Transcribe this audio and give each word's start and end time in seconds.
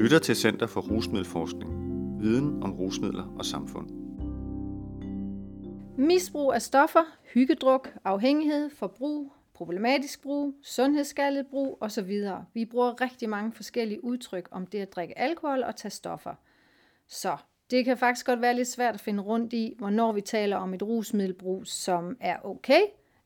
lytter 0.00 0.18
til 0.18 0.36
Center 0.36 0.66
for 0.66 0.80
Rusmiddelforskning. 0.80 1.70
Viden 2.20 2.62
om 2.62 2.72
rusmidler 2.72 3.34
og 3.38 3.44
samfund. 3.44 3.90
Misbrug 5.98 6.52
af 6.52 6.62
stoffer, 6.62 7.04
hyggedruk, 7.34 7.88
afhængighed, 8.04 8.70
forbrug, 8.70 9.32
problematisk 9.54 10.22
brug, 10.22 10.54
sundhedsskadet 10.62 11.46
brug 11.50 11.78
osv. 11.80 12.24
Vi 12.54 12.64
bruger 12.64 13.00
rigtig 13.00 13.28
mange 13.28 13.52
forskellige 13.52 14.04
udtryk 14.04 14.48
om 14.50 14.66
det 14.66 14.78
at 14.78 14.92
drikke 14.92 15.18
alkohol 15.18 15.62
og 15.62 15.76
tage 15.76 15.90
stoffer. 15.90 16.34
Så 17.08 17.36
det 17.70 17.84
kan 17.84 17.98
faktisk 17.98 18.26
godt 18.26 18.40
være 18.40 18.56
lidt 18.56 18.68
svært 18.68 18.94
at 18.94 19.00
finde 19.00 19.22
rundt 19.22 19.52
i, 19.52 19.74
hvornår 19.78 20.12
vi 20.12 20.20
taler 20.20 20.56
om 20.56 20.74
et 20.74 20.82
rusmiddelbrug, 20.82 21.66
som 21.66 22.16
er 22.20 22.36
okay, 22.44 22.80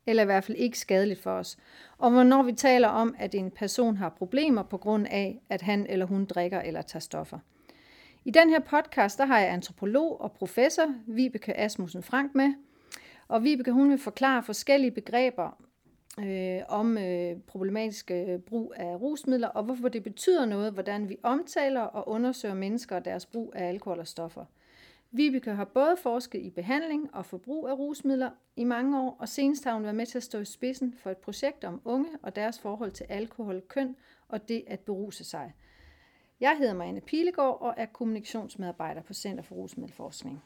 eller 0.07 0.23
i 0.23 0.27
hvert 0.27 0.45
fald 0.45 0.59
ikke 0.59 0.79
skadeligt 0.79 1.23
for 1.23 1.31
os. 1.31 1.57
Og 1.99 2.11
hvornår 2.11 2.43
vi 2.43 2.53
taler 2.53 2.89
om, 2.89 3.15
at 3.19 3.35
en 3.35 3.51
person 3.51 3.97
har 3.97 4.09
problemer 4.09 4.63
på 4.63 4.77
grund 4.77 5.07
af, 5.11 5.41
at 5.49 5.63
han 5.63 5.87
eller 5.89 6.07
hun 6.07 6.25
drikker 6.25 6.61
eller 6.61 6.83
tager 6.83 7.01
stoffer. 7.01 7.39
I 8.25 8.31
den 8.31 8.51
her 8.51 8.61
podcast, 8.61 9.19
der 9.19 9.25
har 9.25 9.41
jeg 9.41 9.53
antropolog 9.53 10.21
og 10.21 10.33
professor 10.33 10.95
Vibeke 11.07 11.61
Asmussen 11.61 12.03
Frank 12.03 12.35
med. 12.35 12.55
Og 13.29 13.45
Vibeke, 13.45 13.73
hun 13.73 13.91
vil 13.91 13.99
forklare 13.99 14.43
forskellige 14.43 14.91
begreber 14.91 15.65
øh, 16.21 16.61
om 16.69 16.99
øh, 16.99 17.37
problematisk 17.47 18.11
øh, 18.11 18.39
brug 18.39 18.75
af 18.77 19.01
rusmidler, 19.01 19.49
og 19.49 19.65
hvorfor 19.65 19.89
det 19.89 20.03
betyder 20.03 20.45
noget, 20.45 20.73
hvordan 20.73 21.09
vi 21.09 21.17
omtaler 21.23 21.81
og 21.81 22.09
undersøger 22.09 22.55
mennesker 22.55 22.97
og 22.97 23.05
deres 23.05 23.27
brug 23.27 23.53
af 23.57 23.69
alkohol 23.69 23.99
og 23.99 24.07
stoffer. 24.07 24.45
Vibeke 25.17 25.51
har 25.51 25.65
både 25.65 25.97
forsket 25.97 26.43
i 26.43 26.51
behandling 26.51 27.15
og 27.15 27.27
forbrug 27.27 27.69
af 27.69 27.73
rusmidler 27.73 28.31
i 28.57 28.65
mange 28.65 29.01
år, 29.01 29.17
og 29.21 29.29
senest 29.29 29.65
har 29.65 29.75
hun 29.75 29.83
været 29.83 29.95
med 29.95 30.07
til 30.07 30.19
at 30.19 30.23
stå 30.23 30.41
i 30.41 30.45
spidsen 30.45 30.95
for 30.99 31.11
et 31.11 31.17
projekt 31.17 31.65
om 31.65 31.81
unge 31.85 32.09
og 32.23 32.37
deres 32.37 32.59
forhold 32.59 32.91
til 32.91 33.07
alkohol, 33.09 33.63
køn 33.69 33.97
og 34.29 34.49
det 34.49 34.65
at 34.67 34.81
beruse 34.81 35.25
sig. 35.25 35.55
Jeg 36.41 36.57
hedder 36.59 36.75
Marianne 36.75 37.01
Pilegaard 37.01 37.61
og 37.61 37.75
er 37.77 37.87
kommunikationsmedarbejder 37.87 39.03
på 39.03 39.15
Center 39.15 39.43
for 39.43 39.55
Rusmiddelforskning. 39.55 40.43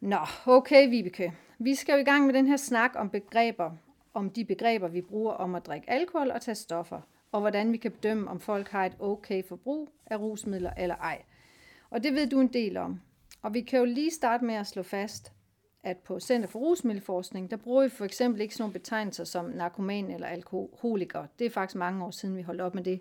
Nå, 0.00 0.18
okay 0.46 0.88
Vibeke. 0.88 1.34
Vi 1.58 1.74
skal 1.74 1.92
jo 1.92 1.98
i 1.98 2.04
gang 2.04 2.26
med 2.26 2.34
den 2.34 2.46
her 2.46 2.56
snak 2.56 2.92
om 2.94 3.10
begreber, 3.10 3.70
om 4.14 4.30
de 4.30 4.44
begreber, 4.44 4.88
vi 4.88 5.00
bruger 5.00 5.32
om 5.32 5.54
at 5.54 5.66
drikke 5.66 5.90
alkohol 5.90 6.30
og 6.30 6.40
tage 6.40 6.54
stoffer, 6.54 7.00
og 7.32 7.40
hvordan 7.40 7.72
vi 7.72 7.76
kan 7.76 7.92
bedømme, 7.92 8.30
om 8.30 8.40
folk 8.40 8.68
har 8.68 8.86
et 8.86 8.96
okay 9.00 9.44
forbrug 9.44 9.88
af 10.06 10.16
rusmidler 10.16 10.72
eller 10.78 10.96
ej. 10.96 11.22
Og 11.90 12.02
det 12.02 12.14
ved 12.14 12.26
du 12.26 12.40
en 12.40 12.52
del 12.52 12.76
om. 12.76 13.00
Og 13.42 13.54
vi 13.54 13.60
kan 13.60 13.78
jo 13.78 13.84
lige 13.84 14.10
starte 14.10 14.44
med 14.44 14.54
at 14.54 14.66
slå 14.66 14.82
fast, 14.82 15.32
at 15.82 15.96
på 15.96 16.20
Center 16.20 16.48
for 16.48 16.58
Rusmiddelforskning, 16.58 17.50
der 17.50 17.56
bruger 17.56 17.82
vi 17.82 17.88
for 17.88 18.04
eksempel 18.04 18.40
ikke 18.40 18.54
sådan 18.54 18.62
nogle 18.62 18.72
betegnelser 18.72 19.24
som 19.24 19.44
narkoman 19.44 20.10
eller 20.10 20.26
alkoholiker. 20.26 21.26
Det 21.38 21.46
er 21.46 21.50
faktisk 21.50 21.76
mange 21.76 22.04
år 22.04 22.10
siden, 22.10 22.36
vi 22.36 22.42
holdt 22.42 22.60
op 22.60 22.74
med 22.74 22.84
det. 22.84 23.00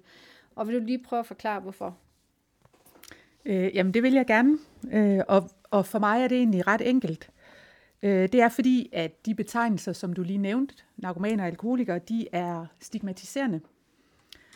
Og 0.55 0.67
vil 0.67 0.80
du 0.80 0.85
lige 0.85 1.03
prøve 1.03 1.19
at 1.19 1.25
forklare, 1.25 1.59
hvorfor? 1.59 1.97
Øh, 3.45 3.75
jamen, 3.75 3.93
det 3.93 4.03
vil 4.03 4.13
jeg 4.13 4.25
gerne. 4.25 4.58
Øh, 4.91 5.19
og, 5.27 5.49
og 5.63 5.85
for 5.85 5.99
mig 5.99 6.23
er 6.23 6.27
det 6.27 6.38
egentlig 6.38 6.67
ret 6.67 6.89
enkelt. 6.89 7.30
Øh, 8.03 8.31
det 8.31 8.41
er 8.41 8.49
fordi, 8.49 8.89
at 8.93 9.25
de 9.25 9.35
betegnelser, 9.35 9.93
som 9.93 10.13
du 10.13 10.23
lige 10.23 10.38
nævnte, 10.38 10.75
narkomaner 10.97 11.43
og 11.43 11.47
alkoholikere, 11.47 11.99
de 11.99 12.27
er 12.31 12.65
stigmatiserende. 12.80 13.61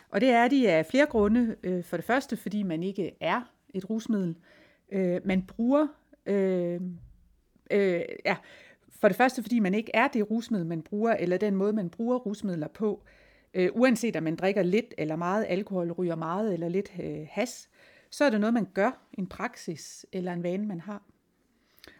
Og 0.10 0.22
det 0.22 0.30
er 0.30 0.48
de 0.48 0.70
af 0.70 0.86
flere 0.86 1.06
grunde. 1.06 1.56
Øh, 1.64 1.84
for 1.84 1.98
det 1.98 2.06
første, 2.06 2.38
fordi 2.38 2.64
man 2.64 2.84
ikke 2.84 3.12
er 3.20 3.42
et 3.74 3.90
rusmiddel. 3.90 4.30
Øh, 4.30 4.61
øh, 4.92 5.22
man 5.26 5.42
bruger, 5.42 5.88
øh, 6.26 6.82
øh, 7.72 8.02
ja, 8.26 8.36
for 8.90 9.08
det 9.08 9.18
første, 9.18 9.42
fordi 9.42 9.60
man 9.60 9.74
ikke 9.74 9.92
er 9.94 10.08
det 10.08 10.32
rusmiddel, 10.32 10.68
man 10.68 10.82
bruger, 10.82 11.14
eller 11.14 11.38
den 11.38 11.56
måde, 11.56 11.74
man 11.74 11.90
bruger 11.90 12.18
rusmidler 12.18 12.68
på. 12.68 13.04
Øh, 13.54 13.70
uanset 13.74 14.16
om 14.16 14.24
man 14.24 14.36
drikker 14.36 14.64
lidt 14.64 14.94
eller 14.98 15.16
meget 15.16 15.46
alkohol, 15.50 15.92
ryger 15.92 16.16
meget 16.16 16.54
eller 16.54 16.70
lidt 16.70 16.92
øh, 17.00 17.28
has, 17.30 17.70
så 18.10 18.26
er 18.26 18.30
det 18.30 18.40
noget, 18.40 18.54
man 18.54 18.68
gør, 18.74 19.08
en 19.14 19.28
praksis 19.28 20.06
eller 20.12 20.34
en 20.34 20.44
vane, 20.44 20.66
man 20.66 20.80
har. 20.80 21.04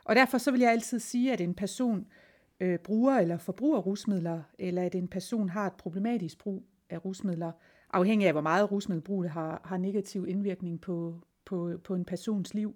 Og 0.04 0.16
derfor 0.16 0.38
så 0.38 0.52
vil 0.52 0.60
jeg 0.60 0.72
altid 0.72 1.00
sige, 1.00 1.34
at 1.34 1.42
en 1.42 1.54
person 1.54 2.08
øh, 2.60 2.80
bruger 2.80 3.18
eller 3.18 3.38
forbruger 3.38 3.80
rusmidler, 3.80 4.42
eller 4.60 4.84
at 4.84 4.96
en 4.96 5.08
person 5.08 5.50
har 5.50 5.68
et 5.68 5.74
problematisk 5.74 6.38
brug 6.38 6.64
af 6.90 7.06
rusmidler, 7.06 7.52
afhængig 7.94 8.28
af 8.28 8.34
hvor 8.34 8.42
meget 8.42 8.72
rusmiddelbrug 8.72 9.32
har, 9.32 9.62
har 9.66 9.78
negativ 9.78 10.28
indvirkning 10.28 10.82
på, 10.82 11.20
på, 11.46 11.72
på 11.84 11.96
en 11.96 12.06
persons 12.06 12.54
liv. 12.54 12.76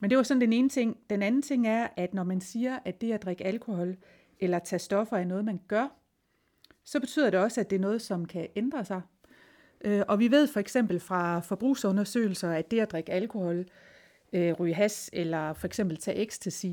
Men 0.00 0.10
det 0.10 0.16
var 0.16 0.22
sådan 0.22 0.40
den 0.40 0.52
ene 0.52 0.68
ting. 0.68 0.98
Den 1.10 1.22
anden 1.22 1.42
ting 1.42 1.66
er, 1.66 1.88
at 1.96 2.14
når 2.14 2.24
man 2.24 2.40
siger, 2.40 2.78
at 2.84 3.00
det 3.00 3.12
at 3.12 3.22
drikke 3.22 3.44
alkohol 3.44 3.96
eller 4.40 4.58
tage 4.58 4.78
stoffer 4.78 5.16
er 5.16 5.24
noget, 5.24 5.44
man 5.44 5.60
gør, 5.68 5.88
så 6.84 7.00
betyder 7.00 7.30
det 7.30 7.40
også, 7.40 7.60
at 7.60 7.70
det 7.70 7.76
er 7.76 7.80
noget, 7.80 8.02
som 8.02 8.24
kan 8.24 8.48
ændre 8.56 8.84
sig. 8.84 9.00
Øh, 9.84 10.02
og 10.08 10.18
vi 10.18 10.30
ved 10.30 10.46
for 10.46 10.60
eksempel 10.60 11.00
fra 11.00 11.40
forbrugsundersøgelser, 11.40 12.50
at 12.50 12.70
det 12.70 12.80
at 12.80 12.92
drikke 12.92 13.12
alkohol, 13.12 13.66
øh, 14.32 14.52
ryge 14.52 14.74
has 14.74 15.10
eller 15.12 15.52
for 15.52 15.66
eksempel 15.66 15.96
tage 15.96 16.16
ecstasy, 16.16 16.66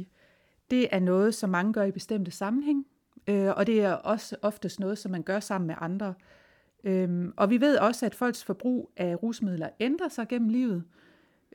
det 0.72 0.96
er 0.96 1.00
noget, 1.00 1.36
som 1.36 1.50
mange 1.50 1.74
gør 1.74 1.84
i 1.84 1.92
bestemte 1.92 2.32
sammenhæng, 2.32 2.88
øh, 3.28 3.50
og 3.58 3.68
det 3.68 3.82
er 3.82 3.92
også 3.92 4.36
oftest 4.42 4.80
noget, 4.80 4.98
som 4.98 5.12
man 5.12 5.24
gør 5.24 5.40
sammen 5.40 5.68
med 5.68 5.76
andre. 5.80 6.14
Øhm, 6.84 7.34
og 7.38 7.50
vi 7.50 7.62
ved 7.62 7.78
også, 7.78 8.06
at 8.06 8.16
folks 8.16 8.44
forbrug 8.44 8.92
af 8.98 9.24
rusmidler 9.24 9.70
ændrer 9.80 10.10
sig 10.10 10.28
gennem 10.28 10.50
livet. 10.50 10.84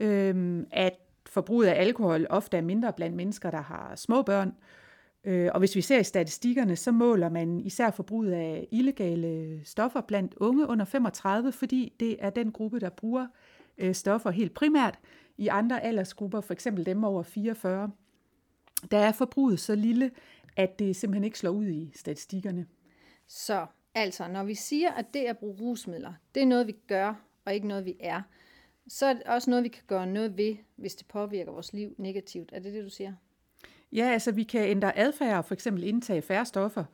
Øhm, 0.00 0.66
at 0.70 0.92
forbruget 1.28 1.66
af 1.66 1.80
alkohol 1.80 2.26
ofte 2.30 2.56
er 2.56 2.62
mindre 2.62 2.92
blandt 2.92 3.16
mennesker, 3.16 3.50
der 3.50 3.62
har 3.62 3.96
små 3.96 4.22
børn. 4.22 4.54
Øh, 5.24 5.50
og 5.54 5.58
hvis 5.58 5.76
vi 5.76 5.80
ser 5.80 5.98
i 5.98 6.04
statistikkerne, 6.04 6.76
så 6.76 6.92
måler 6.92 7.28
man 7.28 7.60
især 7.60 7.90
forbruget 7.90 8.32
af 8.32 8.68
illegale 8.70 9.60
stoffer 9.64 10.00
blandt 10.00 10.34
unge 10.34 10.68
under 10.68 10.84
35, 10.84 11.52
fordi 11.52 11.92
det 12.00 12.16
er 12.18 12.30
den 12.30 12.52
gruppe, 12.52 12.80
der 12.80 12.90
bruger 12.90 13.26
øh, 13.78 13.94
stoffer 13.94 14.30
helt 14.30 14.54
primært. 14.54 14.98
I 15.38 15.48
andre 15.48 15.82
aldersgrupper, 15.82 16.40
for 16.40 16.52
eksempel 16.52 16.86
dem 16.86 17.04
over 17.04 17.22
44, 17.22 17.90
der 18.90 18.98
er 18.98 19.12
forbruget 19.12 19.60
så 19.60 19.74
lille, 19.74 20.10
at 20.56 20.78
det 20.78 20.96
simpelthen 20.96 21.24
ikke 21.24 21.38
slår 21.38 21.50
ud 21.50 21.66
i 21.66 21.92
statistikkerne. 21.94 22.66
Så 23.28 23.66
altså, 23.94 24.28
når 24.28 24.44
vi 24.44 24.54
siger, 24.54 24.90
at 24.90 25.14
det 25.14 25.20
at 25.20 25.38
bruge 25.38 25.56
rusmidler, 25.60 26.12
det 26.34 26.42
er 26.42 26.46
noget, 26.46 26.66
vi 26.66 26.76
gør, 26.88 27.14
og 27.44 27.54
ikke 27.54 27.68
noget, 27.68 27.84
vi 27.84 27.96
er, 28.00 28.22
så 28.88 29.06
er 29.06 29.12
det 29.12 29.22
også 29.22 29.50
noget, 29.50 29.64
vi 29.64 29.68
kan 29.68 29.82
gøre 29.86 30.06
noget 30.06 30.36
ved, 30.36 30.56
hvis 30.76 30.94
det 30.94 31.06
påvirker 31.06 31.52
vores 31.52 31.72
liv 31.72 31.94
negativt. 31.98 32.50
Er 32.52 32.60
det 32.60 32.72
det, 32.72 32.84
du 32.84 32.90
siger? 32.90 33.12
Ja, 33.92 34.04
altså 34.04 34.32
vi 34.32 34.42
kan 34.42 34.68
ændre 34.68 34.98
adfærd, 34.98 35.44
for 35.44 35.54
eksempel 35.54 35.84
indtage 35.84 36.22
færre 36.22 36.46
stoffer, 36.46 36.84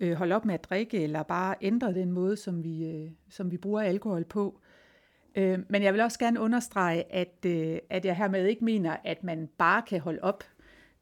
øh, 0.00 0.12
holde 0.12 0.34
op 0.34 0.44
med 0.44 0.54
at 0.54 0.64
drikke, 0.64 1.02
eller 1.02 1.22
bare 1.22 1.54
ændre 1.60 1.94
den 1.94 2.12
måde, 2.12 2.36
som 2.36 2.64
vi, 2.64 2.86
øh, 2.86 3.10
som 3.28 3.50
vi 3.50 3.56
bruger 3.56 3.80
alkohol 3.80 4.24
på. 4.24 4.60
Øh, 5.34 5.58
men 5.68 5.82
jeg 5.82 5.92
vil 5.92 6.00
også 6.00 6.18
gerne 6.18 6.40
understrege, 6.40 7.12
at, 7.12 7.44
øh, 7.46 7.78
at 7.90 8.04
jeg 8.04 8.16
hermed 8.16 8.46
ikke 8.46 8.64
mener, 8.64 8.96
at 9.04 9.24
man 9.24 9.48
bare 9.58 9.82
kan 9.82 10.00
holde 10.00 10.22
op, 10.22 10.44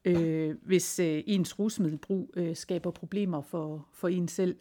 øh, 0.05 0.57
hvis 0.63 0.99
øh, 0.99 1.23
ens 1.27 1.59
rusmiddelbrug 1.59 2.31
øh, 2.37 2.57
skaber 2.57 2.91
problemer 2.91 3.43
for, 3.43 3.89
for 3.93 4.09
en 4.09 4.29
selv. 4.29 4.57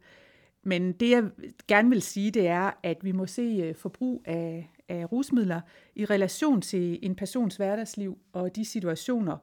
Men 0.63 0.91
det 0.91 1.09
jeg 1.09 1.29
gerne 1.67 1.89
vil 1.89 2.01
sige, 2.01 2.31
det 2.31 2.47
er, 2.47 2.71
at 2.83 2.97
vi 3.03 3.11
må 3.11 3.25
se 3.25 3.61
øh, 3.63 3.75
forbrug 3.75 4.23
af, 4.25 4.69
af 4.89 5.11
rusmidler 5.11 5.61
i 5.95 6.05
relation 6.05 6.61
til 6.61 6.99
en 7.01 7.15
persons 7.15 7.55
hverdagsliv 7.55 8.17
og 8.33 8.55
de 8.55 8.65
situationer 8.65 9.37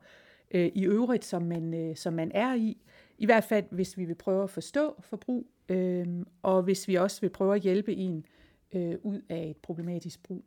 øh, 0.51 0.71
i 0.75 0.85
øvrigt, 0.85 1.25
som 1.25 1.43
man, 1.43 1.75
øh, 1.75 1.97
som 1.97 2.13
man 2.13 2.31
er 2.35 2.55
i. 2.55 2.77
I 3.19 3.27
hvert 3.27 3.45
fald, 3.45 3.65
hvis 3.71 3.99
vi 3.99 4.05
vil 4.05 4.15
prøve 4.15 4.43
at 4.43 4.51
forstå 4.51 4.95
forbrug, 5.01 5.47
øh, 5.69 6.07
og 6.43 6.63
hvis 6.63 6.89
vi 6.89 6.95
også 6.95 7.21
vil 7.21 7.31
prøve 7.31 7.55
at 7.55 7.61
hjælpe 7.61 7.95
en 7.95 8.27
øh, 8.75 8.95
ud 9.03 9.21
af 9.29 9.47
et 9.51 9.57
problematisk 9.57 10.23
brug. 10.23 10.45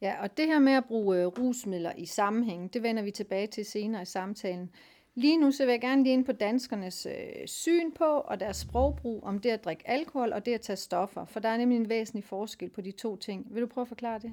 Ja, 0.00 0.22
og 0.22 0.36
det 0.36 0.46
her 0.46 0.58
med 0.58 0.72
at 0.72 0.84
bruge 0.84 1.20
øh, 1.20 1.26
rusmidler 1.26 1.92
i 1.96 2.06
sammenhæng, 2.06 2.74
det 2.74 2.82
vender 2.82 3.02
vi 3.02 3.10
tilbage 3.10 3.46
til 3.46 3.64
senere 3.64 4.02
i 4.02 4.04
samtalen. 4.04 4.70
Lige 5.18 5.38
nu 5.38 5.50
så 5.50 5.64
vil 5.64 5.72
jeg 5.72 5.80
gerne 5.80 6.02
lige 6.02 6.12
ind 6.12 6.24
på 6.24 6.32
danskernes 6.32 7.06
øh, 7.06 7.46
syn 7.46 7.92
på 7.92 8.04
og 8.04 8.40
deres 8.40 8.56
sprogbrug 8.56 9.24
om 9.24 9.38
det 9.38 9.50
at 9.50 9.64
drikke 9.64 9.90
alkohol 9.90 10.32
og 10.32 10.46
det 10.46 10.54
at 10.54 10.60
tage 10.60 10.76
stoffer, 10.76 11.24
for 11.24 11.40
der 11.40 11.48
er 11.48 11.56
nemlig 11.56 11.76
en 11.76 11.88
væsentlig 11.88 12.24
forskel 12.24 12.70
på 12.70 12.80
de 12.80 12.90
to 12.90 13.16
ting. 13.16 13.46
Vil 13.50 13.62
du 13.62 13.66
prøve 13.66 13.82
at 13.82 13.88
forklare 13.88 14.18
det? 14.18 14.32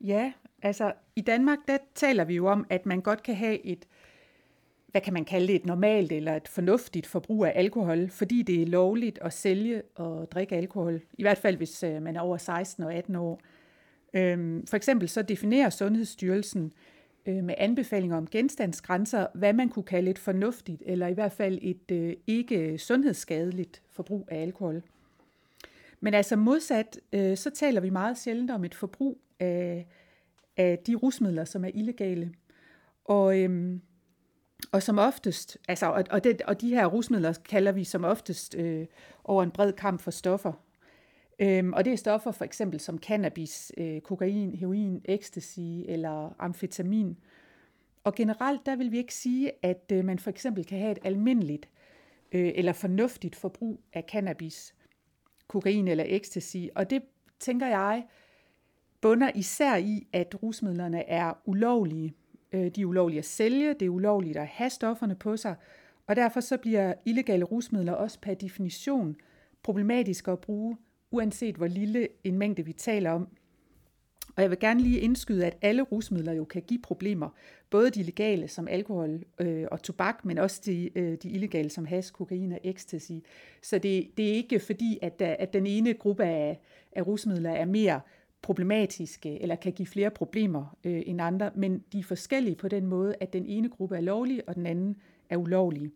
Ja, 0.00 0.32
altså 0.62 0.92
i 1.16 1.20
Danmark 1.20 1.58
der 1.68 1.78
taler 1.94 2.24
vi 2.24 2.34
jo 2.34 2.46
om, 2.46 2.66
at 2.70 2.86
man 2.86 3.00
godt 3.00 3.22
kan 3.22 3.34
have 3.34 3.66
et, 3.66 3.86
hvad 4.88 5.00
kan 5.00 5.12
man 5.12 5.24
kalde 5.24 5.46
det, 5.46 5.56
et 5.56 5.66
normalt 5.66 6.12
eller 6.12 6.36
et 6.36 6.48
fornuftigt 6.48 7.06
forbrug 7.06 7.44
af 7.44 7.52
alkohol, 7.54 8.10
fordi 8.10 8.42
det 8.42 8.62
er 8.62 8.66
lovligt 8.66 9.18
at 9.22 9.32
sælge 9.32 9.82
og 9.94 10.30
drikke 10.30 10.56
alkohol, 10.56 11.00
i 11.18 11.22
hvert 11.22 11.38
fald 11.38 11.56
hvis 11.56 11.82
øh, 11.82 12.02
man 12.02 12.16
er 12.16 12.20
over 12.20 12.36
16 12.36 12.84
og 12.84 12.94
18 12.94 13.16
år. 13.16 13.40
Øhm, 14.14 14.66
for 14.66 14.76
eksempel 14.76 15.08
så 15.08 15.22
definerer 15.22 15.70
Sundhedsstyrelsen 15.70 16.72
øh, 17.26 17.44
med 17.44 17.54
anbefalinger 17.58 18.16
om 18.16 18.26
genstandsgrænser, 18.26 19.26
hvad 19.34 19.52
man 19.52 19.68
kunne 19.68 19.82
kalde 19.82 20.10
et 20.10 20.18
fornuftigt, 20.18 20.82
eller 20.86 21.06
i 21.06 21.12
hvert 21.12 21.32
fald 21.32 21.58
et 21.62 21.90
øh, 21.90 22.16
ikke 22.26 22.78
sundhedsskadeligt 22.78 23.82
forbrug 23.90 24.28
af 24.30 24.42
alkohol. 24.42 24.82
Men 26.00 26.14
altså 26.14 26.36
modsat, 26.36 27.00
øh, 27.12 27.36
så 27.36 27.50
taler 27.50 27.80
vi 27.80 27.90
meget 27.90 28.18
sjældent 28.18 28.50
om 28.50 28.64
et 28.64 28.74
forbrug 28.74 29.20
af, 29.40 29.86
af 30.56 30.78
de 30.86 30.94
rusmidler, 30.94 31.44
som 31.44 31.64
er 31.64 31.70
illegale. 31.74 32.34
Og, 33.04 33.40
øhm, 33.40 33.80
og 34.72 34.82
som 34.82 34.98
oftest, 34.98 35.58
altså, 35.68 35.86
og, 35.86 36.04
og, 36.10 36.24
det, 36.24 36.42
og 36.42 36.60
de 36.60 36.68
her 36.68 36.86
rusmidler 36.86 37.32
kalder 37.48 37.72
vi 37.72 37.84
som 37.84 38.04
oftest 38.04 38.54
øh, 38.58 38.86
over 39.24 39.42
en 39.42 39.50
bred 39.50 39.72
kamp 39.72 40.00
for 40.00 40.10
stoffer. 40.10 40.52
Øhm, 41.38 41.72
og 41.72 41.84
det 41.84 41.92
er 41.92 41.96
stoffer 41.96 42.30
for 42.30 42.44
eksempel 42.44 42.80
som 42.80 42.98
cannabis, 42.98 43.72
øh, 43.78 44.00
kokain, 44.00 44.54
heroin, 44.54 45.00
ecstasy 45.04 45.60
eller 45.60 46.34
amfetamin. 46.38 47.16
Og 48.04 48.14
generelt 48.14 48.66
der 48.66 48.76
vil 48.76 48.92
vi 48.92 48.98
ikke 48.98 49.14
sige, 49.14 49.52
at 49.62 49.92
øh, 49.92 50.04
man 50.04 50.18
for 50.18 50.30
eksempel 50.30 50.64
kan 50.64 50.78
have 50.78 50.92
et 50.92 50.98
almindeligt 51.04 51.68
øh, 52.32 52.52
eller 52.54 52.72
fornuftigt 52.72 53.36
forbrug 53.36 53.80
af 53.92 54.04
cannabis, 54.08 54.74
kokain 55.48 55.88
eller 55.88 56.04
ecstasy. 56.06 56.56
Og 56.74 56.90
det 56.90 57.02
tænker 57.40 57.66
jeg 57.66 58.04
bunder 59.00 59.30
især 59.34 59.76
i, 59.76 60.06
at 60.12 60.42
rusmidlerne 60.42 61.08
er 61.08 61.32
ulovlige. 61.44 62.14
Øh, 62.52 62.70
de 62.70 62.80
er 62.80 62.86
ulovlige 62.86 63.18
at 63.18 63.24
sælge, 63.24 63.74
det 63.74 63.86
er 63.86 63.90
ulovligt 63.90 64.36
at 64.36 64.46
have 64.46 64.70
stofferne 64.70 65.14
på 65.14 65.36
sig, 65.36 65.54
og 66.06 66.16
derfor 66.16 66.40
så 66.40 66.56
bliver 66.56 66.94
illegale 67.04 67.44
rusmidler 67.44 67.92
også 67.92 68.20
per 68.20 68.34
definition 68.34 69.16
problematiske 69.62 70.30
at 70.30 70.38
bruge, 70.38 70.76
uanset 71.14 71.56
hvor 71.56 71.66
lille 71.66 72.08
en 72.24 72.38
mængde 72.38 72.64
vi 72.64 72.72
taler 72.72 73.10
om. 73.10 73.28
Og 74.36 74.42
jeg 74.42 74.50
vil 74.50 74.58
gerne 74.58 74.80
lige 74.80 75.00
indskyde, 75.00 75.46
at 75.46 75.56
alle 75.62 75.82
rusmidler 75.82 76.32
jo 76.32 76.44
kan 76.44 76.62
give 76.62 76.80
problemer. 76.82 77.28
Både 77.70 77.90
de 77.90 78.02
legale 78.02 78.48
som 78.48 78.68
alkohol 78.68 79.24
øh, 79.40 79.66
og 79.70 79.82
tobak, 79.82 80.24
men 80.24 80.38
også 80.38 80.62
de, 80.66 80.98
øh, 80.98 81.18
de 81.22 81.28
illegale 81.28 81.70
som 81.70 81.84
has, 81.84 82.10
kokain 82.10 82.52
og 82.52 82.60
ecstasy. 82.64 83.12
Så 83.62 83.78
det, 83.78 84.10
det 84.16 84.28
er 84.28 84.32
ikke 84.32 84.60
fordi, 84.60 84.98
at, 85.02 85.18
der, 85.18 85.36
at 85.38 85.52
den 85.52 85.66
ene 85.66 85.94
gruppe 85.94 86.24
af, 86.24 86.60
af 86.92 87.06
rusmidler 87.06 87.50
er 87.50 87.64
mere 87.64 88.00
problematiske 88.42 89.42
eller 89.42 89.56
kan 89.56 89.72
give 89.72 89.86
flere 89.86 90.10
problemer 90.10 90.76
øh, 90.84 91.02
end 91.06 91.20
andre, 91.20 91.50
men 91.54 91.84
de 91.92 91.98
er 91.98 92.02
forskellige 92.02 92.56
på 92.56 92.68
den 92.68 92.86
måde, 92.86 93.14
at 93.20 93.32
den 93.32 93.46
ene 93.46 93.68
gruppe 93.68 93.96
er 93.96 94.00
lovlig, 94.00 94.48
og 94.48 94.54
den 94.54 94.66
anden 94.66 94.96
er 95.30 95.36
ulovlig. 95.36 95.92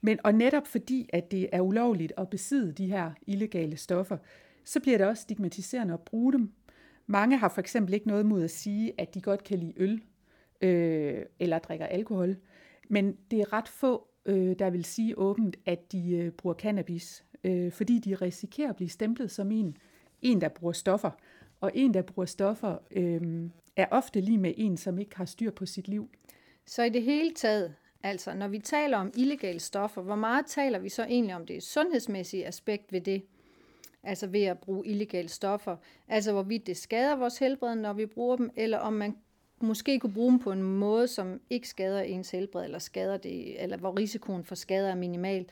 Men 0.00 0.18
og 0.24 0.34
netop 0.34 0.66
fordi, 0.66 1.10
at 1.12 1.30
det 1.30 1.48
er 1.52 1.60
ulovligt 1.60 2.12
at 2.16 2.30
besidde 2.30 2.72
de 2.72 2.86
her 2.86 3.10
illegale 3.26 3.76
stoffer, 3.76 4.16
så 4.64 4.80
bliver 4.80 4.98
det 4.98 5.06
også 5.06 5.22
stigmatiserende 5.22 5.94
at 5.94 6.00
bruge 6.00 6.32
dem. 6.32 6.52
Mange 7.06 7.38
har 7.38 7.48
for 7.48 7.60
eksempel 7.60 7.94
ikke 7.94 8.08
noget 8.08 8.26
mod 8.26 8.44
at 8.44 8.50
sige, 8.50 8.92
at 8.98 9.14
de 9.14 9.20
godt 9.20 9.44
kan 9.44 9.58
lide 9.58 9.72
øl 9.76 10.02
øh, 10.60 11.22
eller 11.38 11.58
drikker 11.58 11.86
alkohol, 11.86 12.36
men 12.88 13.16
det 13.30 13.40
er 13.40 13.52
ret 13.52 13.68
få, 13.68 14.08
øh, 14.26 14.58
der 14.58 14.70
vil 14.70 14.84
sige 14.84 15.18
åbent, 15.18 15.56
at 15.66 15.92
de 15.92 16.10
øh, 16.10 16.32
bruger 16.32 16.54
cannabis, 16.54 17.24
øh, 17.44 17.72
fordi 17.72 17.98
de 17.98 18.14
risikerer 18.14 18.68
at 18.68 18.76
blive 18.76 18.88
stemplet 18.88 19.30
som 19.30 19.52
en, 19.52 19.76
en, 20.22 20.40
der 20.40 20.48
bruger 20.48 20.72
stoffer. 20.72 21.10
Og 21.60 21.70
en, 21.74 21.94
der 21.94 22.02
bruger 22.02 22.26
stoffer, 22.26 22.78
øh, 22.90 23.50
er 23.76 23.86
ofte 23.90 24.20
lige 24.20 24.38
med 24.38 24.54
en, 24.56 24.76
som 24.76 24.98
ikke 24.98 25.16
har 25.16 25.24
styr 25.24 25.50
på 25.50 25.66
sit 25.66 25.88
liv. 25.88 26.10
Så 26.66 26.82
i 26.82 26.88
det 26.88 27.02
hele 27.02 27.34
taget, 27.34 27.74
altså 28.02 28.34
når 28.34 28.48
vi 28.48 28.58
taler 28.58 28.98
om 28.98 29.12
illegale 29.16 29.60
stoffer, 29.60 30.02
hvor 30.02 30.14
meget 30.14 30.46
taler 30.46 30.78
vi 30.78 30.88
så 30.88 31.04
egentlig 31.04 31.34
om 31.36 31.46
det 31.46 31.62
sundhedsmæssige 31.62 32.46
aspekt 32.46 32.92
ved 32.92 33.00
det? 33.00 33.22
Altså 34.02 34.26
ved 34.26 34.42
at 34.42 34.58
bruge 34.58 34.86
illegale 34.86 35.28
stoffer. 35.28 35.76
Altså 36.08 36.32
hvorvidt 36.32 36.66
det 36.66 36.76
skader 36.76 37.16
vores 37.16 37.38
helbred, 37.38 37.76
når 37.76 37.92
vi 37.92 38.06
bruger 38.06 38.36
dem, 38.36 38.50
eller 38.56 38.78
om 38.78 38.92
man 38.92 39.16
måske 39.60 39.98
kunne 39.98 40.12
bruge 40.12 40.30
dem 40.30 40.38
på 40.38 40.52
en 40.52 40.62
måde, 40.62 41.08
som 41.08 41.40
ikke 41.50 41.68
skader 41.68 42.00
ens 42.00 42.30
helbred, 42.30 42.64
eller 42.64 42.78
skader 42.78 43.16
det, 43.16 43.62
eller 43.62 43.76
hvor 43.76 43.98
risikoen 43.98 44.44
for 44.44 44.54
skader 44.54 44.90
er 44.90 44.94
minimal, 44.94 45.46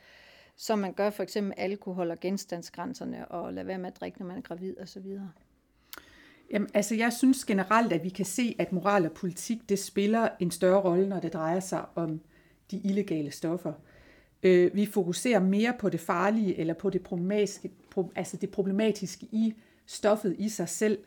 som 0.55 0.79
man 0.79 0.93
gør 0.93 1.09
for 1.09 1.23
eksempel 1.23 1.53
alkohol 1.57 2.11
og 2.11 2.19
genstandsgrænserne, 2.19 3.27
og 3.27 3.53
lade 3.53 3.67
være 3.67 3.77
med 3.77 3.87
at 3.87 3.99
drikke, 3.99 4.19
når 4.19 4.27
man 4.27 4.37
er 4.37 4.41
gravid 4.41 4.79
osv. 4.79 5.19
Jamen, 6.51 6.69
altså 6.73 6.95
jeg 6.95 7.13
synes 7.13 7.45
generelt, 7.45 7.93
at 7.93 8.03
vi 8.03 8.09
kan 8.09 8.25
se, 8.25 8.55
at 8.59 8.71
moral 8.71 9.05
og 9.05 9.11
politik, 9.11 9.69
det 9.69 9.79
spiller 9.79 10.29
en 10.39 10.51
større 10.51 10.81
rolle, 10.81 11.09
når 11.09 11.19
det 11.19 11.33
drejer 11.33 11.59
sig 11.59 11.85
om 11.95 12.21
de 12.71 12.77
illegale 12.77 13.31
stoffer. 13.31 13.73
Øh, 14.43 14.75
vi 14.75 14.85
fokuserer 14.85 15.39
mere 15.39 15.73
på 15.79 15.89
det 15.89 15.99
farlige, 15.99 16.55
eller 16.55 16.73
på 16.73 16.89
det 16.89 17.01
problematiske, 17.01 17.69
altså 18.15 18.37
det 18.37 18.49
problematiske 18.49 19.27
i 19.31 19.53
stoffet 19.85 20.35
i 20.39 20.49
sig 20.49 20.69
selv. 20.69 20.99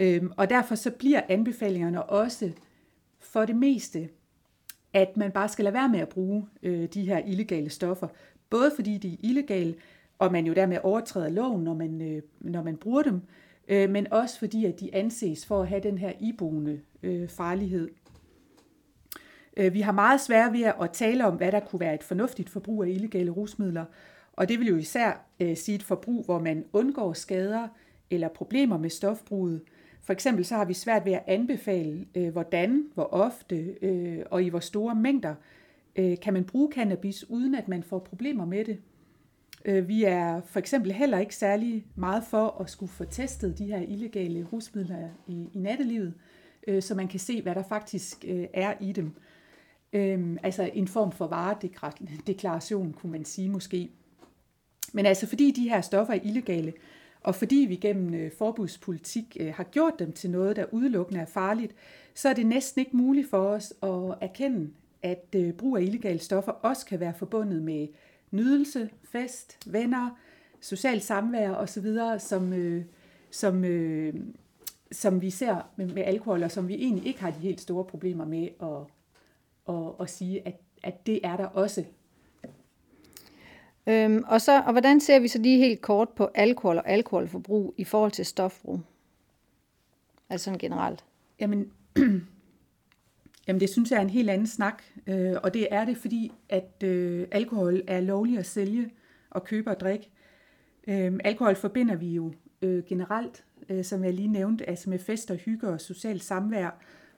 Øh, 0.00 0.22
og 0.36 0.50
derfor 0.50 0.74
så 0.74 0.90
bliver 0.90 1.20
anbefalingerne 1.28 2.02
også 2.02 2.50
for 3.20 3.44
det 3.44 3.56
meste, 3.56 4.08
at 4.92 5.16
man 5.16 5.30
bare 5.30 5.48
skal 5.48 5.64
lade 5.64 5.74
være 5.74 5.88
med 5.88 6.00
at 6.00 6.08
bruge 6.08 6.46
øh, 6.62 6.88
de 6.94 7.04
her 7.04 7.18
illegale 7.18 7.70
stoffer. 7.70 8.08
Både 8.50 8.72
fordi 8.76 8.98
de 8.98 9.12
er 9.12 9.16
illegale, 9.20 9.74
og 10.18 10.32
man 10.32 10.46
jo 10.46 10.52
dermed 10.52 10.78
overtræder 10.82 11.28
loven, 11.28 11.64
når 11.64 11.74
man, 11.74 12.02
øh, 12.02 12.22
når 12.40 12.62
man 12.62 12.76
bruger 12.76 13.02
dem, 13.02 13.20
øh, 13.68 13.90
men 13.90 14.12
også 14.12 14.38
fordi, 14.38 14.64
at 14.64 14.80
de 14.80 14.94
anses 14.94 15.46
for 15.46 15.62
at 15.62 15.68
have 15.68 15.80
den 15.80 15.98
her 15.98 16.12
iboende 16.20 16.80
øh, 17.02 17.28
farlighed. 17.28 17.90
Øh, 19.56 19.74
vi 19.74 19.80
har 19.80 19.92
meget 19.92 20.20
svært 20.20 20.52
ved 20.52 20.72
at 20.82 20.90
tale 20.92 21.26
om, 21.26 21.36
hvad 21.36 21.52
der 21.52 21.60
kunne 21.60 21.80
være 21.80 21.94
et 21.94 22.02
fornuftigt 22.02 22.48
forbrug 22.48 22.84
af 22.84 22.88
illegale 22.88 23.30
rusmidler, 23.30 23.84
og 24.32 24.48
det 24.48 24.58
vil 24.58 24.68
jo 24.68 24.76
især 24.76 25.26
øh, 25.40 25.56
sige 25.56 25.74
et 25.74 25.82
forbrug, 25.82 26.24
hvor 26.24 26.38
man 26.38 26.64
undgår 26.72 27.12
skader 27.12 27.68
eller 28.10 28.28
problemer 28.28 28.78
med 28.78 28.90
stofbruget. 28.90 29.62
For 30.02 30.12
eksempel 30.12 30.44
så 30.44 30.54
har 30.54 30.64
vi 30.64 30.74
svært 30.74 31.04
ved 31.04 31.12
at 31.12 31.22
anbefale, 31.26 32.06
øh, 32.14 32.28
hvordan, 32.28 32.86
hvor 32.94 33.04
ofte 33.04 33.76
og 34.30 34.42
i 34.42 34.48
hvor 34.48 34.60
store 34.60 34.94
mængder 34.94 35.34
kan 35.96 36.32
man 36.32 36.44
bruge 36.44 36.72
cannabis, 36.72 37.30
uden 37.30 37.54
at 37.54 37.68
man 37.68 37.82
får 37.82 37.98
problemer 37.98 38.44
med 38.44 38.64
det. 38.64 38.78
Vi 39.88 40.04
er 40.04 40.40
for 40.40 40.58
eksempel 40.58 40.92
heller 40.92 41.18
ikke 41.18 41.36
særlig 41.36 41.86
meget 41.94 42.24
for 42.24 42.60
at 42.60 42.70
skulle 42.70 42.92
få 42.92 43.04
testet 43.04 43.58
de 43.58 43.66
her 43.66 43.78
illegale 43.78 44.46
rusmidler 44.52 45.08
i, 45.26 45.48
i 45.52 45.58
nattelivet, 45.58 46.14
så 46.80 46.94
man 46.94 47.08
kan 47.08 47.20
se, 47.20 47.42
hvad 47.42 47.54
der 47.54 47.62
faktisk 47.62 48.24
er 48.54 48.74
i 48.80 48.92
dem. 48.92 49.14
Øhm, 49.92 50.38
altså 50.42 50.70
en 50.74 50.88
form 50.88 51.12
for 51.12 51.26
varedeklaration, 51.26 52.92
kunne 52.92 53.12
man 53.12 53.24
sige 53.24 53.48
måske. 53.48 53.90
Men 54.92 55.06
altså 55.06 55.26
fordi 55.26 55.50
de 55.50 55.68
her 55.68 55.80
stoffer 55.80 56.14
er 56.14 56.20
illegale, 56.24 56.72
og 57.20 57.34
fordi 57.34 57.66
vi 57.68 57.76
gennem 57.76 58.14
øh, 58.14 58.32
forbudspolitik 58.38 59.36
øh, 59.40 59.54
har 59.54 59.64
gjort 59.64 59.98
dem 59.98 60.12
til 60.12 60.30
noget, 60.30 60.56
der 60.56 60.64
udelukkende 60.72 61.20
er 61.20 61.26
farligt, 61.26 61.74
så 62.14 62.28
er 62.28 62.34
det 62.34 62.46
næsten 62.46 62.80
ikke 62.80 62.96
muligt 62.96 63.30
for 63.30 63.38
os 63.38 63.74
at 63.82 64.18
erkende, 64.20 64.70
at 65.02 65.26
øh, 65.36 65.52
brug 65.52 65.76
af 65.76 65.82
illegale 65.82 66.18
stoffer 66.18 66.52
også 66.52 66.86
kan 66.86 67.00
være 67.00 67.14
forbundet 67.14 67.62
med 67.62 67.88
nydelse, 68.30 68.90
fest, 69.04 69.58
venner, 69.66 70.18
socialt 70.60 71.02
samvær 71.02 71.50
osv., 71.50 71.86
som, 72.18 72.52
øh, 72.52 72.84
som, 73.30 73.64
øh, 73.64 74.14
som 74.92 75.22
vi 75.22 75.30
ser 75.30 75.70
med, 75.76 75.88
med 75.88 76.02
alkohol, 76.02 76.42
og 76.42 76.50
som 76.50 76.68
vi 76.68 76.74
egentlig 76.74 77.06
ikke 77.06 77.20
har 77.20 77.30
de 77.30 77.38
helt 77.38 77.60
store 77.60 77.84
problemer 77.84 78.24
med 78.24 78.48
at, 78.62 78.91
at, 79.68 79.92
at 80.00 80.10
sige, 80.10 80.46
at, 80.46 80.54
at 80.82 81.06
det 81.06 81.20
er 81.24 81.36
der 81.36 81.46
også. 81.46 81.84
Øhm, 83.86 84.24
og, 84.26 84.40
så, 84.40 84.62
og 84.62 84.72
hvordan 84.72 85.00
ser 85.00 85.18
vi 85.18 85.28
så 85.28 85.38
lige 85.38 85.58
helt 85.58 85.80
kort 85.80 86.08
på 86.08 86.30
alkohol 86.34 86.78
og 86.78 86.88
alkoholforbrug 86.88 87.74
i 87.76 87.84
forhold 87.84 88.10
til 88.10 88.26
stofbrug? 88.26 88.80
Altså 90.30 90.44
sådan 90.44 90.58
generelt. 90.58 91.04
Jamen, 91.40 91.72
Jamen 93.48 93.60
det 93.60 93.70
synes 93.70 93.90
jeg 93.90 93.96
er 93.96 94.02
en 94.02 94.10
helt 94.10 94.30
anden 94.30 94.46
snak, 94.46 94.82
øh, 95.06 95.34
og 95.42 95.54
det 95.54 95.68
er 95.70 95.84
det, 95.84 95.96
fordi 95.96 96.32
at 96.48 96.82
øh, 96.84 97.26
alkohol 97.30 97.82
er 97.86 98.00
lovligt 98.00 98.38
at 98.38 98.46
sælge 98.46 98.90
og 99.30 99.44
købe 99.44 99.70
og 99.70 99.80
drikke. 99.80 100.10
Øh, 100.88 101.12
alkohol 101.24 101.54
forbinder 101.54 101.96
vi 101.96 102.14
jo 102.14 102.32
øh, 102.62 102.84
generelt, 102.84 103.44
øh, 103.68 103.84
som 103.84 104.04
jeg 104.04 104.14
lige 104.14 104.28
nævnte, 104.28 104.68
altså 104.68 104.90
med 104.90 104.98
fest 104.98 105.30
og 105.30 105.36
hygge 105.36 105.68
og 105.68 105.80
socialt 105.80 106.24
samvær. 106.24 106.70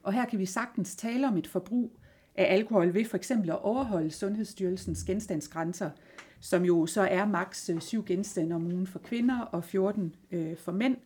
Og 0.03 0.13
her 0.13 0.25
kan 0.25 0.39
vi 0.39 0.47
sagtens 0.47 0.97
tale 0.97 1.29
om 1.29 1.37
et 1.37 1.47
forbrug 1.47 1.91
af 2.37 2.55
alkohol 2.55 2.95
ved 2.95 3.05
for 3.05 3.17
eksempel 3.17 3.51
at 3.51 3.63
overholde 3.63 4.11
Sundhedsstyrelsens 4.11 5.05
genstandsgrænser, 5.05 5.91
som 6.41 6.65
jo 6.65 6.87
så 6.87 7.01
er 7.01 7.25
maks 7.27 7.71
7 7.81 8.05
genstande 8.05 8.55
om 8.55 8.67
ugen 8.67 8.87
for 8.87 8.99
kvinder 8.99 9.41
og 9.41 9.65
14 9.65 10.15
øh, 10.31 10.57
for 10.57 10.73
mænd, 10.73 10.97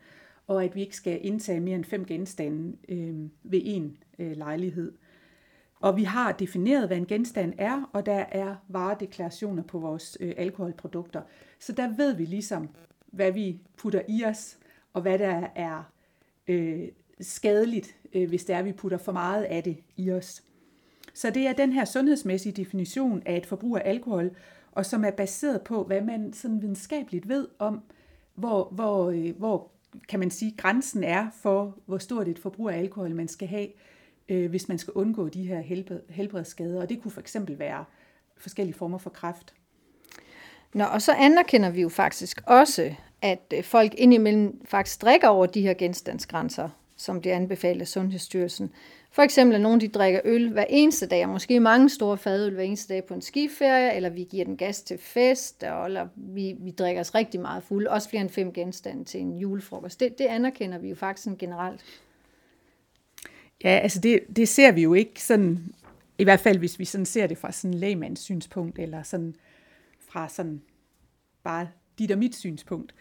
og 0.47 0.65
at 0.65 0.75
vi 0.75 0.81
ikke 0.81 0.97
skal 0.97 1.19
indtage 1.23 1.61
mere 1.61 1.77
end 1.77 1.85
fem 1.85 2.05
genstande 2.05 2.77
øh, 2.89 3.15
ved 3.43 3.61
en 3.65 3.97
øh, 4.19 4.37
lejlighed. 4.37 4.93
Og 5.81 5.97
vi 5.97 6.05
har 6.05 6.33
defineret, 6.33 6.87
hvad 6.87 6.97
en 6.97 7.07
genstand 7.07 7.55
er, 7.59 7.91
og 7.93 8.07
der 8.07 8.25
er 8.33 8.57
varedeklarationer 8.69 9.63
på 9.63 9.79
vores 9.79 10.17
øh, 10.21 10.35
alkoholprodukter. 10.37 11.23
Så 11.59 11.73
der 11.73 11.97
ved 11.97 12.15
vi 12.15 12.25
ligesom, 12.25 12.69
hvad 13.07 13.33
vi 13.33 13.61
putter 13.77 14.01
i 14.09 14.25
os, 14.25 14.59
og 14.93 15.03
hvad 15.03 15.19
der 15.19 15.47
er 15.55 15.93
øh, 16.49 16.89
skadeligt, 17.21 17.97
øh, 18.13 18.29
hvis 18.29 18.45
det 18.45 18.55
er, 18.55 18.59
at 18.59 18.65
vi 18.65 18.73
putter 18.73 18.99
for 18.99 19.13
meget 19.13 19.45
af 19.45 19.63
det 19.63 19.77
i 19.97 20.11
os. 20.11 20.43
Så 21.19 21.31
det 21.31 21.47
er 21.47 21.53
den 21.53 21.73
her 21.73 21.85
sundhedsmæssige 21.85 22.53
definition 22.53 23.23
af 23.27 23.37
et 23.37 23.47
forbrug 23.47 23.77
af 23.77 23.83
alkohol, 23.85 24.31
og 24.73 24.87
som 24.87 25.05
er 25.05 25.11
baseret 25.11 25.63
på, 25.63 25.85
hvad 25.85 26.01
man 26.01 26.33
sådan 26.33 26.63
videnskabeligt 26.63 27.29
ved 27.29 27.49
om, 27.59 27.83
hvor, 28.35 28.69
hvor, 28.71 29.11
øh, 29.11 29.37
hvor 29.39 29.71
kan 30.09 30.21
man 30.21 30.31
sige, 30.31 30.55
grænsen 30.57 31.05
er 31.05 31.27
for, 31.43 31.77
hvor 31.87 31.99
stort 31.99 32.29
et 32.29 32.39
forbrug 32.39 32.71
af 32.71 32.79
alkohol 32.79 33.15
man 33.15 33.29
skal 33.29 33.49
have 33.49 33.69
øh, 34.29 34.51
hvis 34.51 34.69
man 34.69 34.79
skal 34.79 34.93
undgå 34.93 35.29
de 35.29 35.47
her 35.47 35.61
helbred, 35.61 36.01
helbredsskader. 36.09 36.81
Og 36.81 36.89
det 36.89 37.03
kunne 37.03 37.13
for 37.13 37.21
eksempel 37.21 37.59
være 37.59 37.85
forskellige 38.37 38.75
former 38.75 38.99
for 38.99 39.11
kræft. 39.11 39.55
Nå, 40.75 40.85
og 40.85 41.03
så 41.03 41.13
anerkender 41.13 41.71
vi 41.71 41.81
jo 41.81 41.89
faktisk 41.89 42.43
også, 42.47 42.95
at 43.23 43.53
øh, 43.57 43.65
folk 43.65 43.95
indimellem 43.95 44.61
faktisk 44.65 45.03
drikker 45.03 45.29
over 45.29 45.47
de 45.47 45.63
her 45.63 45.75
genstandsgrænser. 45.75 46.69
som 46.97 47.23
det 47.23 47.31
anbefaler 47.31 47.85
Sundhedsstyrelsen. 47.85 48.71
For 49.11 49.23
eksempel, 49.23 49.55
at 49.55 49.61
nogen 49.61 49.81
de 49.81 49.89
drikker 49.89 50.21
øl 50.25 50.53
hver 50.53 50.65
eneste 50.69 51.07
dag, 51.07 51.25
og 51.25 51.31
måske 51.31 51.61
mange 51.61 51.89
store 51.89 52.19
fadøl 52.19 52.55
hver 52.55 52.63
eneste 52.63 52.95
dag 52.95 53.05
på 53.05 53.15
en 53.15 53.23
skiferie, 53.23 53.95
eller 53.95 54.09
vi 54.09 54.27
giver 54.31 54.45
den 54.45 54.57
gas 54.57 54.83
til 54.83 54.99
fest, 54.99 55.63
eller 55.63 56.09
vi, 56.17 56.57
vi 56.59 56.71
drikker 56.71 57.01
os 57.01 57.15
rigtig 57.15 57.41
meget 57.41 57.63
fuld, 57.63 57.87
også 57.87 58.11
flere 58.11 58.21
end 58.21 58.31
fem 58.31 58.53
genstande 58.53 59.05
til 59.05 59.21
en 59.21 59.39
julefrokost. 59.39 60.01
Det, 60.01 60.19
det 60.19 60.25
anerkender 60.25 60.79
vi 60.79 60.89
jo 60.89 60.95
faktisk 60.95 61.39
generelt. 61.39 61.85
Ja, 63.65 63.71
altså 63.71 64.01
det, 64.01 64.21
det 64.37 64.49
ser 64.49 64.73
vi 64.73 64.83
jo 64.83 64.95
ikke 64.95 65.23
sådan, 65.23 65.59
i 66.19 66.25
hvert 66.25 66.41
fald 66.41 66.59
hvis 66.59 66.79
vi 66.79 66.85
sådan 66.85 67.07
ser 67.07 67.27
det 67.27 67.39
fra 67.39 67.53
sådan 67.53 67.75
en 67.75 67.81
lægmands 67.81 68.21
synspunkt, 68.21 68.79
eller 68.79 69.03
sådan 69.03 69.35
fra 70.09 70.29
sådan 70.29 70.63
bare 71.43 71.69
dit 71.99 72.11
og 72.11 72.19
mit 72.19 72.37
synspunkt. 72.37 72.95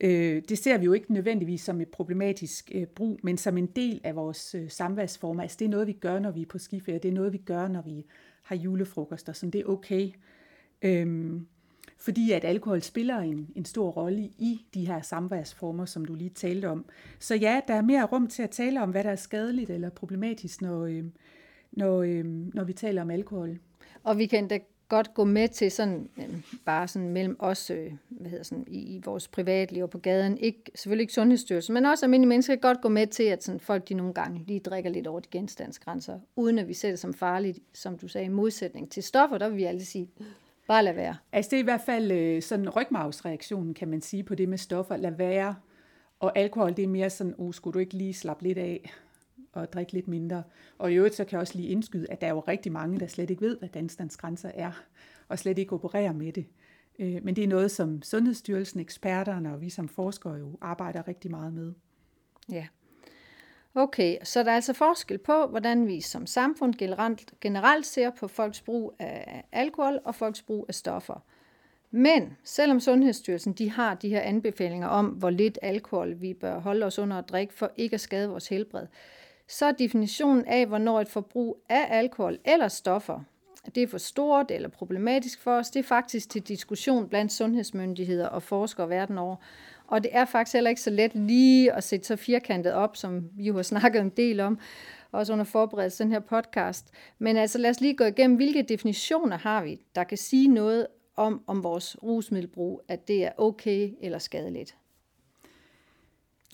Øh, 0.00 0.42
det 0.48 0.58
ser 0.58 0.78
vi 0.78 0.84
jo 0.84 0.92
ikke 0.92 1.12
nødvendigvis 1.12 1.60
som 1.60 1.80
et 1.80 1.88
problematisk 1.88 2.70
øh, 2.74 2.86
brug, 2.86 3.20
men 3.22 3.38
som 3.38 3.58
en 3.58 3.66
del 3.66 4.00
af 4.04 4.16
vores 4.16 4.54
øh, 4.54 4.70
samværsformer. 4.70 5.42
Altså 5.42 5.56
det 5.58 5.64
er 5.64 5.68
noget, 5.68 5.86
vi 5.86 5.92
gør, 5.92 6.18
når 6.18 6.30
vi 6.30 6.42
er 6.42 6.46
på 6.46 6.58
skiferie. 6.58 6.98
Det 6.98 7.08
er 7.08 7.12
noget, 7.12 7.32
vi 7.32 7.38
gør, 7.38 7.68
når 7.68 7.82
vi 7.82 8.06
har 8.42 8.56
julefrokoster. 8.56 9.32
Så 9.32 9.46
det 9.46 9.60
er 9.60 9.64
okay. 9.64 10.10
Øhm, 10.82 11.46
fordi 11.98 12.32
at 12.32 12.44
alkohol 12.44 12.82
spiller 12.82 13.18
en, 13.18 13.48
en 13.56 13.64
stor 13.64 13.90
rolle 13.90 14.22
i 14.22 14.66
de 14.74 14.86
her 14.86 15.00
samværsformer, 15.00 15.84
som 15.84 16.04
du 16.04 16.14
lige 16.14 16.30
talte 16.30 16.68
om. 16.68 16.84
Så 17.18 17.34
ja, 17.34 17.60
der 17.68 17.74
er 17.74 17.82
mere 17.82 18.04
rum 18.04 18.26
til 18.26 18.42
at 18.42 18.50
tale 18.50 18.82
om, 18.82 18.90
hvad 18.90 19.04
der 19.04 19.10
er 19.10 19.16
skadeligt 19.16 19.70
eller 19.70 19.90
problematisk, 19.90 20.62
når, 20.62 20.86
øh, 20.86 21.04
når, 21.72 22.02
øh, 22.02 22.24
når 22.54 22.64
vi 22.64 22.72
taler 22.72 23.02
om 23.02 23.10
alkohol. 23.10 23.58
Og 24.04 24.18
vi 24.18 24.26
kan 24.26 24.48
da 24.48 24.58
godt 24.88 25.14
gå 25.14 25.24
med 25.24 25.48
til 25.48 25.70
sådan, 25.70 26.08
øh, 26.18 26.42
bare 26.64 26.88
sådan 26.88 27.08
mellem 27.08 27.36
os, 27.38 27.70
øh, 27.70 27.92
hvad 28.08 28.30
hedder 28.30 28.44
sådan, 28.44 28.64
i, 28.68 28.78
i 28.78 29.00
vores 29.04 29.28
privatliv 29.28 29.82
og 29.82 29.90
på 29.90 29.98
gaden, 29.98 30.38
ikke, 30.38 30.62
selvfølgelig 30.74 31.02
ikke 31.02 31.12
sundhedsstyrelsen, 31.12 31.74
men 31.74 31.84
også 31.84 32.06
almindelige 32.06 32.28
mennesker 32.28 32.54
kan 32.54 32.60
godt 32.60 32.80
gå 32.80 32.88
med 32.88 33.06
til, 33.06 33.22
at 33.22 33.44
sådan, 33.44 33.60
folk 33.60 33.88
de 33.88 33.94
nogle 33.94 34.14
gange 34.14 34.44
lige 34.46 34.60
drikker 34.60 34.90
lidt 34.90 35.06
over 35.06 35.20
de 35.20 35.28
genstandsgrænser, 35.30 36.20
uden 36.36 36.58
at 36.58 36.68
vi 36.68 36.74
ser 36.74 36.90
det 36.90 36.98
som 36.98 37.14
farligt, 37.14 37.58
som 37.74 37.98
du 37.98 38.08
sagde, 38.08 38.24
i 38.24 38.28
modsætning 38.28 38.90
til 38.90 39.02
stoffer, 39.02 39.38
der 39.38 39.48
vil 39.48 39.56
vi 39.56 39.64
altid 39.64 39.86
sige, 39.86 40.08
bare 40.68 40.84
lad 40.84 40.94
være. 40.94 41.16
Altså 41.32 41.48
det 41.50 41.56
er 41.56 41.60
i 41.60 41.64
hvert 41.64 41.80
fald 41.86 42.12
øh, 42.12 42.42
sådan 42.42 42.68
rygmavsreaktionen, 42.68 43.74
kan 43.74 43.88
man 43.88 44.00
sige, 44.00 44.22
på 44.22 44.34
det 44.34 44.48
med 44.48 44.58
stoffer, 44.58 44.96
lad 44.96 45.12
være, 45.12 45.54
og 46.20 46.38
alkohol, 46.38 46.76
det 46.76 46.82
er 46.82 46.88
mere 46.88 47.10
sådan, 47.10 47.34
uh, 47.36 47.54
skulle 47.54 47.74
du 47.74 47.78
ikke 47.78 47.94
lige 47.94 48.14
slappe 48.14 48.42
lidt 48.42 48.58
af? 48.58 48.92
Og 49.60 49.72
drikke 49.72 49.92
lidt 49.92 50.08
mindre. 50.08 50.42
Og 50.78 50.92
i 50.92 50.94
øvrigt 50.94 51.14
så 51.14 51.24
kan 51.24 51.32
jeg 51.32 51.40
også 51.40 51.56
lige 51.56 51.68
indskyde, 51.68 52.10
at 52.10 52.20
der 52.20 52.26
er 52.26 52.30
jo 52.30 52.40
rigtig 52.40 52.72
mange, 52.72 53.00
der 53.00 53.06
slet 53.06 53.30
ikke 53.30 53.42
ved, 53.42 53.58
hvad 53.58 53.68
dansstandsgrænser 53.68 54.50
er, 54.54 54.72
og 55.28 55.38
slet 55.38 55.58
ikke 55.58 55.72
opererer 55.72 56.12
med 56.12 56.32
det. 56.32 56.46
Øh, 56.98 57.24
men 57.24 57.36
det 57.36 57.44
er 57.44 57.48
noget, 57.48 57.70
som 57.70 58.02
Sundhedsstyrelsen, 58.02 58.80
eksperterne 58.80 59.52
og 59.52 59.60
vi 59.60 59.70
som 59.70 59.88
forskere 59.88 60.34
jo 60.34 60.58
arbejder 60.60 61.08
rigtig 61.08 61.30
meget 61.30 61.52
med. 61.52 61.72
Ja. 62.52 62.66
Okay, 63.74 64.16
så 64.22 64.42
der 64.42 64.50
er 64.50 64.54
altså 64.54 64.72
forskel 64.72 65.18
på, 65.18 65.46
hvordan 65.46 65.86
vi 65.86 66.00
som 66.00 66.26
samfund 66.26 66.74
generelt, 66.74 67.34
generelt 67.40 67.86
ser 67.86 68.10
på 68.10 68.28
folks 68.28 68.60
brug 68.60 68.94
af 68.98 69.44
alkohol 69.52 70.00
og 70.04 70.14
folks 70.14 70.42
brug 70.42 70.64
af 70.68 70.74
stoffer. 70.74 71.24
Men 71.90 72.36
selvom 72.44 72.80
Sundhedsstyrelsen 72.80 73.52
de 73.52 73.70
har 73.70 73.94
de 73.94 74.08
her 74.08 74.20
anbefalinger 74.20 74.88
om, 74.88 75.06
hvor 75.06 75.30
lidt 75.30 75.58
alkohol 75.62 76.20
vi 76.20 76.34
bør 76.34 76.58
holde 76.58 76.86
os 76.86 76.98
under 76.98 77.18
at 77.18 77.28
drikke 77.28 77.54
for 77.54 77.70
ikke 77.76 77.94
at 77.94 78.00
skade 78.00 78.28
vores 78.28 78.48
helbred, 78.48 78.86
så 79.48 79.66
er 79.66 79.72
definitionen 79.72 80.44
af, 80.44 80.66
hvornår 80.66 81.00
et 81.00 81.08
forbrug 81.08 81.62
af 81.68 81.86
alkohol 81.90 82.38
eller 82.44 82.68
stoffer, 82.68 83.20
det 83.74 83.82
er 83.82 83.86
for 83.86 83.98
stort 83.98 84.50
eller 84.50 84.68
problematisk 84.68 85.40
for 85.40 85.52
os, 85.52 85.70
det 85.70 85.80
er 85.80 85.84
faktisk 85.84 86.30
til 86.30 86.42
diskussion 86.42 87.08
blandt 87.08 87.32
sundhedsmyndigheder 87.32 88.26
og 88.26 88.42
forskere 88.42 88.88
verden 88.88 89.18
over. 89.18 89.36
Og 89.86 90.02
det 90.02 90.10
er 90.14 90.24
faktisk 90.24 90.54
heller 90.54 90.70
ikke 90.70 90.80
så 90.80 90.90
let 90.90 91.14
lige 91.14 91.72
at 91.72 91.84
sætte 91.84 92.06
så 92.06 92.16
firkantet 92.16 92.72
op, 92.72 92.96
som 92.96 93.30
vi 93.36 93.44
jo 93.44 93.54
har 93.54 93.62
snakket 93.62 94.00
en 94.00 94.08
del 94.08 94.40
om, 94.40 94.58
også 95.12 95.32
under 95.32 95.44
forberedelsen 95.44 96.06
den 96.06 96.12
her 96.12 96.20
podcast. 96.20 96.90
Men 97.18 97.36
altså 97.36 97.58
lad 97.58 97.70
os 97.70 97.80
lige 97.80 97.96
gå 97.96 98.04
igennem, 98.04 98.36
hvilke 98.36 98.62
definitioner 98.62 99.38
har 99.38 99.62
vi, 99.62 99.80
der 99.94 100.04
kan 100.04 100.18
sige 100.18 100.48
noget 100.48 100.86
om, 101.16 101.42
om 101.46 101.64
vores 101.64 101.96
rusmiddelbrug, 102.02 102.82
at 102.88 103.08
det 103.08 103.24
er 103.24 103.30
okay 103.36 103.90
eller 104.00 104.18
skadeligt. 104.18 104.76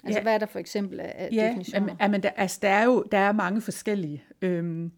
Altså, 0.07 0.19
ja. 0.19 0.23
hvad 0.23 0.35
er 0.35 0.39
der 0.39 0.47
for 0.47 0.59
eksempel 0.59 1.01
af 1.01 1.29
ja, 1.33 1.47
definitioner? 1.49 1.97
Ja, 2.01 2.09
men 2.09 2.23
der, 2.23 2.31
altså, 2.37 2.59
der 2.63 2.69
er 2.69 2.85
jo 2.85 3.05
der 3.13 3.19
er 3.19 3.33
mange 3.33 3.61
forskellige. 3.61 4.25
Øhm, 4.43 4.93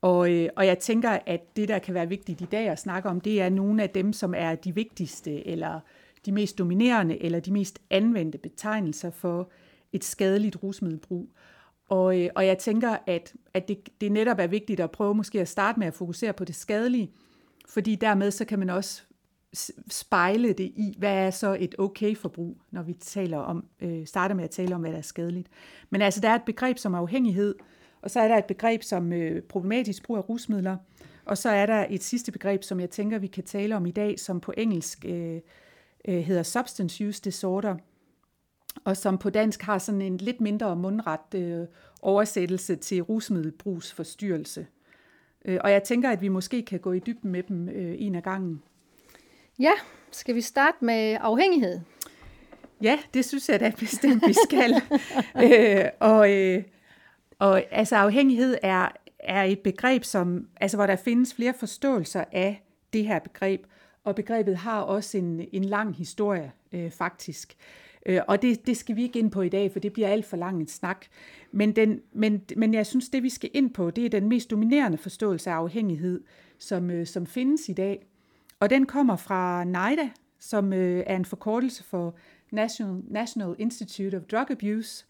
og, 0.00 0.32
øh, 0.32 0.48
og 0.56 0.66
jeg 0.66 0.78
tænker, 0.78 1.18
at 1.26 1.56
det, 1.56 1.68
der 1.68 1.78
kan 1.78 1.94
være 1.94 2.08
vigtigt 2.08 2.40
i 2.40 2.44
dag 2.44 2.68
at 2.68 2.78
snakke 2.78 3.08
om, 3.08 3.20
det 3.20 3.42
er 3.42 3.48
nogle 3.48 3.82
af 3.82 3.90
dem, 3.90 4.12
som 4.12 4.34
er 4.36 4.54
de 4.54 4.74
vigtigste, 4.74 5.46
eller 5.46 5.80
de 6.26 6.32
mest 6.32 6.58
dominerende, 6.58 7.22
eller 7.22 7.40
de 7.40 7.52
mest 7.52 7.78
anvendte 7.90 8.38
betegnelser 8.38 9.10
for 9.10 9.50
et 9.92 10.04
skadeligt 10.04 10.62
rusmiddelbrug. 10.62 11.28
Og, 11.88 12.20
øh, 12.20 12.30
og 12.34 12.46
jeg 12.46 12.58
tænker, 12.58 12.96
at, 13.06 13.32
at 13.54 13.68
det, 13.68 13.88
det 14.00 14.12
netop 14.12 14.38
er 14.38 14.46
vigtigt 14.46 14.80
at 14.80 14.90
prøve 14.90 15.14
måske 15.14 15.40
at 15.40 15.48
starte 15.48 15.78
med 15.78 15.86
at 15.86 15.94
fokusere 15.94 16.32
på 16.32 16.44
det 16.44 16.54
skadelige, 16.54 17.10
fordi 17.68 17.94
dermed 17.94 18.30
så 18.30 18.44
kan 18.44 18.58
man 18.58 18.70
også 18.70 19.02
spejle 19.90 20.52
det 20.52 20.64
i, 20.64 20.94
hvad 20.98 21.26
er 21.26 21.30
så 21.30 21.56
et 21.60 21.74
okay 21.78 22.16
forbrug, 22.16 22.56
når 22.70 22.82
vi 22.82 22.92
taler 22.92 23.38
om, 23.38 23.66
øh, 23.80 24.06
starter 24.06 24.34
med 24.34 24.44
at 24.44 24.50
tale 24.50 24.74
om, 24.74 24.80
hvad 24.80 24.92
der 24.92 24.98
er 24.98 25.02
skadeligt. 25.02 25.48
Men 25.90 26.02
altså, 26.02 26.20
der 26.20 26.28
er 26.28 26.34
et 26.34 26.42
begreb 26.46 26.78
som 26.78 26.94
afhængighed, 26.94 27.54
og 28.02 28.10
så 28.10 28.20
er 28.20 28.28
der 28.28 28.36
et 28.36 28.44
begreb 28.44 28.82
som 28.82 29.12
øh, 29.12 29.42
problematisk 29.42 30.02
brug 30.02 30.16
af 30.16 30.28
rusmidler, 30.28 30.76
og 31.24 31.38
så 31.38 31.48
er 31.48 31.66
der 31.66 31.86
et 31.90 32.02
sidste 32.02 32.32
begreb, 32.32 32.62
som 32.62 32.80
jeg 32.80 32.90
tænker, 32.90 33.18
vi 33.18 33.26
kan 33.26 33.44
tale 33.44 33.76
om 33.76 33.86
i 33.86 33.90
dag, 33.90 34.20
som 34.20 34.40
på 34.40 34.52
engelsk 34.56 35.04
øh, 35.08 35.40
øh, 36.08 36.18
hedder 36.18 36.42
substance 36.42 37.08
use 37.08 37.22
disorder, 37.22 37.76
og 38.84 38.96
som 38.96 39.18
på 39.18 39.30
dansk 39.30 39.62
har 39.62 39.78
sådan 39.78 40.02
en 40.02 40.16
lidt 40.16 40.40
mindre 40.40 40.76
mundret 40.76 41.34
øh, 41.34 41.66
oversættelse 42.02 42.76
til 42.76 43.02
rusmiddelbrugsforstyrrelse. 43.02 44.66
Øh, 45.44 45.58
og 45.64 45.70
jeg 45.70 45.82
tænker, 45.82 46.10
at 46.10 46.22
vi 46.22 46.28
måske 46.28 46.62
kan 46.62 46.80
gå 46.80 46.92
i 46.92 46.98
dybden 46.98 47.30
med 47.30 47.42
dem 47.42 47.68
øh, 47.68 47.94
en 47.98 48.14
af 48.14 48.22
gangen. 48.22 48.62
Ja, 49.62 49.72
skal 50.10 50.34
vi 50.34 50.40
starte 50.40 50.84
med 50.84 51.16
afhængighed? 51.20 51.80
Ja, 52.82 52.98
det 53.14 53.24
synes 53.24 53.48
jeg 53.48 53.60
da 53.60 53.72
bestemt, 53.78 54.22
vi 54.26 54.32
skal. 54.44 54.74
øh, 55.44 55.84
og, 56.00 56.32
øh, 56.32 56.62
og 57.38 57.62
altså 57.70 57.96
afhængighed 57.96 58.58
er, 58.62 58.88
er 59.18 59.42
et 59.42 59.58
begreb, 59.58 60.04
som, 60.04 60.48
altså, 60.60 60.76
hvor 60.76 60.86
der 60.86 60.96
findes 60.96 61.34
flere 61.34 61.54
forståelser 61.54 62.24
af 62.32 62.62
det 62.92 63.06
her 63.06 63.18
begreb, 63.18 63.66
og 64.04 64.14
begrebet 64.14 64.56
har 64.56 64.80
også 64.80 65.18
en, 65.18 65.48
en 65.52 65.64
lang 65.64 65.96
historie, 65.96 66.52
øh, 66.72 66.90
faktisk. 66.90 67.56
Øh, 68.06 68.20
og 68.28 68.42
det, 68.42 68.66
det 68.66 68.76
skal 68.76 68.96
vi 68.96 69.02
ikke 69.02 69.18
ind 69.18 69.30
på 69.30 69.42
i 69.42 69.48
dag, 69.48 69.72
for 69.72 69.78
det 69.78 69.92
bliver 69.92 70.08
alt 70.08 70.26
for 70.26 70.36
lang 70.36 70.60
en 70.60 70.68
snak. 70.68 71.06
Men, 71.52 71.76
den, 71.76 72.00
men, 72.12 72.42
men 72.56 72.74
jeg 72.74 72.86
synes, 72.86 73.08
det 73.08 73.22
vi 73.22 73.30
skal 73.30 73.50
ind 73.54 73.70
på, 73.70 73.90
det 73.90 74.04
er 74.04 74.08
den 74.08 74.28
mest 74.28 74.50
dominerende 74.50 74.98
forståelse 74.98 75.50
af 75.50 75.54
afhængighed, 75.54 76.24
som, 76.58 76.90
øh, 76.90 77.06
som 77.06 77.26
findes 77.26 77.68
i 77.68 77.72
dag. 77.72 78.06
Og 78.62 78.70
den 78.70 78.86
kommer 78.86 79.16
fra 79.16 79.64
NIDA, 79.64 80.10
som 80.38 80.72
øh, 80.72 81.04
er 81.06 81.16
en 81.16 81.24
forkortelse 81.24 81.84
for 81.84 82.14
National, 82.50 83.02
National 83.08 83.54
Institute 83.58 84.16
of 84.16 84.22
Drug 84.22 84.50
Abuse, 84.50 85.06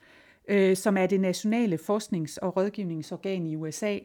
øh, 0.49 0.77
som 0.77 0.97
er 0.97 1.07
det 1.07 1.21
nationale 1.21 1.79
forsknings- 1.79 2.39
og 2.43 2.57
rådgivningsorgan 2.57 3.47
i 3.47 3.57
USA, 3.57 3.99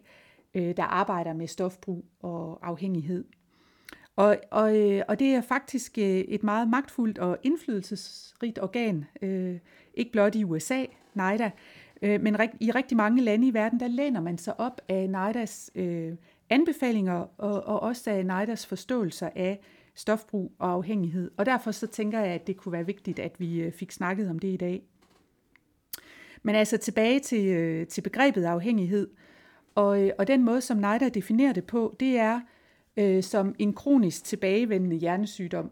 øh, 0.54 0.78
der 0.78 0.84
arbejder 0.84 1.34
med 1.34 1.48
stofbrug 1.48 2.06
og 2.20 2.60
afhængighed. 2.68 3.26
Og, 4.16 4.38
og, 4.52 4.78
øh, 4.78 5.02
og 5.08 5.20
det 5.20 5.28
er 5.28 5.42
faktisk 5.42 5.98
øh, 5.98 6.06
et 6.06 6.44
meget 6.44 6.68
magtfuldt 6.68 7.20
og 7.20 7.38
indflydelsesrigt 7.44 8.60
organ, 8.60 9.06
øh, 9.22 9.60
ikke 9.94 10.12
blot 10.12 10.36
i 10.36 10.44
USA, 10.44 10.86
NIDA, 11.14 11.52
øh, 12.02 12.22
men 12.22 12.38
i 12.60 12.72
rigtig 12.72 12.98
mange 12.98 13.22
lande 13.22 13.48
i 13.48 13.54
verden, 13.54 13.80
der 13.80 13.88
læner 13.88 14.22
man 14.22 14.38
sig 14.38 14.60
op 14.60 14.82
af 14.90 15.10
NIDAs 15.10 15.72
øh, 15.76 16.14
anbefalinger 16.50 17.28
og, 17.38 17.64
og 17.64 17.80
også 17.84 18.12
af 18.12 18.26
NIDAs 18.26 18.66
forståelser 18.66 19.30
af 19.36 19.60
stofbrug 19.96 20.52
og 20.60 20.72
afhængighed. 20.72 21.32
Og 21.38 21.46
derfor 21.46 21.72
så 21.72 21.88
tænker 21.88 22.20
jeg, 22.20 22.34
at 22.34 22.48
det 22.48 22.58
kunne 22.58 22.72
være 22.72 22.86
vigtigt, 22.86 23.20
at 23.20 23.40
vi 23.40 23.62
øh, 23.62 23.72
fik 23.72 23.92
snakket 23.92 24.30
om 24.30 24.40
det 24.40 24.48
i 24.48 24.58
dag. 24.58 24.84
Men 26.44 26.56
altså 26.56 26.78
tilbage 26.78 27.20
til, 27.20 27.48
øh, 27.48 27.88
til 27.88 28.02
begrebet 28.02 28.44
afhængighed. 28.44 29.08
Og, 29.76 30.04
øh, 30.04 30.12
og 30.18 30.28
den 30.28 30.44
måde, 30.44 30.62
som 30.62 30.78
NIDA 30.78 31.10
definerer 31.10 31.54
det 31.54 31.64
på, 31.64 31.96
det 32.00 32.18
er 32.18 32.42
øh, 32.98 33.24
som 33.24 33.56
en 33.60 33.74
kronisk 33.74 34.24
tilbagevendende 34.24 34.96
hjernesygdom. 34.96 35.72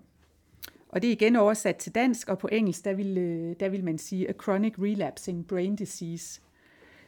Og 0.89 1.01
det 1.01 1.07
er 1.07 1.11
igen 1.11 1.35
oversat 1.35 1.75
til 1.75 1.95
dansk, 1.95 2.29
og 2.29 2.37
på 2.37 2.49
engelsk, 2.51 2.85
der 2.85 2.93
vil, 2.93 3.15
der 3.59 3.69
vil 3.69 3.83
man 3.83 3.97
sige 3.97 4.29
a 4.29 4.33
chronic 4.43 4.73
relapsing 4.79 5.47
brain 5.47 5.75
disease. 5.75 6.41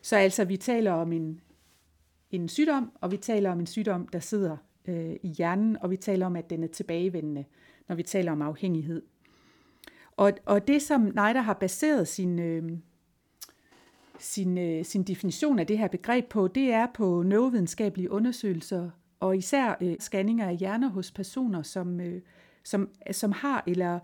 Så 0.01 0.15
altså, 0.15 0.45
vi 0.45 0.57
taler 0.57 0.91
om 0.91 1.13
en, 1.13 1.41
en 2.31 2.49
sygdom, 2.49 2.91
og 3.01 3.11
vi 3.11 3.17
taler 3.17 3.51
om 3.51 3.59
en 3.59 3.67
sygdom, 3.67 4.07
der 4.07 4.19
sidder 4.19 4.57
øh, 4.87 5.15
i 5.23 5.27
hjernen, 5.27 5.77
og 5.81 5.91
vi 5.91 5.97
taler 5.97 6.25
om, 6.25 6.35
at 6.35 6.49
den 6.49 6.63
er 6.63 6.67
tilbagevendende, 6.67 7.45
når 7.87 7.95
vi 7.95 8.03
taler 8.03 8.31
om 8.31 8.41
afhængighed. 8.41 9.01
Og, 10.17 10.31
og 10.45 10.67
det, 10.67 10.81
som 10.81 11.01
Neider 11.01 11.41
har 11.41 11.53
baseret 11.53 12.07
sin, 12.07 12.39
øh, 12.39 12.71
sin, 14.19 14.57
øh, 14.57 14.85
sin 14.85 15.03
definition 15.03 15.59
af 15.59 15.67
det 15.67 15.77
her 15.77 15.87
begreb 15.87 16.29
på, 16.29 16.47
det 16.47 16.73
er 16.73 16.87
på 16.93 17.23
neurovidenskabelige 17.23 18.11
undersøgelser, 18.11 18.89
og 19.19 19.37
især 19.37 19.77
øh, 19.81 19.95
scanninger 19.99 20.47
af 20.47 20.57
hjerner 20.57 20.89
hos 20.89 21.11
personer, 21.11 21.61
som, 21.61 22.01
øh, 22.01 22.21
som, 22.63 22.89
som 23.11 23.31
har 23.31 23.63
eller, 23.67 23.99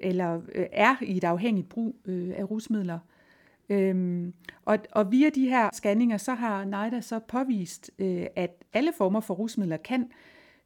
eller 0.00 0.40
øh, 0.54 0.66
er 0.72 0.96
i 1.02 1.16
et 1.16 1.24
afhængigt 1.24 1.68
brug 1.68 1.96
øh, 2.04 2.34
af 2.36 2.50
rusmidler. 2.50 2.98
Øhm, 3.68 4.34
og, 4.64 4.78
og 4.92 5.12
via 5.12 5.28
de 5.28 5.48
her 5.48 5.70
scanninger, 5.72 6.16
så 6.16 6.34
har 6.34 6.64
NIDA 6.64 7.00
så 7.00 7.18
påvist, 7.18 7.90
øh, 7.98 8.26
at 8.36 8.64
alle 8.72 8.92
former 8.98 9.20
for 9.20 9.34
rusmidler 9.34 9.76
kan, 9.76 10.10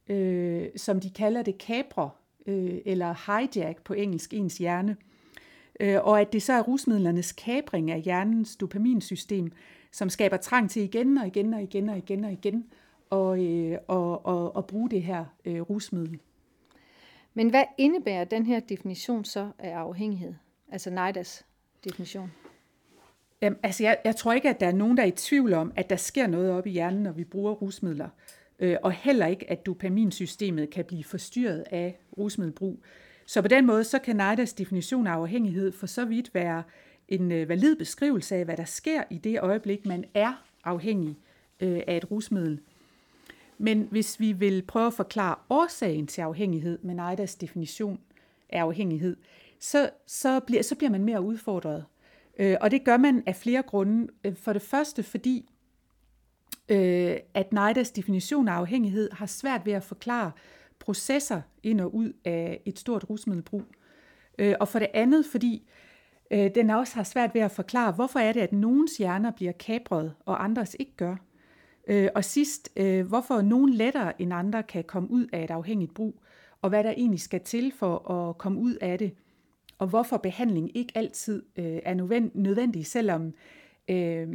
øh, 0.09 0.69
som 0.77 1.01
de 1.01 1.11
kalder 1.11 1.43
det, 1.43 1.59
kapre 1.59 2.11
øh, 2.47 2.79
eller 2.85 3.15
hijack 3.27 3.83
på 3.85 3.95
engelsk, 3.95 4.35
ens 4.35 4.59
hjerne. 4.59 4.97
Øh, 5.81 5.99
og 6.03 6.21
at 6.21 6.33
det 6.33 6.43
så 6.43 6.53
er 6.53 6.63
rusmidlernes 6.63 7.33
kapring 7.33 7.91
af 7.91 8.01
hjernens 8.01 8.57
dopaminsystem, 8.57 9.53
som 9.93 10.09
skaber 10.09 10.37
trang 10.37 10.71
til 10.71 10.83
igen 10.83 11.19
og 11.19 11.27
igen 11.27 11.55
og 11.55 11.63
igen 11.63 11.89
og 11.89 11.99
igen 11.99 12.25
og 12.25 12.33
igen 12.33 12.65
og, 13.11 13.45
øh, 13.45 13.79
og, 13.89 14.27
og, 14.27 14.57
og 14.57 14.67
bruge 14.67 14.91
det 14.91 15.03
her 15.03 15.25
øh, 15.45 15.61
rusmiddel. 15.61 16.19
Men 17.35 17.51
hvad 17.51 17.65
indebærer 17.79 18.25
den 18.25 18.47
her 18.47 18.61
definition 18.61 19.25
så 19.25 19.51
af 19.59 19.71
afhængighed? 19.71 20.35
Altså 20.73 20.91
NIDAs 20.91 21.47
definition? 21.85 22.31
Jamen, 23.43 23.59
altså 23.63 23.83
jeg, 23.83 23.99
jeg 24.05 24.17
tror 24.17 24.33
ikke, 24.33 24.49
at 24.49 24.61
der 24.61 24.67
er 24.67 24.73
nogen, 24.73 24.97
der 24.97 25.03
er 25.03 25.07
i 25.07 25.11
tvivl 25.11 25.53
om, 25.53 25.73
at 25.77 25.91
der 25.91 25.97
sker 25.97 26.27
noget 26.27 26.51
op 26.51 26.67
i 26.67 26.71
hjernen, 26.71 27.03
når 27.03 27.13
vi 27.13 27.25
bruger 27.25 27.53
rusmidler. 27.53 28.09
Øh, 28.59 28.77
og 28.83 28.93
heller 28.93 29.27
ikke, 29.27 29.51
at 29.51 29.67
dopaminsystemet 29.67 30.71
kan 30.71 30.85
blive 30.85 31.05
forstyrret 31.05 31.65
af 31.71 31.99
rusmiddelbrug. 32.19 32.83
Så 33.27 33.43
på 33.43 33.49
den 33.49 33.67
måde, 33.67 33.85
så 33.85 33.99
kan 33.99 34.17
NIDAs 34.17 34.53
definition 34.53 35.07
af 35.07 35.13
afhængighed 35.13 35.73
for 35.73 35.87
så 35.87 36.05
vidt 36.05 36.35
være 36.35 36.63
en 37.09 37.33
øh, 37.33 37.49
valid 37.49 37.77
beskrivelse 37.77 38.37
af, 38.37 38.45
hvad 38.45 38.57
der 38.57 38.65
sker 38.65 39.03
i 39.11 39.19
det 39.19 39.41
øjeblik, 39.41 39.87
man 39.87 40.05
er 40.15 40.45
afhængig 40.65 41.17
øh, 41.61 41.81
af 41.87 41.97
et 41.97 42.11
rusmiddel. 42.11 42.61
Men 43.59 43.89
hvis 43.91 44.21
vi 44.21 44.33
vil 44.33 44.63
prøve 44.63 44.87
at 44.87 44.95
forklare 44.95 45.35
årsagen 45.51 46.07
til 46.07 46.21
afhængighed 46.21 46.79
med 46.83 46.95
NIDAs 46.95 47.35
definition 47.35 48.01
af 48.49 48.61
afhængighed, 48.61 49.17
så, 49.59 49.91
så, 50.07 50.41
bliver, 50.41 50.63
så 50.63 50.75
bliver 50.75 50.91
man 50.91 51.05
mere 51.05 51.23
udfordret. 51.23 51.85
Øh, 52.39 52.57
og 52.61 52.71
det 52.71 52.85
gør 52.85 52.97
man 52.97 53.23
af 53.27 53.37
flere 53.37 53.63
grunde. 53.63 54.09
Øh, 54.25 54.37
for 54.37 54.53
det 54.53 54.63
første, 54.63 55.03
fordi 55.03 55.51
øh, 56.69 57.17
at 57.35 57.53
NIDAs 57.53 57.91
definition 57.91 58.49
af 58.49 58.53
afhængighed 58.53 59.11
har 59.13 59.27
svært 59.27 59.67
ved 59.67 59.73
at 59.73 59.85
forklare 59.85 60.33
processer 60.79 61.41
ind 61.63 61.81
og 61.81 61.95
ud 61.95 62.13
af 62.25 62.61
et 62.65 62.79
stort 62.79 63.11
rusmiddelbrug. 63.11 63.65
Øh, 64.39 64.55
og 64.61 64.69
for 64.69 64.79
det 64.79 64.89
andet, 64.95 65.27
fordi 65.27 65.69
øh, 66.31 66.51
den 66.55 66.71
også 66.71 66.95
har 66.95 67.05
svært 67.05 67.35
ved 67.35 67.41
at 67.41 67.51
forklare, 67.51 67.93
hvorfor 67.93 68.19
er 68.19 68.33
det, 68.33 68.41
at 68.41 68.53
nogens 68.53 68.97
hjerner 68.97 69.31
bliver 69.31 69.53
kapret, 69.53 70.15
og 70.27 70.45
andres 70.45 70.77
ikke 70.79 70.97
gør. 70.97 71.17
Øh, 71.89 72.09
og 72.15 72.25
sidst, 72.25 72.71
øh, 72.77 73.07
hvorfor 73.07 73.41
nogen 73.41 73.75
lettere 73.75 74.23
end 74.23 74.33
andre 74.35 74.63
kan 74.63 74.85
komme 74.85 75.11
ud 75.11 75.27
af 75.33 75.45
et 75.45 75.51
afhængigt 75.51 75.95
brug, 75.95 76.23
og 76.63 76.69
hvad 76.69 76.85
der 76.85 76.91
egentlig 76.91 77.21
skal 77.21 77.41
til 77.41 77.73
for 77.79 78.11
at 78.11 78.39
komme 78.39 78.59
ud 78.59 78.75
af 78.75 78.99
det, 78.99 79.15
og 79.81 79.87
hvorfor 79.87 80.17
behandling 80.17 80.77
ikke 80.77 80.93
altid 80.95 81.43
øh, 81.57 81.79
er 81.85 81.95
nødvendig, 82.35 82.87
selvom 82.87 83.35
øh, 83.89 84.29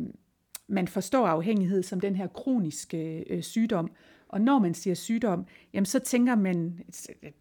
man 0.67 0.87
forstår 0.87 1.27
afhængighed 1.27 1.83
som 1.83 1.99
den 1.99 2.15
her 2.15 2.27
kroniske 2.27 3.23
øh, 3.29 3.43
sygdom. 3.43 3.91
Og 4.27 4.41
når 4.41 4.59
man 4.59 4.73
siger 4.73 4.93
sygdom, 4.93 5.45
jamen 5.73 5.85
så 5.85 5.99
tænker 5.99 6.35
man, 6.35 6.79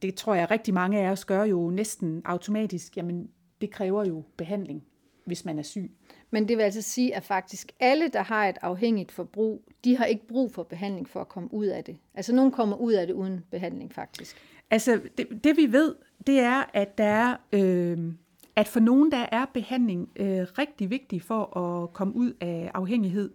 det 0.03 0.15
tror 0.15 0.35
jeg 0.35 0.51
rigtig 0.51 0.75
mange 0.75 1.01
af 1.01 1.11
os 1.11 1.25
gør 1.25 1.45
jo 1.45 1.71
næsten 1.71 2.23
automatisk, 2.25 2.97
jamen 2.97 3.31
det 3.61 3.71
kræver 3.71 4.05
jo 4.05 4.23
behandling, 4.37 4.85
hvis 5.25 5.45
man 5.45 5.59
er 5.59 5.63
syg. 5.63 5.91
Men 6.31 6.49
det 6.49 6.57
vil 6.57 6.63
altså 6.63 6.83
sige, 6.83 7.15
at 7.15 7.25
faktisk 7.25 7.73
alle, 7.81 8.09
der 8.09 8.23
har 8.23 8.49
et 8.49 8.57
afhængigt 8.63 9.13
forbrug, 9.13 9.65
de 9.85 9.97
har 9.97 10.05
ikke 10.05 10.27
brug 10.27 10.53
for 10.53 10.63
behandling 10.63 11.09
for 11.09 11.21
at 11.21 11.29
komme 11.29 11.55
ud 11.55 11.67
af 11.67 11.85
det. 11.85 11.97
Altså 12.15 12.35
nogen 12.35 12.53
kommer 12.53 12.77
ud 12.77 12.93
af 12.93 13.07
det 13.07 13.15
uden 13.15 13.45
behandling 13.51 13.95
faktisk. 13.95 14.37
Altså 14.75 15.01
det, 15.19 15.45
det 15.45 15.57
vi 15.57 15.73
ved, 15.73 15.95
det 16.27 16.41
er, 16.41 16.65
at 16.73 16.99
der 16.99 17.05
er, 17.05 17.37
øh, 17.53 17.99
at 18.57 18.69
for 18.69 18.81
nogen 18.81 19.13
der 19.13 19.27
er 19.33 19.45
behandling 19.55 20.09
øh, 20.17 20.47
rigtig 20.59 20.91
vigtig 20.91 21.23
for 21.23 21.57
at 21.59 21.93
komme 21.93 22.17
ud 22.17 22.33
af 22.41 22.71
afhængighed. 22.75 23.31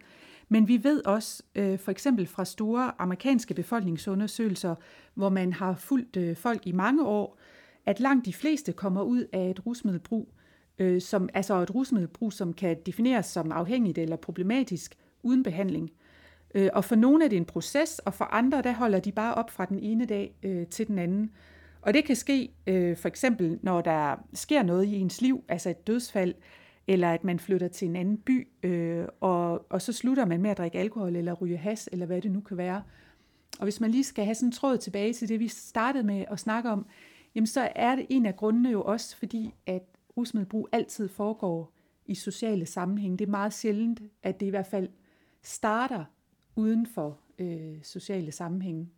Men 0.50 0.67
vi 0.67 0.84
ved 0.84 1.05
også, 1.05 1.43
øh, 1.55 1.79
for 1.79 1.91
eksempel 1.91 2.27
fra 2.27 2.46
store 2.46 2.91
amerikanske 3.01 3.53
befolkningsundersøgelser, 3.53 4.75
hvor 5.13 5.29
man 5.29 5.53
har 5.53 5.75
fulgt 5.75 6.17
øh, 6.17 6.36
folk 6.36 6.67
i 6.67 6.72
mange 6.72 7.05
år, 7.05 7.38
at 7.86 8.00
langt 8.00 8.25
de 8.25 8.34
fleste 8.34 8.72
kommer 8.72 9.01
ud 9.01 9.25
af 9.34 9.50
et 9.50 9.65
rusmiddelbrug, 9.65 10.34
øh, 10.79 11.01
som, 11.01 11.29
altså 11.34 11.62
et 11.62 11.75
rusmiddelbrug, 11.75 12.34
som 12.34 12.53
kan 12.53 12.77
defineres 12.86 13.25
som 13.25 13.51
afhængigt 13.51 13.98
eller 13.98 14.15
problematisk 14.15 14.96
uden 15.24 15.43
behandling. 15.43 15.91
Øh, 16.55 16.69
og 16.73 16.85
for 16.85 16.95
nogle 16.95 17.25
er 17.25 17.29
det 17.29 17.38
en 17.38 17.45
proces, 17.45 17.99
og 17.99 18.13
for 18.13 18.25
andre 18.25 18.62
der 18.62 18.73
holder 18.73 18.99
de 18.99 19.12
bare 19.12 19.33
op 19.33 19.51
fra 19.51 19.65
den 19.65 19.79
ene 19.79 20.05
dag 20.05 20.35
øh, 20.43 20.67
til 20.67 20.88
den 20.88 20.99
anden. 20.99 21.31
Og 21.81 21.93
det 21.93 22.05
kan 22.05 22.15
ske 22.15 22.51
øh, 22.67 22.97
for 22.97 23.07
eksempel, 23.07 23.59
når 23.62 23.81
der 23.81 24.15
sker 24.33 24.63
noget 24.63 24.85
i 24.85 24.95
ens 24.95 25.21
liv, 25.21 25.43
altså 25.47 25.69
et 25.69 25.88
dødsfald, 25.88 26.35
eller 26.88 27.12
at 27.12 27.23
man 27.23 27.39
flytter 27.39 27.67
til 27.67 27.88
en 27.88 27.95
anden 27.95 28.17
by, 28.17 28.47
øh, 28.63 29.05
og, 29.19 29.71
og 29.71 29.81
så 29.81 29.93
slutter 29.93 30.25
man 30.25 30.41
med 30.41 30.49
at 30.49 30.57
drikke 30.57 30.79
alkohol 30.79 31.15
eller 31.15 31.33
ryge 31.33 31.57
has, 31.57 31.89
eller 31.91 32.05
hvad 32.05 32.21
det 32.21 32.31
nu 32.31 32.41
kan 32.41 32.57
være. 32.57 32.83
Og 33.59 33.63
hvis 33.63 33.81
man 33.81 33.91
lige 33.91 34.03
skal 34.03 34.25
have 34.25 34.35
sådan 34.35 34.47
en 34.47 34.51
tråd 34.51 34.77
tilbage 34.77 35.13
til 35.13 35.29
det, 35.29 35.39
vi 35.39 35.47
startede 35.47 36.03
med 36.03 36.25
at 36.31 36.39
snakke 36.39 36.69
om, 36.69 36.85
jamen 37.35 37.47
så 37.47 37.69
er 37.75 37.95
det 37.95 38.05
en 38.09 38.25
af 38.25 38.35
grundene 38.35 38.69
jo 38.69 38.83
også, 38.83 39.17
fordi 39.17 39.53
at 39.65 39.81
rusmiddelbrug 40.17 40.69
altid 40.71 41.07
foregår 41.07 41.73
i 42.05 42.15
sociale 42.15 42.65
sammenhæng. 42.65 43.19
Det 43.19 43.25
er 43.25 43.31
meget 43.31 43.53
sjældent, 43.53 44.01
at 44.23 44.39
det 44.39 44.45
i 44.45 44.49
hvert 44.49 44.67
fald 44.67 44.89
starter 45.43 46.05
uden 46.60 46.86
for 46.86 47.19
øh, 47.39 47.84
sociale 47.84 48.32
sammenhænge. 48.32 48.89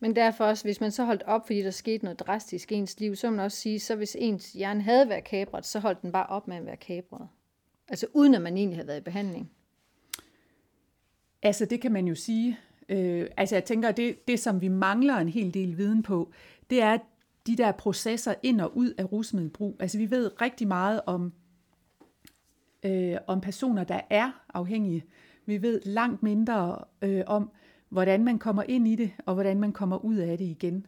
Men 0.00 0.16
derfor 0.16 0.44
også, 0.44 0.64
hvis 0.64 0.80
man 0.80 0.90
så 0.90 1.04
holdt 1.04 1.22
op, 1.22 1.46
fordi 1.46 1.62
der 1.62 1.70
skete 1.70 2.04
noget 2.04 2.20
drastisk 2.20 2.72
i 2.72 2.74
ens 2.74 3.00
liv, 3.00 3.16
så 3.16 3.30
må 3.30 3.36
man 3.36 3.44
også 3.44 3.58
sige, 3.58 3.80
så 3.80 3.96
hvis 3.96 4.16
ens 4.20 4.52
hjerne 4.52 4.82
havde 4.82 5.08
været 5.08 5.24
kabret, 5.24 5.66
så 5.66 5.80
holdt 5.80 6.02
den 6.02 6.12
bare 6.12 6.26
op 6.26 6.48
med 6.48 6.56
at 6.56 6.66
være 6.66 6.76
kabret. 6.76 7.28
Altså 7.88 8.06
uden 8.12 8.34
at 8.34 8.42
man 8.42 8.56
egentlig 8.56 8.76
havde 8.76 8.88
været 8.88 9.00
i 9.00 9.04
behandling. 9.04 9.50
Altså 11.42 11.64
det 11.64 11.80
kan 11.80 11.92
man 11.92 12.08
jo 12.08 12.14
sige. 12.14 12.58
Øh, 12.88 13.26
altså 13.36 13.54
jeg 13.54 13.64
tænker, 13.64 13.92
det, 13.92 14.28
det 14.28 14.40
som 14.40 14.60
vi 14.60 14.68
mangler 14.68 15.14
en 15.16 15.28
hel 15.28 15.54
del 15.54 15.78
viden 15.78 16.02
på, 16.02 16.32
det 16.70 16.82
er 16.82 16.98
de 17.46 17.56
der 17.56 17.72
processer 17.72 18.34
ind 18.42 18.60
og 18.60 18.76
ud 18.76 18.94
af 18.98 19.12
rusmiddelbrug. 19.12 19.76
Altså 19.80 19.98
vi 19.98 20.10
ved 20.10 20.42
rigtig 20.42 20.68
meget 20.68 21.00
om, 21.06 21.32
øh, 22.82 23.16
om 23.26 23.40
personer, 23.40 23.84
der 23.84 24.00
er 24.10 24.44
afhængige. 24.54 25.04
Vi 25.48 25.62
ved 25.62 25.80
langt 25.84 26.22
mindre 26.22 26.84
øh, 27.02 27.22
om, 27.26 27.50
hvordan 27.88 28.24
man 28.24 28.38
kommer 28.38 28.62
ind 28.62 28.88
i 28.88 28.96
det, 28.96 29.10
og 29.26 29.34
hvordan 29.34 29.60
man 29.60 29.72
kommer 29.72 30.04
ud 30.04 30.16
af 30.16 30.38
det 30.38 30.44
igen. 30.44 30.86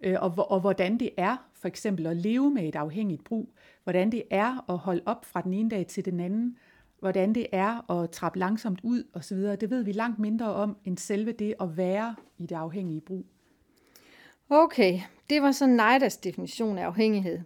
Øh, 0.00 0.16
og, 0.20 0.50
og 0.50 0.60
hvordan 0.60 0.98
det 0.98 1.10
er 1.16 1.36
for 1.54 1.68
eksempel 1.68 2.06
at 2.06 2.16
leve 2.16 2.50
med 2.50 2.68
et 2.68 2.76
afhængigt 2.76 3.24
brug. 3.24 3.54
Hvordan 3.84 4.12
det 4.12 4.22
er 4.30 4.70
at 4.70 4.78
holde 4.78 5.02
op 5.06 5.24
fra 5.24 5.40
den 5.40 5.54
ene 5.54 5.70
dag 5.70 5.86
til 5.86 6.04
den 6.04 6.20
anden. 6.20 6.56
Hvordan 7.00 7.34
det 7.34 7.46
er 7.52 7.90
at 7.90 8.10
trappe 8.10 8.38
langsomt 8.38 8.80
ud 8.82 9.04
osv. 9.14 9.36
Det 9.36 9.70
ved 9.70 9.82
vi 9.82 9.92
langt 9.92 10.18
mindre 10.18 10.54
om, 10.54 10.76
end 10.84 10.98
selve 10.98 11.32
det 11.32 11.54
at 11.60 11.76
være 11.76 12.14
i 12.38 12.46
det 12.46 12.54
afhængige 12.54 13.00
brug. 13.00 13.26
Okay, 14.50 15.00
det 15.30 15.42
var 15.42 15.52
så 15.52 15.66
NIDAs 15.66 16.16
definition 16.16 16.78
af 16.78 16.84
afhængighed. 16.84 17.40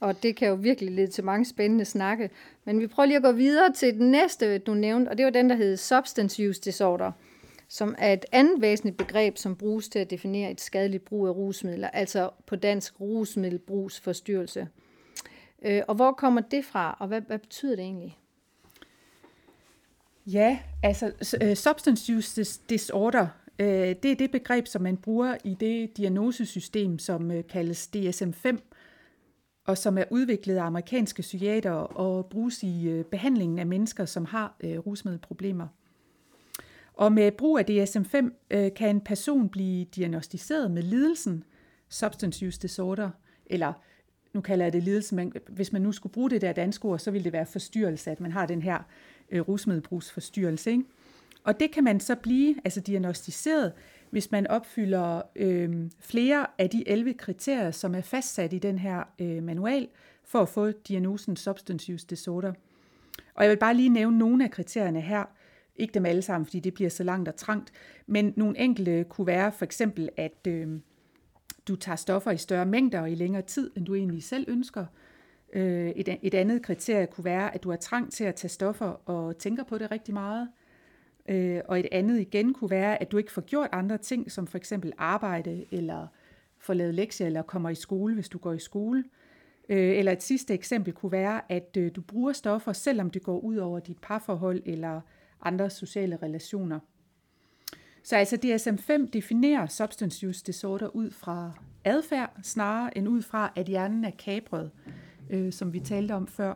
Og 0.00 0.22
det 0.22 0.36
kan 0.36 0.48
jo 0.48 0.54
virkelig 0.54 0.94
lede 0.94 1.10
til 1.10 1.24
mange 1.24 1.44
spændende 1.44 1.84
snakke. 1.84 2.30
Men 2.64 2.80
vi 2.80 2.86
prøver 2.86 3.06
lige 3.06 3.16
at 3.16 3.22
gå 3.22 3.32
videre 3.32 3.72
til 3.72 3.94
den 3.94 4.10
næste, 4.10 4.58
du 4.58 4.74
nævnte, 4.74 5.08
og 5.08 5.18
det 5.18 5.24
var 5.24 5.30
den, 5.30 5.50
der 5.50 5.56
hed 5.56 5.76
Substance 5.76 6.48
Use 6.48 6.60
Disorder, 6.60 7.12
som 7.68 7.94
er 7.98 8.12
et 8.12 8.24
andet 8.32 8.60
væsentligt 8.60 8.96
begreb, 8.96 9.36
som 9.36 9.56
bruges 9.56 9.88
til 9.88 9.98
at 9.98 10.10
definere 10.10 10.50
et 10.50 10.60
skadeligt 10.60 11.04
brug 11.04 11.26
af 11.26 11.30
rusmidler, 11.30 11.88
altså 11.88 12.30
på 12.46 12.56
dansk 12.56 13.00
rusmiddelbrugsforstyrrelse. 13.00 14.68
Øh, 15.64 15.82
og 15.88 15.94
hvor 15.94 16.12
kommer 16.12 16.40
det 16.40 16.64
fra, 16.64 16.96
og 17.00 17.08
hvad, 17.08 17.20
hvad 17.20 17.38
betyder 17.38 17.76
det 17.76 17.82
egentlig? 17.82 18.18
Ja, 20.26 20.58
altså 20.82 21.12
øh, 21.42 21.56
substance 21.56 22.16
use 22.16 22.60
disorder, 22.68 23.26
øh, 23.58 23.66
det 24.02 24.04
er 24.04 24.14
det 24.14 24.30
begreb, 24.30 24.66
som 24.66 24.82
man 24.82 24.96
bruger 24.96 25.36
i 25.44 25.54
det 25.54 25.96
diagnosesystem, 25.96 26.98
som 26.98 27.30
øh, 27.30 27.44
kaldes 27.48 27.90
DSM-5, 27.96 28.56
og 29.64 29.78
som 29.78 29.98
er 29.98 30.04
udviklet 30.10 30.56
af 30.56 30.62
amerikanske 30.62 31.22
psykiater 31.22 31.70
og 31.70 32.26
bruges 32.26 32.62
i 32.62 32.88
øh, 32.88 33.04
behandlingen 33.04 33.58
af 33.58 33.66
mennesker, 33.66 34.04
som 34.04 34.24
har 34.24 34.56
øh, 34.60 34.78
rusmiddelproblemer. 34.78 35.68
Og 36.94 37.12
med 37.12 37.32
brug 37.32 37.58
af 37.58 37.64
DSM-5 37.70 38.46
øh, 38.50 38.74
kan 38.76 38.88
en 38.88 39.00
person 39.00 39.48
blive 39.48 39.84
diagnostiseret 39.84 40.70
med 40.70 40.82
lidelsen 40.82 41.44
substance 41.88 42.46
use 42.46 42.60
disorder, 42.60 43.10
eller 43.46 43.72
nu 44.34 44.40
kalder 44.40 44.64
jeg 44.64 44.72
det 44.72 44.82
lidelse, 44.82 45.14
men 45.14 45.32
hvis 45.48 45.72
man 45.72 45.82
nu 45.82 45.92
skulle 45.92 46.12
bruge 46.12 46.30
det 46.30 46.40
der 46.40 46.52
danske 46.52 46.84
ord, 46.84 46.98
så 46.98 47.10
ville 47.10 47.24
det 47.24 47.32
være 47.32 47.46
forstyrrelse, 47.46 48.10
at 48.10 48.20
man 48.20 48.32
har 48.32 48.46
den 48.46 48.62
her 48.62 48.78
øh, 49.30 49.40
rusmiddelbrugsforstyrrelse. 49.40 50.70
Ikke? 50.70 50.84
Og 51.44 51.60
det 51.60 51.70
kan 51.70 51.84
man 51.84 52.00
så 52.00 52.14
blive 52.14 52.54
altså 52.64 52.80
diagnostiseret 52.80 53.72
hvis 54.12 54.30
man 54.30 54.46
opfylder 54.46 55.22
øh, 55.36 55.90
flere 56.00 56.46
af 56.58 56.70
de 56.70 56.88
11 56.88 57.14
kriterier, 57.14 57.70
som 57.70 57.94
er 57.94 58.00
fastsat 58.00 58.52
i 58.52 58.58
den 58.58 58.78
her 58.78 59.02
øh, 59.18 59.42
manual, 59.42 59.88
for 60.24 60.38
at 60.38 60.48
få 60.48 60.70
diagnosen 60.70 61.36
substance 61.36 61.94
use 61.94 62.06
disorder. 62.06 62.52
Og 63.34 63.44
jeg 63.44 63.50
vil 63.50 63.56
bare 63.56 63.74
lige 63.74 63.88
nævne 63.88 64.18
nogle 64.18 64.44
af 64.44 64.50
kriterierne 64.50 65.00
her. 65.00 65.24
Ikke 65.76 65.94
dem 65.94 66.06
alle 66.06 66.22
sammen, 66.22 66.46
fordi 66.46 66.60
det 66.60 66.74
bliver 66.74 66.90
så 66.90 67.04
langt 67.04 67.28
og 67.28 67.36
trangt, 67.36 67.72
men 68.06 68.32
nogle 68.36 68.58
enkelte 68.58 69.04
kunne 69.04 69.26
være 69.26 69.52
for 69.52 69.64
eksempel, 69.64 70.08
at 70.16 70.46
øh, 70.48 70.68
du 71.68 71.76
tager 71.76 71.96
stoffer 71.96 72.30
i 72.30 72.36
større 72.36 72.66
mængder 72.66 73.00
og 73.00 73.10
i 73.10 73.14
længere 73.14 73.42
tid, 73.42 73.70
end 73.76 73.86
du 73.86 73.94
egentlig 73.94 74.22
selv 74.22 74.44
ønsker. 74.48 74.86
Øh, 75.52 75.88
et, 75.88 76.18
et 76.22 76.34
andet 76.34 76.62
kriterie 76.62 77.06
kunne 77.06 77.24
være, 77.24 77.54
at 77.54 77.62
du 77.62 77.70
har 77.70 77.76
trang 77.76 78.12
til 78.12 78.24
at 78.24 78.34
tage 78.34 78.48
stoffer 78.48 79.08
og 79.10 79.38
tænker 79.38 79.64
på 79.64 79.78
det 79.78 79.90
rigtig 79.90 80.14
meget. 80.14 80.42
Øh, 80.42 80.61
Øh, 81.28 81.60
og 81.68 81.80
et 81.80 81.86
andet 81.92 82.20
igen 82.20 82.54
kunne 82.54 82.70
være, 82.70 83.02
at 83.02 83.12
du 83.12 83.16
ikke 83.16 83.32
får 83.32 83.42
gjort 83.42 83.68
andre 83.72 83.98
ting, 83.98 84.32
som 84.32 84.46
for 84.46 84.58
eksempel 84.58 84.92
arbejde, 84.98 85.64
eller 85.70 86.06
får 86.58 86.74
lavet 86.74 86.94
lektier, 86.94 87.26
eller 87.26 87.42
kommer 87.42 87.70
i 87.70 87.74
skole, 87.74 88.14
hvis 88.14 88.28
du 88.28 88.38
går 88.38 88.52
i 88.52 88.58
skole. 88.58 89.04
Øh, 89.68 89.98
eller 89.98 90.12
et 90.12 90.22
sidste 90.22 90.54
eksempel 90.54 90.92
kunne 90.92 91.12
være, 91.12 91.52
at 91.52 91.76
øh, 91.78 91.90
du 91.96 92.00
bruger 92.00 92.32
stoffer, 92.32 92.72
selvom 92.72 93.10
det 93.10 93.22
går 93.22 93.38
ud 93.38 93.56
over 93.56 93.80
dit 93.80 93.98
parforhold 94.02 94.62
eller 94.66 95.00
andre 95.42 95.70
sociale 95.70 96.18
relationer. 96.22 96.78
Så 98.02 98.16
altså 98.16 98.36
DSM-5 98.44 99.10
definerer 99.10 99.66
substance 99.66 100.28
use 100.28 100.44
disorder 100.44 100.88
ud 100.88 101.10
fra 101.10 101.52
adfærd, 101.84 102.36
snarere 102.42 102.98
end 102.98 103.08
ud 103.08 103.22
fra, 103.22 103.52
at 103.56 103.66
hjernen 103.66 104.04
er 104.04 104.10
kabret, 104.10 104.70
øh, 105.30 105.52
som 105.52 105.72
vi 105.72 105.80
talte 105.80 106.12
om 106.12 106.26
før. 106.26 106.54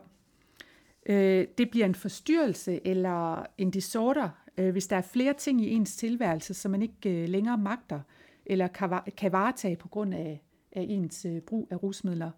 Øh, 1.05 1.47
det 1.57 1.69
bliver 1.69 1.85
en 1.85 1.95
forstyrrelse 1.95 2.87
eller 2.87 3.45
en 3.57 3.71
disorder, 3.71 4.29
øh, 4.57 4.71
hvis 4.71 4.87
der 4.87 4.95
er 4.95 5.01
flere 5.01 5.33
ting 5.33 5.61
i 5.61 5.69
ens 5.69 5.95
tilværelse, 5.95 6.53
som 6.53 6.71
man 6.71 6.81
ikke 6.81 7.09
øh, 7.09 7.29
længere 7.29 7.57
magter 7.57 7.99
eller 8.45 8.67
kan, 8.67 8.89
kan 9.17 9.31
varetage 9.31 9.75
på 9.75 9.87
grund 9.87 10.13
af, 10.13 10.43
af 10.71 10.85
ens 10.89 11.25
øh, 11.25 11.41
brug 11.41 11.67
af 11.71 11.83
rusmidler. 11.83 12.31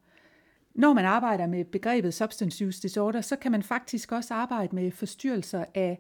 Når 0.74 0.94
man 0.94 1.06
arbejder 1.06 1.48
med 1.48 1.66
begrebet 1.66 2.14
substance 2.14 2.68
use 2.68 2.82
disorder, 2.82 3.22
så 3.22 3.36
kan 3.36 3.52
man 3.52 3.64
faktisk 3.64 4.12
også 4.12 4.34
arbejde 4.34 4.76
med 4.76 4.92
forstyrrelser 4.92 5.66
af 5.76 6.00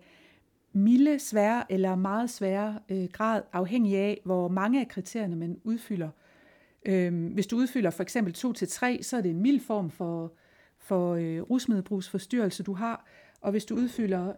milde, 0.73 1.19
svære 1.19 1.71
eller 1.71 1.95
meget 1.95 2.29
svære 2.29 2.79
øh, 2.89 3.07
grad, 3.11 3.41
afhængig 3.53 3.97
af, 3.97 4.21
hvor 4.25 4.47
mange 4.47 4.81
af 4.81 4.87
kriterierne 4.87 5.35
man 5.35 5.59
udfylder. 5.63 6.09
Øhm, 6.85 7.27
hvis 7.27 7.47
du 7.47 7.57
udfylder 7.57 7.89
for 7.89 8.03
eksempel 8.03 8.35
2-3, 8.37 9.01
så 9.01 9.17
er 9.17 9.21
det 9.21 9.31
en 9.31 9.41
mild 9.41 9.59
form 9.59 9.89
for, 9.89 10.33
for 10.77 11.15
øh, 11.15 11.41
rusmiddelbrugsforstyrrelse, 11.41 12.63
du 12.63 12.73
har. 12.73 13.05
Og 13.41 13.51
hvis 13.51 13.65
du 13.65 13.75
udfylder 13.75 14.33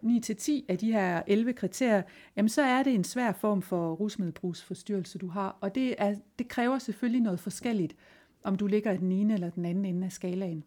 9-10 0.61 0.65
af 0.69 0.77
de 0.77 0.91
her 0.91 1.21
11 1.27 1.53
kriterier, 1.53 2.01
jamen 2.35 2.49
så 2.49 2.61
er 2.61 2.83
det 2.83 2.93
en 2.93 3.03
svær 3.03 3.31
form 3.31 3.61
for 3.61 3.93
rusmiddelbrugsforstyrrelse, 3.93 5.17
du 5.17 5.27
har. 5.27 5.57
Og 5.61 5.75
det, 5.75 5.95
er, 5.97 6.15
det 6.39 6.47
kræver 6.47 6.79
selvfølgelig 6.79 7.21
noget 7.21 7.39
forskelligt, 7.39 7.95
om 8.43 8.55
du 8.55 8.67
ligger 8.67 8.91
i 8.91 8.97
den 8.97 9.11
ene 9.11 9.33
eller 9.33 9.49
den 9.49 9.65
anden 9.65 9.85
ende 9.85 10.05
af 10.05 10.11
skalaen. 10.11 10.63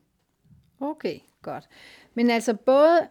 Okay, 0.80 1.18
godt. 1.42 1.68
Men 2.14 2.30
altså 2.30 2.54
både 2.54 3.08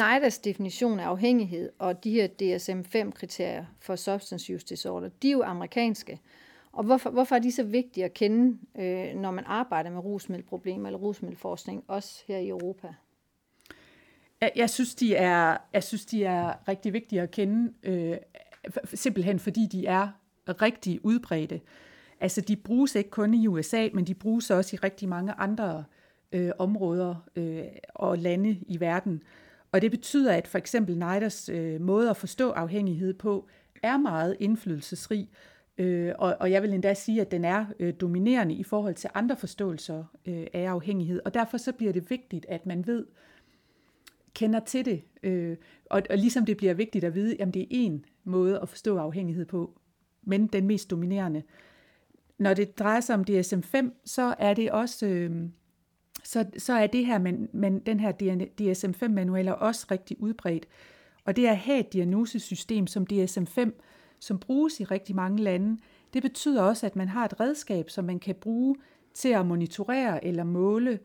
NIDA's 0.00 0.40
definition 0.44 1.00
af 1.00 1.04
afhængighed 1.04 1.70
og 1.78 2.04
de 2.04 2.10
her 2.10 2.28
DSM-5-kriterier 2.28 3.64
for 3.80 3.96
substance 3.96 4.54
use 4.54 4.66
disorder, 4.66 5.08
de 5.22 5.28
er 5.28 5.32
jo 5.32 5.42
amerikanske. 5.42 6.20
Og 6.72 6.84
hvorfor, 6.84 7.10
hvorfor 7.10 7.34
er 7.34 7.38
de 7.38 7.52
så 7.52 7.62
vigtige 7.62 8.04
at 8.04 8.14
kende, 8.14 8.58
øh, 8.78 9.14
når 9.14 9.30
man 9.30 9.44
arbejder 9.46 9.90
med 9.90 10.00
rusmiddelproblemer 10.04 10.88
eller 10.88 10.98
rusmiddelforskning, 10.98 11.84
også 11.88 12.24
her 12.28 12.38
i 12.38 12.48
Europa? 12.48 12.94
Jeg, 14.40 14.52
jeg, 14.56 14.70
synes, 14.70 14.94
de 14.94 15.14
er, 15.14 15.56
jeg 15.72 15.82
synes, 15.82 16.06
de 16.06 16.24
er 16.24 16.68
rigtig 16.68 16.92
vigtige 16.92 17.22
at 17.22 17.30
kende, 17.30 17.72
øh, 17.82 18.16
simpelthen 18.94 19.38
fordi 19.38 19.66
de 19.72 19.86
er 19.86 20.08
rigtig 20.48 21.04
udbredte. 21.04 21.60
Altså, 22.20 22.40
de 22.40 22.56
bruges 22.56 22.94
ikke 22.94 23.10
kun 23.10 23.34
i 23.34 23.46
USA, 23.46 23.88
men 23.94 24.04
de 24.04 24.14
bruges 24.14 24.50
også 24.50 24.76
i 24.76 24.78
rigtig 24.78 25.08
mange 25.08 25.32
andre 25.32 25.84
øh, 26.32 26.50
områder 26.58 27.14
øh, 27.36 27.64
og 27.94 28.18
lande 28.18 28.58
i 28.68 28.80
verden. 28.80 29.22
Og 29.72 29.82
det 29.82 29.90
betyder, 29.90 30.32
at 30.32 30.48
for 30.48 30.58
eksempel 30.58 30.94
Niders 30.94 31.48
øh, 31.48 31.80
måde 31.80 32.10
at 32.10 32.16
forstå 32.16 32.50
afhængighed 32.50 33.14
på 33.14 33.48
er 33.82 33.96
meget 33.96 34.36
indflydelsesrig, 34.40 35.28
øh, 35.78 36.12
og, 36.18 36.36
og 36.40 36.50
jeg 36.50 36.62
vil 36.62 36.72
endda 36.72 36.94
sige, 36.94 37.20
at 37.20 37.30
den 37.30 37.44
er 37.44 37.66
øh, 37.80 37.94
dominerende 38.00 38.54
i 38.54 38.62
forhold 38.62 38.94
til 38.94 39.10
andre 39.14 39.36
forståelser 39.36 40.04
øh, 40.26 40.46
af 40.52 40.64
afhængighed. 40.64 41.20
Og 41.24 41.34
derfor 41.34 41.56
så 41.56 41.72
bliver 41.72 41.92
det 41.92 42.10
vigtigt, 42.10 42.46
at 42.48 42.66
man 42.66 42.86
ved, 42.86 43.06
kender 44.36 44.60
til 44.60 44.84
det, 44.84 45.02
øh, 45.22 45.56
og, 45.90 46.02
og 46.10 46.18
ligesom 46.18 46.46
det 46.46 46.56
bliver 46.56 46.74
vigtigt 46.74 47.04
at 47.04 47.14
vide, 47.14 47.36
jamen 47.38 47.54
det 47.54 47.62
er 47.62 47.66
en 47.70 48.04
måde 48.24 48.60
at 48.60 48.68
forstå 48.68 48.98
afhængighed 48.98 49.46
på, 49.46 49.80
men 50.22 50.46
den 50.46 50.66
mest 50.66 50.90
dominerende. 50.90 51.42
Når 52.38 52.54
det 52.54 52.78
drejer 52.78 53.00
sig 53.00 53.14
om 53.14 53.24
DSM-5, 53.30 54.02
så 54.04 54.34
er 54.38 54.54
det 54.54 54.70
også... 54.70 55.06
Øh, 55.06 55.48
så, 56.24 56.46
så 56.58 56.72
er 56.72 56.86
det 56.86 57.06
her, 57.06 57.18
men, 57.18 57.48
men 57.52 57.78
den 57.78 58.00
her 58.00 58.12
DSM-5-manual 58.60 59.48
er 59.48 59.52
også 59.52 59.86
rigtig 59.90 60.20
udbredt. 60.20 60.66
Og 61.24 61.36
det 61.36 61.46
at 61.46 61.56
have 61.56 61.80
et 61.80 61.92
diagnosesystem 61.92 62.86
som 62.86 63.06
DSM-5, 63.12 63.70
som 64.18 64.38
bruges 64.38 64.80
i 64.80 64.84
rigtig 64.84 65.16
mange 65.16 65.42
lande, 65.42 65.78
det 66.12 66.22
betyder 66.22 66.62
også, 66.62 66.86
at 66.86 66.96
man 66.96 67.08
har 67.08 67.24
et 67.24 67.40
redskab, 67.40 67.90
som 67.90 68.04
man 68.04 68.18
kan 68.18 68.34
bruge 68.34 68.76
til 69.14 69.28
at 69.28 69.46
monitorere 69.46 70.24
eller 70.24 70.44
måle, 70.44 70.98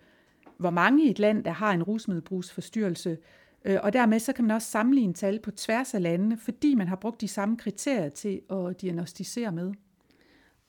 hvor 0.61 0.69
mange 0.69 1.05
i 1.05 1.09
et 1.09 1.19
land, 1.19 1.43
der 1.43 1.51
har 1.51 1.71
en 1.71 1.83
rusmiddelbrugsforstyrrelse. 1.83 3.17
Øh, 3.65 3.77
og 3.83 3.93
dermed 3.93 4.19
så 4.19 4.33
kan 4.33 4.45
man 4.45 4.55
også 4.55 4.71
sammenligne 4.71 5.13
tal 5.13 5.39
på 5.39 5.51
tværs 5.51 5.93
af 5.93 6.01
landene, 6.01 6.37
fordi 6.37 6.75
man 6.75 6.87
har 6.87 6.95
brugt 6.95 7.21
de 7.21 7.27
samme 7.27 7.57
kriterier 7.57 8.09
til 8.09 8.41
at 8.49 8.81
diagnostisere 8.81 9.51
med. 9.51 9.73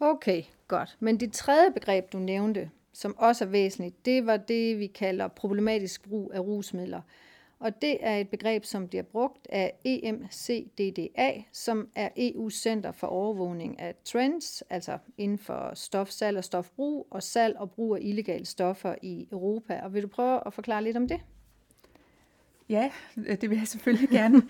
Okay, 0.00 0.42
godt. 0.68 0.96
Men 1.00 1.20
det 1.20 1.32
tredje 1.32 1.72
begreb, 1.72 2.12
du 2.12 2.18
nævnte, 2.18 2.70
som 2.92 3.14
også 3.18 3.44
er 3.44 3.48
væsentligt, 3.48 4.04
det 4.04 4.26
var 4.26 4.36
det, 4.36 4.78
vi 4.78 4.86
kalder 4.86 5.28
problematisk 5.28 6.08
brug 6.08 6.32
af 6.34 6.40
rusmidler. 6.40 7.00
Og 7.62 7.82
det 7.82 7.98
er 8.00 8.16
et 8.16 8.28
begreb, 8.28 8.64
som 8.64 8.88
bliver 8.88 9.02
brugt 9.02 9.46
af 9.50 9.72
EMCDDA, 9.84 11.42
som 11.52 11.88
er 11.94 12.08
EU's 12.18 12.50
Center 12.50 12.92
for 12.92 13.06
Overvågning 13.06 13.80
af 13.80 13.94
Trends, 14.04 14.62
altså 14.70 14.98
inden 15.18 15.38
for 15.38 15.70
stofsalg 15.74 16.36
og 16.36 16.44
stofbrug, 16.44 17.06
og 17.10 17.22
salg 17.22 17.56
og 17.56 17.70
brug 17.70 17.96
af 17.96 17.98
illegale 18.02 18.44
stoffer 18.44 18.94
i 19.02 19.28
Europa. 19.32 19.80
Og 19.82 19.94
vil 19.94 20.02
du 20.02 20.08
prøve 20.08 20.46
at 20.46 20.54
forklare 20.54 20.84
lidt 20.84 20.96
om 20.96 21.08
det? 21.08 21.20
Ja, 22.68 22.90
det 23.16 23.50
vil 23.50 23.58
jeg 23.58 23.68
selvfølgelig 23.68 24.08
gerne. 24.08 24.42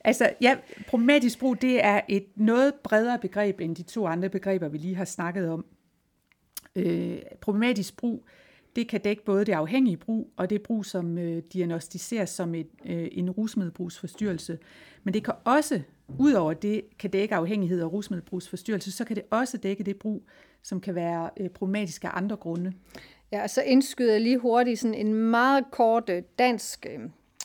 altså, 0.00 0.32
ja, 0.40 0.56
problematisk 0.88 1.38
brug, 1.38 1.62
det 1.62 1.84
er 1.84 2.00
et 2.08 2.26
noget 2.34 2.74
bredere 2.74 3.18
begreb 3.18 3.60
end 3.60 3.76
de 3.76 3.82
to 3.82 4.06
andre 4.06 4.28
begreber, 4.28 4.68
vi 4.68 4.78
lige 4.78 4.94
har 4.94 5.04
snakket 5.04 5.50
om. 5.50 5.66
Øh, 6.76 7.18
problematisk 7.40 7.96
brug, 7.96 8.24
det 8.78 8.88
kan 8.88 9.00
dække 9.00 9.24
både 9.24 9.44
det 9.44 9.52
afhængige 9.52 9.96
brug 9.96 10.32
og 10.36 10.50
det 10.50 10.62
brug, 10.62 10.84
som 10.84 11.18
øh, 11.18 11.42
diagnostiseres 11.52 12.30
som 12.30 12.54
et, 12.54 12.68
øh, 12.86 13.08
en 13.12 13.30
rusmiddelbrugsforstyrrelse. 13.30 14.58
Men 15.04 15.14
det 15.14 15.24
kan 15.24 15.34
også, 15.44 15.80
udover 16.18 16.52
det 16.52 16.82
kan 16.98 17.10
dække 17.10 17.34
afhængighed 17.34 17.82
og 17.82 17.92
rusmiddelbrugsforstyrrelse, 17.92 18.92
så 18.92 19.04
kan 19.04 19.16
det 19.16 19.24
også 19.30 19.56
dække 19.56 19.84
det 19.84 19.96
brug, 19.96 20.22
som 20.62 20.80
kan 20.80 20.94
være 20.94 21.30
øh, 21.40 21.48
problematisk 21.50 22.04
af 22.04 22.10
andre 22.12 22.36
grunde. 22.36 22.72
Ja, 23.32 23.42
og 23.42 23.50
så 23.50 23.62
indskyder 23.62 24.12
jeg 24.12 24.20
lige 24.20 24.38
hurtigt 24.38 24.80
sådan 24.80 24.94
en 24.94 25.14
meget 25.14 25.64
kort 25.70 26.08
øh, 26.08 26.22
dansk 26.38 26.86
øh, 26.90 27.00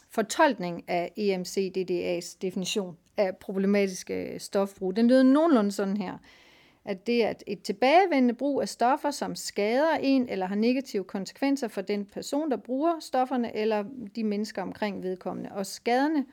fortolkning 0.09 0.83
af 0.87 1.11
EMCDDA's 1.19 2.37
definition 2.41 2.97
af 3.17 3.35
problematiske 3.37 4.33
øh, 4.33 4.39
stofbrug. 4.39 4.95
Den 4.95 5.07
lyder 5.07 5.23
nogenlunde 5.23 5.71
sådan 5.71 5.97
her 5.97 6.17
at 6.85 7.07
det 7.07 7.25
er 7.25 7.33
et 7.47 7.61
tilbagevendende 7.61 8.33
brug 8.33 8.61
af 8.61 8.69
stoffer, 8.69 9.11
som 9.11 9.35
skader 9.35 9.95
en 10.01 10.29
eller 10.29 10.45
har 10.45 10.55
negative 10.55 11.03
konsekvenser 11.03 11.67
for 11.67 11.81
den 11.81 12.05
person, 12.05 12.51
der 12.51 12.57
bruger 12.57 12.99
stofferne, 12.99 13.55
eller 13.55 13.83
de 14.15 14.23
mennesker 14.23 14.61
omkring 14.61 15.03
vedkommende. 15.03 15.51
Og 15.51 15.65
skaderne, 15.65 16.25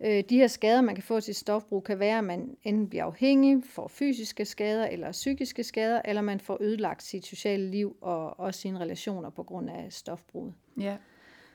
øh, 0.00 0.24
de 0.28 0.36
her 0.36 0.46
skader, 0.46 0.80
man 0.80 0.94
kan 0.94 1.04
få 1.04 1.20
til 1.20 1.34
stofbrug, 1.34 1.84
kan 1.84 1.98
være, 1.98 2.18
at 2.18 2.24
man 2.24 2.56
enten 2.64 2.88
bliver 2.88 3.04
afhængig, 3.04 3.62
får 3.64 3.88
fysiske 3.88 4.44
skader 4.44 4.86
eller 4.86 5.12
psykiske 5.12 5.64
skader, 5.64 6.02
eller 6.04 6.22
man 6.22 6.40
får 6.40 6.58
ødelagt 6.60 7.02
sit 7.02 7.26
sociale 7.26 7.70
liv 7.70 7.96
og 8.00 8.40
også 8.40 8.60
sine 8.60 8.78
relationer 8.78 9.30
på 9.30 9.42
grund 9.42 9.70
af 9.70 9.86
stofbruget. 9.90 10.54
Ja, 10.80 10.96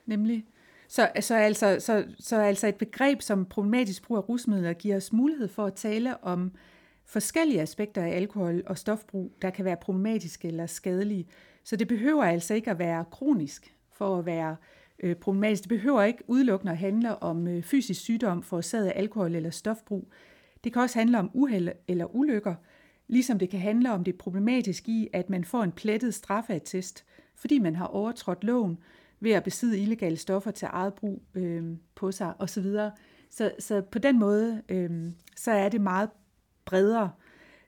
nemlig. 0.06 0.44
Så, 0.88 1.08
så, 1.20 1.34
altså, 1.34 1.76
så, 1.80 2.04
så 2.18 2.36
altså 2.36 2.66
et 2.66 2.74
begreb 2.74 3.22
som 3.22 3.44
problematisk 3.44 4.02
brug 4.02 4.16
af 4.16 4.28
rusmidler 4.28 4.72
giver 4.72 4.96
os 4.96 5.12
mulighed 5.12 5.48
for 5.48 5.64
at 5.64 5.74
tale 5.74 6.24
om 6.24 6.52
forskellige 7.08 7.60
aspekter 7.60 8.02
af 8.02 8.08
alkohol 8.08 8.62
og 8.66 8.78
stofbrug, 8.78 9.32
der 9.42 9.50
kan 9.50 9.64
være 9.64 9.76
problematiske 9.76 10.48
eller 10.48 10.66
skadelige. 10.66 11.26
Så 11.64 11.76
det 11.76 11.88
behøver 11.88 12.24
altså 12.24 12.54
ikke 12.54 12.70
at 12.70 12.78
være 12.78 13.04
kronisk 13.10 13.74
for 13.92 14.18
at 14.18 14.26
være 14.26 14.56
øh, 15.02 15.16
problematisk. 15.16 15.62
Det 15.62 15.68
behøver 15.68 16.02
ikke 16.02 16.22
udelukkende 16.26 16.72
at 16.72 16.78
handle 16.78 17.22
om 17.22 17.48
øh, 17.48 17.62
fysisk 17.62 18.00
sygdom 18.00 18.42
forårsaget 18.42 18.86
af 18.86 18.92
alkohol 18.96 19.34
eller 19.34 19.50
stofbrug. 19.50 20.12
Det 20.64 20.72
kan 20.72 20.82
også 20.82 20.98
handle 20.98 21.18
om 21.18 21.30
uheld 21.34 21.68
eller 21.88 22.14
ulykker, 22.14 22.54
ligesom 23.08 23.38
det 23.38 23.50
kan 23.50 23.60
handle 23.60 23.92
om 23.92 24.04
det 24.04 24.18
problematiske 24.18 24.92
i, 24.92 25.08
at 25.12 25.30
man 25.30 25.44
får 25.44 25.62
en 25.62 25.72
plettet 25.72 26.14
straffeattest, 26.14 27.04
fordi 27.36 27.58
man 27.58 27.76
har 27.76 27.86
overtrådt 27.86 28.44
loven 28.44 28.78
ved 29.20 29.30
at 29.32 29.44
besidde 29.44 29.78
illegale 29.78 30.16
stoffer 30.16 30.50
til 30.50 30.68
eget 30.70 30.94
brug 30.94 31.22
øh, 31.34 31.64
på 31.94 32.12
sig 32.12 32.32
osv. 32.38 32.66
Så, 33.30 33.52
så 33.58 33.80
på 33.80 33.98
den 33.98 34.18
måde, 34.18 34.62
øh, 34.68 35.12
så 35.36 35.50
er 35.50 35.68
det 35.68 35.80
meget 35.80 36.10
bredere. 36.68 37.10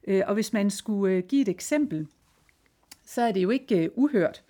Øh, 0.06 0.22
og 0.26 0.34
hvis 0.34 0.52
man 0.52 0.70
skulle 0.70 1.14
øh, 1.14 1.22
give 1.28 1.42
et 1.42 1.48
eksempel, 1.48 2.06
så 3.04 3.22
er 3.22 3.32
det 3.32 3.42
jo 3.42 3.50
ikke 3.50 3.84
øh, 3.84 3.90
uhørt, 3.94 4.44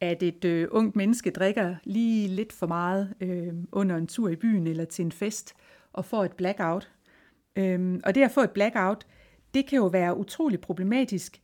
at 0.00 0.22
et 0.22 0.44
øh, 0.44 0.68
ungt 0.70 0.96
menneske 0.96 1.30
drikker 1.30 1.74
lige 1.84 2.28
lidt 2.28 2.52
for 2.52 2.66
meget 2.66 3.14
øh, 3.20 3.54
under 3.72 3.96
en 3.96 4.06
tur 4.06 4.28
i 4.28 4.36
byen 4.36 4.66
eller 4.66 4.84
til 4.84 5.04
en 5.04 5.12
fest 5.12 5.54
og 5.92 6.04
får 6.04 6.24
et 6.24 6.32
blackout. 6.32 6.90
Øh, 7.56 8.00
og 8.04 8.14
det 8.14 8.22
at 8.22 8.30
få 8.30 8.40
et 8.40 8.50
blackout, 8.50 9.06
det 9.54 9.66
kan 9.66 9.76
jo 9.76 9.86
være 9.86 10.16
utrolig 10.16 10.60
problematisk, 10.60 11.40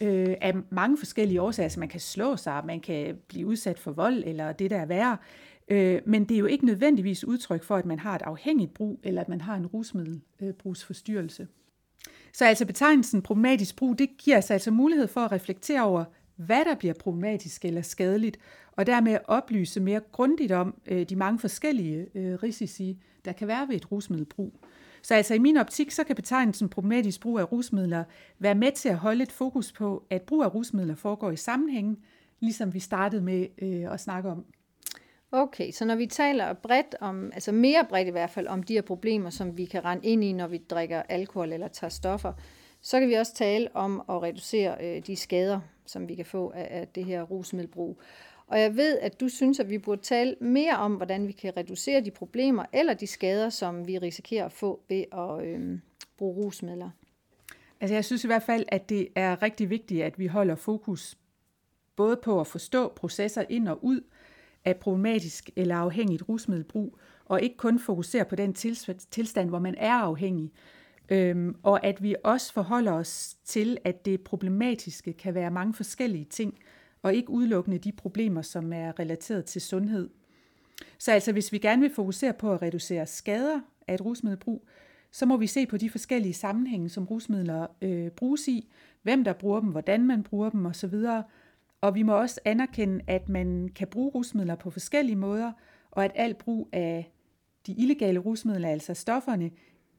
øh, 0.00 0.34
af 0.40 0.54
mange 0.70 0.98
forskellige 0.98 1.40
årsager. 1.40 1.64
Altså 1.64 1.80
man 1.80 1.88
kan 1.88 2.00
slå 2.00 2.36
sig, 2.36 2.62
man 2.66 2.80
kan 2.80 3.16
blive 3.28 3.46
udsat 3.46 3.78
for 3.78 3.92
vold, 3.92 4.22
eller 4.26 4.52
det 4.52 4.70
der 4.70 4.76
er 4.76 4.86
værre. 4.86 5.16
Øh, 5.68 6.00
men 6.06 6.24
det 6.24 6.34
er 6.34 6.38
jo 6.38 6.46
ikke 6.46 6.66
nødvendigvis 6.66 7.24
udtryk 7.24 7.62
for, 7.62 7.76
at 7.76 7.86
man 7.86 7.98
har 7.98 8.14
et 8.14 8.22
afhængigt 8.22 8.74
brug, 8.74 9.00
eller 9.02 9.20
at 9.20 9.28
man 9.28 9.40
har 9.40 9.56
en 9.56 9.66
rusmiddelbrugsforstyrrelse. 9.66 11.48
Så 12.34 12.44
altså 12.44 12.66
betegnelsen 12.66 13.22
problematisk 13.22 13.76
brug, 13.76 13.98
det 13.98 14.08
giver 14.18 14.38
os 14.38 14.50
altså 14.50 14.70
mulighed 14.70 15.08
for 15.08 15.20
at 15.20 15.32
reflektere 15.32 15.82
over, 15.82 16.04
hvad 16.36 16.64
der 16.64 16.74
bliver 16.74 16.94
problematisk 16.94 17.64
eller 17.64 17.82
skadeligt, 17.82 18.38
og 18.72 18.86
dermed 18.86 19.18
oplyse 19.24 19.80
mere 19.80 20.00
grundigt 20.12 20.52
om 20.52 20.74
øh, 20.86 21.08
de 21.08 21.16
mange 21.16 21.38
forskellige 21.38 22.06
øh, 22.14 22.34
risici, 22.42 22.98
der 23.24 23.32
kan 23.32 23.48
være 23.48 23.68
ved 23.68 23.76
et 23.76 23.92
rusmiddelbrug. 23.92 24.54
Så 25.02 25.14
altså 25.14 25.34
i 25.34 25.38
min 25.38 25.56
optik, 25.56 25.90
så 25.90 26.04
kan 26.04 26.16
betegnelsen 26.16 26.68
problematisk 26.68 27.20
brug 27.20 27.38
af 27.38 27.52
rusmidler 27.52 28.04
være 28.38 28.54
med 28.54 28.72
til 28.72 28.88
at 28.88 28.96
holde 28.96 29.22
et 29.22 29.32
fokus 29.32 29.72
på, 29.72 30.06
at 30.10 30.22
brug 30.22 30.42
af 30.42 30.54
rusmidler 30.54 30.94
foregår 30.94 31.30
i 31.30 31.36
sammenhæng, 31.36 31.98
ligesom 32.40 32.74
vi 32.74 32.80
startede 32.80 33.22
med 33.22 33.46
øh, 33.62 33.92
at 33.92 34.00
snakke 34.00 34.30
om. 34.30 34.44
Okay, 35.32 35.70
så 35.70 35.84
når 35.84 35.94
vi 35.94 36.06
taler 36.06 36.52
bredt 36.52 36.94
om, 37.00 37.30
altså 37.34 37.52
mere 37.52 37.86
bredt 37.88 38.08
i 38.08 38.10
hvert 38.10 38.30
fald, 38.30 38.46
om 38.46 38.62
de 38.62 38.74
her 38.74 38.82
problemer, 38.82 39.30
som 39.30 39.56
vi 39.56 39.64
kan 39.64 39.84
rende 39.84 40.06
ind 40.06 40.24
i, 40.24 40.32
når 40.32 40.46
vi 40.46 40.58
drikker 40.58 41.02
alkohol 41.02 41.52
eller 41.52 41.68
tager 41.68 41.88
stoffer, 41.88 42.32
så 42.80 43.00
kan 43.00 43.08
vi 43.08 43.14
også 43.14 43.34
tale 43.34 43.68
om 43.76 44.02
at 44.08 44.22
reducere 44.22 44.76
øh, 44.80 45.06
de 45.06 45.16
skader, 45.16 45.60
som 45.86 46.08
vi 46.08 46.14
kan 46.14 46.26
få 46.26 46.50
af, 46.50 46.68
af 46.70 46.88
det 46.88 47.04
her 47.04 47.22
rusmiddelbrug. 47.22 48.00
Og 48.46 48.60
jeg 48.60 48.76
ved, 48.76 48.98
at 48.98 49.20
du 49.20 49.28
synes, 49.28 49.60
at 49.60 49.70
vi 49.70 49.78
burde 49.78 50.02
tale 50.02 50.36
mere 50.40 50.76
om, 50.76 50.94
hvordan 50.94 51.26
vi 51.26 51.32
kan 51.32 51.56
reducere 51.56 52.00
de 52.00 52.10
problemer 52.10 52.64
eller 52.72 52.94
de 52.94 53.06
skader, 53.06 53.48
som 53.48 53.86
vi 53.86 53.98
risikerer 53.98 54.44
at 54.44 54.52
få 54.52 54.80
ved 54.88 55.04
at 55.12 55.46
øh, 55.46 55.78
bruge 56.16 56.44
rusmidler. 56.44 56.90
Altså 57.80 57.94
jeg 57.94 58.04
synes 58.04 58.24
i 58.24 58.26
hvert 58.26 58.42
fald, 58.42 58.64
at 58.68 58.88
det 58.88 59.08
er 59.14 59.42
rigtig 59.42 59.70
vigtigt, 59.70 60.04
at 60.04 60.18
vi 60.18 60.26
holder 60.26 60.54
fokus 60.54 61.18
både 61.96 62.16
på 62.16 62.40
at 62.40 62.46
forstå 62.46 62.88
processer 62.88 63.44
ind 63.48 63.68
og 63.68 63.84
ud 63.84 64.00
af 64.64 64.76
problematisk 64.76 65.50
eller 65.56 65.76
afhængigt 65.76 66.28
rusmiddelbrug, 66.28 66.98
og 67.24 67.42
ikke 67.42 67.56
kun 67.56 67.78
fokusere 67.78 68.24
på 68.24 68.36
den 68.36 68.54
tilstand, 69.10 69.48
hvor 69.48 69.58
man 69.58 69.74
er 69.78 69.92
afhængig. 69.92 70.52
Øhm, 71.08 71.56
og 71.62 71.86
at 71.86 72.02
vi 72.02 72.14
også 72.24 72.52
forholder 72.52 72.92
os 72.92 73.36
til, 73.44 73.78
at 73.84 74.04
det 74.04 74.20
problematiske 74.20 75.12
kan 75.12 75.34
være 75.34 75.50
mange 75.50 75.74
forskellige 75.74 76.24
ting, 76.24 76.58
og 77.02 77.14
ikke 77.14 77.30
udelukkende 77.30 77.78
de 77.78 77.92
problemer, 77.92 78.42
som 78.42 78.72
er 78.72 78.98
relateret 78.98 79.44
til 79.44 79.60
sundhed. 79.60 80.10
Så 80.98 81.12
altså, 81.12 81.32
hvis 81.32 81.52
vi 81.52 81.58
gerne 81.58 81.82
vil 81.82 81.94
fokusere 81.94 82.32
på 82.32 82.52
at 82.52 82.62
reducere 82.62 83.06
skader 83.06 83.60
af 83.88 83.94
et 83.94 84.04
rusmiddelbrug, 84.04 84.66
så 85.10 85.26
må 85.26 85.36
vi 85.36 85.46
se 85.46 85.66
på 85.66 85.76
de 85.76 85.90
forskellige 85.90 86.34
sammenhænge, 86.34 86.88
som 86.88 87.04
rusmidler 87.04 87.66
øh, 87.82 88.10
bruges 88.10 88.48
i, 88.48 88.68
hvem 89.02 89.24
der 89.24 89.32
bruger 89.32 89.60
dem, 89.60 89.68
hvordan 89.68 90.06
man 90.06 90.22
bruger 90.22 90.50
dem 90.50 90.66
osv., 90.66 90.94
og 91.84 91.94
vi 91.94 92.02
må 92.02 92.12
også 92.20 92.40
anerkende, 92.44 93.04
at 93.06 93.28
man 93.28 93.68
kan 93.74 93.88
bruge 93.88 94.10
rusmidler 94.10 94.54
på 94.54 94.70
forskellige 94.70 95.16
måder, 95.16 95.52
og 95.90 96.04
at 96.04 96.10
al 96.14 96.34
brug 96.34 96.68
af 96.72 97.12
de 97.66 97.72
illegale 97.72 98.18
rusmidler, 98.18 98.68
altså 98.68 98.94
stofferne, 98.94 99.50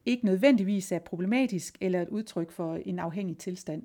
ikke 0.06 0.24
nødvendigvis 0.24 0.92
er 0.92 0.98
problematisk 0.98 1.76
eller 1.80 2.02
et 2.02 2.08
udtryk 2.08 2.50
for 2.50 2.76
en 2.76 2.98
afhængig 2.98 3.38
tilstand. 3.38 3.82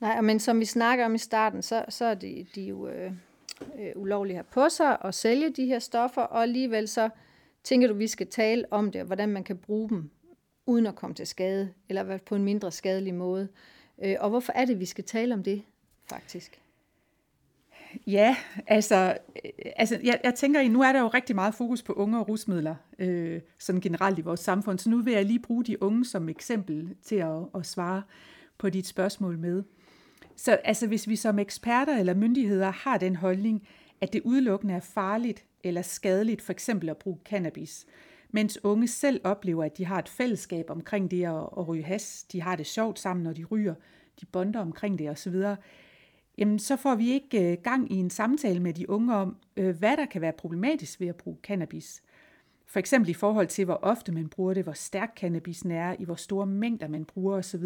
Nej, 0.00 0.20
men 0.20 0.40
som 0.40 0.60
vi 0.60 0.64
snakker 0.64 1.04
om 1.04 1.14
i 1.14 1.18
starten, 1.18 1.62
så, 1.62 1.84
så 1.88 2.04
er 2.04 2.14
de, 2.14 2.46
de 2.54 2.62
jo 2.62 2.88
øh, 2.88 3.12
øh, 3.78 3.92
ulovlige 3.96 4.36
her 4.36 4.42
på 4.42 4.68
sig 4.68 4.98
at 5.04 5.14
sælge 5.14 5.50
de 5.50 5.66
her 5.66 5.78
stoffer, 5.78 6.22
og 6.22 6.42
alligevel 6.42 6.88
så 6.88 7.08
tænker 7.64 7.88
du, 7.88 7.94
vi 7.94 8.06
skal 8.06 8.26
tale 8.26 8.64
om 8.70 8.92
det, 8.92 9.00
og 9.00 9.06
hvordan 9.06 9.28
man 9.28 9.44
kan 9.44 9.56
bruge 9.56 9.88
dem 9.88 10.10
uden 10.66 10.86
at 10.86 10.94
komme 10.94 11.14
til 11.14 11.26
skade, 11.26 11.72
eller 11.88 12.18
på 12.18 12.34
en 12.34 12.44
mindre 12.44 12.72
skadelig 12.72 13.14
måde. 13.14 13.48
Øh, 14.04 14.16
og 14.20 14.30
hvorfor 14.30 14.52
er 14.52 14.64
det, 14.64 14.80
vi 14.80 14.84
skal 14.84 15.04
tale 15.04 15.34
om 15.34 15.42
det, 15.42 15.62
faktisk? 16.08 16.63
Ja, 18.06 18.36
altså, 18.66 19.16
øh, 19.44 19.50
altså 19.76 20.00
jeg, 20.04 20.20
jeg 20.24 20.34
tænker, 20.34 20.68
nu 20.68 20.82
er 20.82 20.92
der 20.92 21.00
jo 21.00 21.08
rigtig 21.08 21.34
meget 21.34 21.54
fokus 21.54 21.82
på 21.82 21.92
unge 21.92 22.18
og 22.18 22.28
rusmidler, 22.28 22.74
øh, 22.98 23.40
sådan 23.58 23.80
generelt 23.80 24.18
i 24.18 24.22
vores 24.22 24.40
samfund, 24.40 24.78
så 24.78 24.90
nu 24.90 25.02
vil 25.02 25.12
jeg 25.12 25.24
lige 25.24 25.38
bruge 25.38 25.64
de 25.64 25.82
unge 25.82 26.04
som 26.04 26.28
eksempel 26.28 26.94
til 27.02 27.16
at, 27.16 27.38
at 27.54 27.66
svare 27.66 28.02
på 28.58 28.70
dit 28.70 28.86
spørgsmål 28.86 29.38
med. 29.38 29.62
Så 30.36 30.52
altså, 30.52 30.86
hvis 30.86 31.08
vi 31.08 31.16
som 31.16 31.38
eksperter 31.38 31.98
eller 31.98 32.14
myndigheder 32.14 32.70
har 32.70 32.98
den 32.98 33.16
holdning, 33.16 33.68
at 34.00 34.12
det 34.12 34.22
udelukkende 34.24 34.74
er 34.74 34.80
farligt 34.80 35.44
eller 35.64 35.82
skadeligt 35.82 36.42
for 36.42 36.52
eksempel 36.52 36.88
at 36.88 36.96
bruge 36.96 37.18
cannabis, 37.24 37.86
mens 38.30 38.64
unge 38.64 38.88
selv 38.88 39.20
oplever, 39.24 39.64
at 39.64 39.78
de 39.78 39.84
har 39.84 39.98
et 39.98 40.08
fællesskab 40.08 40.70
omkring 40.70 41.10
det 41.10 41.24
at, 41.24 41.48
at 41.58 41.68
ryge 41.68 41.84
has, 41.84 42.24
de 42.32 42.42
har 42.42 42.56
det 42.56 42.66
sjovt 42.66 42.98
sammen, 42.98 43.24
når 43.24 43.32
de 43.32 43.44
ryger, 43.44 43.74
de 44.20 44.26
bonder 44.26 44.60
omkring 44.60 44.98
det 44.98 45.10
osv., 45.10 45.42
jamen 46.38 46.58
så 46.58 46.76
får 46.76 46.94
vi 46.94 47.10
ikke 47.10 47.52
øh, 47.52 47.58
gang 47.62 47.92
i 47.92 47.94
en 47.94 48.10
samtale 48.10 48.60
med 48.60 48.74
de 48.74 48.90
unge 48.90 49.14
om, 49.14 49.36
øh, 49.56 49.78
hvad 49.78 49.96
der 49.96 50.06
kan 50.06 50.20
være 50.20 50.32
problematisk 50.32 51.00
ved 51.00 51.08
at 51.08 51.16
bruge 51.16 51.36
cannabis. 51.42 52.02
For 52.66 52.78
eksempel 52.78 53.10
i 53.10 53.14
forhold 53.14 53.46
til, 53.46 53.64
hvor 53.64 53.78
ofte 53.82 54.12
man 54.12 54.28
bruger 54.28 54.54
det, 54.54 54.62
hvor 54.62 54.72
stærk 54.72 55.12
cannabisen 55.16 55.70
er, 55.70 55.96
i 55.98 56.04
hvor 56.04 56.14
store 56.14 56.46
mængder 56.46 56.88
man 56.88 57.04
bruger 57.04 57.36
osv., 57.36 57.64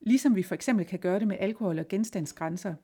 ligesom 0.00 0.36
vi 0.36 0.42
for 0.42 0.54
eksempel 0.54 0.86
kan 0.86 0.98
gøre 0.98 1.18
det 1.18 1.28
med 1.28 1.36
alkohol 1.40 1.78
og 1.78 1.88
genstandsgrænser. 1.88 2.74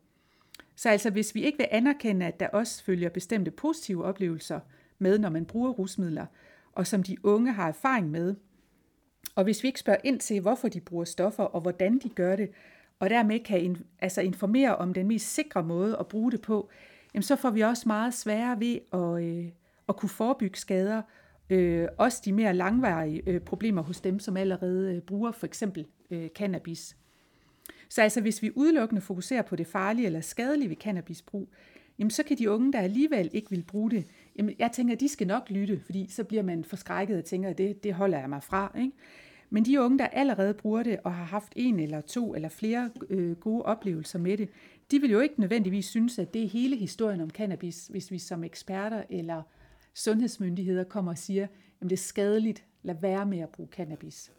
Så 0.77 0.89
altså 0.89 1.11
hvis 1.11 1.35
vi 1.35 1.43
ikke 1.43 1.59
vil 1.59 1.67
anerkende, 1.71 2.27
at 2.27 2.41
der 2.41 2.49
også 2.49 2.85
følger 2.85 3.09
bestemte 3.09 3.51
positive 3.51 4.05
oplevelser 4.05 4.61
med, 4.99 5.19
når 5.19 5.29
man 5.29 5.45
bruger 5.45 5.71
rusmidler, 5.71 6.27
og 6.73 6.87
som 6.87 7.03
de 7.03 7.17
unge 7.25 7.53
har 7.53 7.69
erfaring 7.69 8.11
med, 8.11 8.35
og 9.35 9.45
hvis 9.45 9.63
vi 9.63 9.69
ikke 9.69 9.81
spørger 9.81 10.01
ind 10.05 10.21
til, 10.21 10.41
hvorfor 10.41 10.69
de 10.69 10.81
bruger 10.81 11.05
stoffer 11.05 11.45
og 11.45 11.61
hvordan 11.61 11.99
de 11.99 12.09
gør 12.09 12.37
det, 12.37 12.51
og 13.01 13.11
dermed 13.11 13.41
kan 13.41 13.61
in, 13.61 13.77
altså 13.99 14.21
informere 14.21 14.77
om 14.77 14.95
den 14.95 15.07
mest 15.07 15.35
sikre 15.35 15.63
måde 15.63 15.97
at 16.01 16.07
bruge 16.07 16.33
det 16.33 16.41
på, 16.41 16.71
jamen 17.15 17.23
så 17.23 17.37
får 17.37 17.51
vi 17.51 17.61
også 17.61 17.83
meget 17.87 18.15
sværere 18.15 18.61
ved 18.61 18.79
at, 18.93 19.25
øh, 19.25 19.51
at 19.89 19.97
kunne 19.97 20.09
forebygge 20.09 20.59
skader, 20.59 21.03
øh, 21.51 21.89
også 21.99 22.23
de 22.25 22.33
mere 22.33 22.55
langvarige 22.55 23.23
øh, 23.27 23.41
problemer 23.41 23.83
hos 23.83 24.01
dem, 24.01 24.19
som 24.19 24.37
allerede 24.37 24.95
øh, 24.95 25.03
bruger 25.03 25.33
for 25.33 25.47
eksempel 25.47 25.87
øh, 26.11 26.29
cannabis. 26.29 26.97
Så 27.89 28.03
altså 28.03 28.21
hvis 28.21 28.43
vi 28.43 28.51
udelukkende 28.55 29.01
fokuserer 29.03 29.43
på 29.43 29.57
det 29.57 29.67
farlige 29.67 30.07
eller 30.07 30.21
skadelige 30.21 30.69
ved 30.69 30.77
cannabisbrug, 30.77 31.49
jamen 31.99 32.11
så 32.11 32.23
kan 32.23 32.39
de 32.39 32.51
unge, 32.51 32.73
der 32.73 32.81
alligevel 32.81 33.31
ikke 33.33 33.51
vil 33.51 33.65
bruge 33.69 33.91
det, 33.91 34.05
jamen 34.37 34.55
jeg 34.59 34.73
tænker, 34.73 34.95
de 34.95 35.09
skal 35.09 35.27
nok 35.27 35.51
lytte, 35.51 35.81
fordi 35.85 36.07
så 36.11 36.25
bliver 36.25 36.43
man 36.43 36.65
forskrækket 36.65 37.19
og 37.19 37.25
tænker, 37.25 37.53
det, 37.53 37.85
det 37.85 37.95
holder 37.95 38.19
jeg 38.19 38.29
mig 38.29 38.43
fra. 38.43 38.73
Ikke? 38.79 38.93
Men 39.51 39.65
de 39.65 39.81
unge, 39.81 39.99
der 39.99 40.07
allerede 40.07 40.55
bruger 40.55 40.83
det 40.83 41.01
og 41.05 41.15
har 41.15 41.25
haft 41.25 41.53
en 41.57 41.81
eller 41.81 42.01
to 42.01 42.35
eller 42.35 42.49
flere 42.49 42.91
øh, 43.11 43.37
gode 43.37 43.63
oplevelser 43.63 44.19
med 44.19 44.37
det, 44.37 44.49
de 44.91 45.01
vil 45.01 45.11
jo 45.11 45.21
ikke 45.21 45.41
nødvendigvis 45.41 45.87
synes, 45.87 46.19
at 46.19 46.35
det 46.35 46.45
er 46.45 46.49
hele 46.49 46.77
historien 46.77 47.21
om 47.21 47.31
cannabis, 47.31 47.87
hvis 47.87 48.11
vi 48.11 48.19
som 48.19 48.45
eksperter 48.45 49.03
eller 49.11 49.43
sundhedsmyndigheder 49.95 50.85
kommer 50.85 51.13
og 51.13 51.19
siger, 51.19 51.45
at 51.81 51.91
det 51.91 51.93
er 51.93 51.97
skadeligt, 51.97 52.65
lad 52.83 52.95
være 53.01 53.27
med 53.27 53.39
at 53.39 53.49
bruge 53.49 53.69
cannabis. 53.73 54.33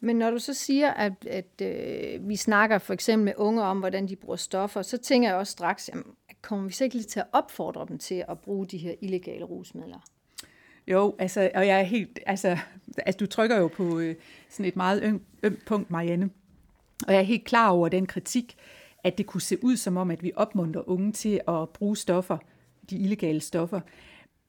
Men 0.00 0.16
når 0.16 0.30
du 0.30 0.38
så 0.38 0.54
siger, 0.54 0.90
at, 0.90 1.26
at 1.26 1.62
øh, 1.62 2.28
vi 2.28 2.36
snakker 2.36 2.78
for 2.78 2.94
eksempel 2.94 3.24
med 3.24 3.32
unge 3.36 3.62
om, 3.62 3.78
hvordan 3.78 4.08
de 4.08 4.16
bruger 4.16 4.36
stoffer, 4.36 4.82
så 4.82 4.98
tænker 4.98 5.28
jeg 5.28 5.36
også 5.36 5.50
straks, 5.50 5.88
jamen, 5.88 6.04
kommer 6.42 6.66
vi 6.66 6.72
så 6.72 6.84
ikke 6.84 6.96
lige 6.96 7.06
til 7.06 7.20
at 7.20 7.26
opfordre 7.32 7.86
dem 7.88 7.98
til 7.98 8.24
at 8.28 8.40
bruge 8.40 8.66
de 8.66 8.78
her 8.78 8.94
illegale 9.00 9.44
rusmidler? 9.44 10.00
Jo, 10.88 11.14
altså, 11.18 11.50
og 11.54 11.66
jeg 11.66 11.78
er 11.80 11.84
helt, 11.84 12.18
altså, 12.26 12.58
altså 13.06 13.18
du 13.18 13.26
trykker 13.26 13.56
jo 13.56 13.68
på 13.68 13.98
øh, 13.98 14.14
sådan 14.50 14.66
et 14.66 14.76
meget 14.76 15.02
ømt 15.02 15.22
øm 15.42 15.58
punkt, 15.66 15.90
Marianne. 15.90 16.30
Og 17.06 17.12
jeg 17.12 17.20
er 17.20 17.24
helt 17.24 17.44
klar 17.44 17.70
over 17.70 17.88
den 17.88 18.06
kritik, 18.06 18.56
at 19.04 19.18
det 19.18 19.26
kunne 19.26 19.40
se 19.40 19.64
ud 19.64 19.76
som 19.76 19.96
om, 19.96 20.10
at 20.10 20.22
vi 20.22 20.32
opmuntrer 20.36 20.88
unge 20.88 21.12
til 21.12 21.40
at 21.48 21.68
bruge 21.68 21.96
stoffer, 21.96 22.38
de 22.90 22.98
illegale 22.98 23.40
stoffer. 23.40 23.80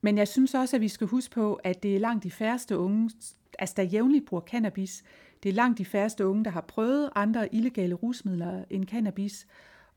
Men 0.01 0.17
jeg 0.17 0.27
synes 0.27 0.53
også, 0.53 0.75
at 0.75 0.81
vi 0.81 0.87
skal 0.87 1.07
huske 1.07 1.33
på, 1.33 1.53
at 1.53 1.83
det 1.83 1.95
er 1.95 1.99
langt 1.99 2.23
de 2.23 2.31
færreste 2.31 2.77
unge, 2.77 3.11
altså 3.59 3.73
der 3.77 3.83
jævnligt 3.83 4.25
bruger 4.25 4.43
cannabis. 4.43 5.03
Det 5.43 5.49
er 5.49 5.53
langt 5.53 5.77
de 5.77 5.85
færreste 5.85 6.27
unge, 6.27 6.43
der 6.43 6.51
har 6.51 6.61
prøvet 6.61 7.09
andre 7.15 7.55
illegale 7.55 7.95
rusmidler 7.95 8.63
end 8.69 8.85
cannabis. 8.85 9.47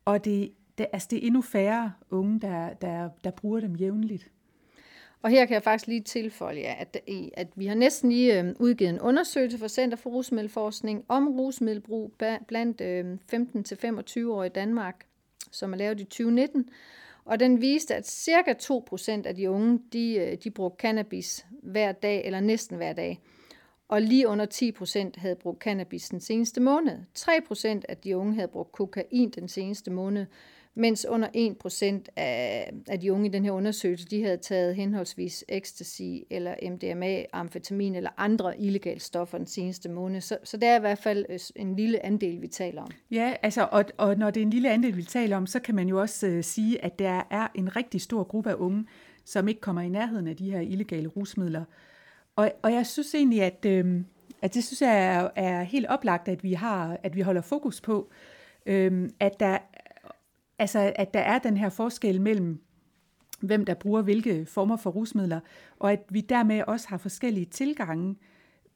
Og 0.05 0.25
det, 0.25 0.53
det, 0.79 0.87
altså 0.93 1.09
det 1.11 1.23
er 1.23 1.27
endnu 1.27 1.43
færre 1.43 1.93
unge, 2.11 2.41
der, 2.41 2.73
der, 2.73 3.09
der 3.25 3.31
bruger 3.31 3.61
dem 3.61 3.77
jævnligt. 3.77 4.31
Og 5.23 5.31
her 5.31 5.47
kan 5.47 5.55
jeg 5.55 5.63
faktisk 5.63 5.87
lige 5.87 6.01
tilføje, 6.01 6.61
at, 6.61 7.01
at 7.35 7.49
vi 7.55 7.67
har 7.67 7.75
næsten 7.75 8.11
lige 8.11 8.41
øh, 8.41 8.55
udgivet 8.59 8.91
en 8.91 9.01
undersøgelse 9.01 9.59
fra 9.59 9.69
Center 9.69 9.97
for 9.97 10.11
Rusmiddelforskning 10.11 11.05
om 11.09 11.29
rusmiddelbrug 11.29 12.13
blandt 12.49 12.81
øhm, 12.81 13.19
15-25-årige 13.33 14.47
i 14.47 14.53
Danmark, 14.53 15.07
som 15.51 15.73
er 15.73 15.77
lavet 15.77 16.01
i 16.01 16.05
2019. 16.05 16.69
Og 17.25 17.41
den 17.41 17.61
viste, 17.61 17.95
at 17.95 18.09
cirka 18.09 18.55
2% 18.63 19.27
af 19.27 19.35
de 19.35 19.51
unge, 19.51 19.81
de, 19.93 20.15
øh, 20.15 20.37
de 20.45 20.51
brugte 20.51 20.83
cannabis 20.83 21.47
hver 21.63 21.93
dag, 21.93 22.25
eller 22.25 22.41
næsten 22.41 22.77
hver 22.77 22.93
dag. 22.93 23.21
Og 23.89 24.03
lige 24.03 24.29
under 24.29 24.47
10% 25.17 25.21
havde 25.21 25.37
brugt 25.37 25.63
cannabis 25.63 26.09
den 26.09 26.21
seneste 26.21 26.61
måned. 26.61 26.99
3% 27.19 27.81
af 27.89 27.97
de 27.97 28.17
unge 28.17 28.35
havde 28.35 28.49
brugt 28.49 28.73
kokain 28.73 29.31
den 29.31 29.49
seneste 29.49 29.91
måned 29.91 30.27
mens 30.75 31.07
under 31.07 31.29
1% 31.29 32.13
af, 32.17 32.73
af 32.89 33.01
de 33.01 33.13
unge 33.13 33.27
i 33.27 33.29
den 33.29 33.45
her 33.45 33.53
undersøgelse, 33.53 34.07
de 34.07 34.23
havde 34.23 34.37
taget 34.37 34.77
henholdsvis 34.77 35.45
ecstasy 35.49 36.03
eller 36.31 36.55
MDMA, 36.71 37.23
amfetamin 37.33 37.95
eller 37.95 38.11
andre 38.17 38.61
illegale 38.61 39.01
stoffer 39.01 39.39
den 39.39 39.47
seneste 39.47 39.89
måned. 39.89 40.21
Så, 40.21 40.39
så 40.45 40.57
det 40.57 40.69
er 40.69 40.77
i 40.77 40.81
hvert 40.81 40.99
fald 40.99 41.27
øh, 41.29 41.39
en 41.57 41.77
lille 41.77 42.07
andel, 42.07 42.43
vi 42.43 42.49
taler 42.49 42.83
om. 42.83 42.91
Ja, 43.11 43.35
altså, 43.43 43.69
og, 43.73 43.85
og 43.97 44.17
når 44.17 44.31
det 44.31 44.41
er 44.41 44.45
en 44.45 44.51
lille 44.51 44.71
andel, 44.71 44.97
vi 44.97 45.03
taler 45.03 45.37
om, 45.37 45.47
så 45.47 45.61
kan 45.61 45.75
man 45.75 45.89
jo 45.89 46.01
også 46.01 46.27
øh, 46.27 46.45
sige, 46.45 46.85
at 46.85 46.99
der 46.99 47.23
er 47.31 47.49
en 47.55 47.77
rigtig 47.77 48.01
stor 48.01 48.25
gruppe 48.25 48.51
af 48.51 48.55
unge, 48.55 48.87
som 49.25 49.49
ikke 49.49 49.61
kommer 49.61 49.83
i 49.83 49.89
nærheden 49.89 50.27
af 50.27 50.37
de 50.37 50.51
her 50.51 50.61
illegale 50.61 51.09
rusmidler. 51.09 51.65
Og, 52.37 52.53
og 52.63 52.73
jeg 52.73 52.87
synes 52.87 53.15
egentlig, 53.15 53.43
at, 53.43 53.65
øh, 53.67 54.01
at 54.43 54.55
det 54.55 54.65
synes 54.65 54.83
jeg 54.83 55.07
er, 55.07 55.29
er 55.37 55.63
helt 55.63 55.87
oplagt, 55.87 56.29
at 56.29 56.45
vi 56.45 56.53
har, 56.53 56.99
at 57.03 57.17
vi 57.17 57.21
holder 57.21 57.41
fokus 57.43 57.81
på, 57.81 58.11
øh, 58.67 59.11
at 59.21 59.41
der 59.41 59.59
Altså, 60.61 60.93
at 60.97 61.15
der 61.15 61.21
er 61.21 61.39
den 61.39 61.57
her 61.57 61.69
forskel 61.69 62.21
mellem, 62.21 62.61
hvem 63.41 63.65
der 63.65 63.75
bruger 63.75 64.03
hvilke 64.03 64.47
former 64.47 64.77
for 64.77 64.91
rusmidler, 64.91 65.41
og 65.79 65.93
at 65.93 66.05
vi 66.09 66.21
dermed 66.21 66.63
også 66.67 66.89
har 66.89 66.99
forskellige 66.99 67.47
tilgange 67.47 68.17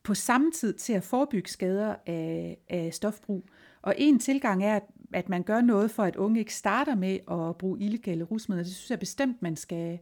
på 0.03 0.15
samme 0.15 0.51
tid 0.51 0.73
til 0.75 0.93
at 0.93 1.03
forebygge 1.03 1.51
skader 1.51 1.95
af, 2.07 2.59
af 2.69 2.95
stofbrug. 2.95 3.45
Og 3.83 3.95
en 3.99 4.19
tilgang 4.19 4.65
er, 4.65 4.81
at 5.13 5.29
man 5.29 5.43
gør 5.43 5.61
noget 5.61 5.91
for, 5.91 6.03
at 6.03 6.17
unge 6.17 6.41
ikke 6.41 6.55
starter 6.55 6.95
med 6.95 7.19
at 7.31 7.57
bruge 7.57 7.81
illegale 7.81 8.25
rusmidler. 8.25 8.65
Det 8.65 8.75
synes 8.75 8.91
jeg 8.91 8.99
bestemt, 8.99 9.43
man 9.43 9.57
skal, 9.57 9.99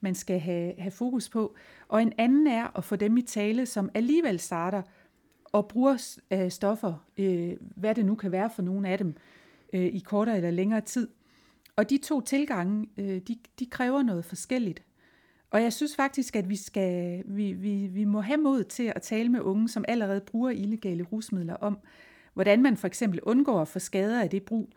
man 0.00 0.14
skal 0.14 0.38
have, 0.38 0.74
have 0.78 0.90
fokus 0.90 1.28
på. 1.28 1.54
Og 1.88 2.02
en 2.02 2.12
anden 2.18 2.46
er 2.46 2.78
at 2.78 2.84
få 2.84 2.96
dem 2.96 3.16
i 3.16 3.22
tale, 3.22 3.66
som 3.66 3.90
alligevel 3.94 4.38
starter 4.38 4.82
og 5.44 5.68
bruger 5.68 6.18
øh, 6.30 6.50
stoffer, 6.50 7.04
øh, 7.18 7.56
hvad 7.60 7.94
det 7.94 8.06
nu 8.06 8.14
kan 8.14 8.32
være 8.32 8.50
for 8.50 8.62
nogle 8.62 8.88
af 8.88 8.98
dem, 8.98 9.14
øh, 9.72 9.84
i 9.84 9.98
kortere 9.98 10.36
eller 10.36 10.50
længere 10.50 10.80
tid. 10.80 11.08
Og 11.76 11.90
de 11.90 11.98
to 11.98 12.20
tilgange, 12.20 12.88
øh, 12.96 13.20
de, 13.20 13.38
de 13.58 13.66
kræver 13.66 14.02
noget 14.02 14.24
forskelligt. 14.24 14.82
Og 15.50 15.62
jeg 15.62 15.72
synes 15.72 15.96
faktisk, 15.96 16.36
at 16.36 16.48
vi, 16.48 16.56
skal, 16.56 17.22
vi, 17.26 17.52
vi, 17.52 17.86
vi 17.86 18.04
må 18.04 18.20
have 18.20 18.36
mod 18.36 18.64
til 18.64 18.92
at 18.96 19.02
tale 19.02 19.28
med 19.28 19.40
unge, 19.40 19.68
som 19.68 19.84
allerede 19.88 20.20
bruger 20.20 20.50
illegale 20.50 21.04
rusmidler 21.04 21.54
om, 21.54 21.78
hvordan 22.34 22.62
man 22.62 22.76
for 22.76 22.86
eksempel 22.86 23.20
undgår 23.22 23.60
at 23.60 23.68
få 23.68 23.78
skader 23.78 24.22
af 24.22 24.30
det 24.30 24.42
brug. 24.42 24.72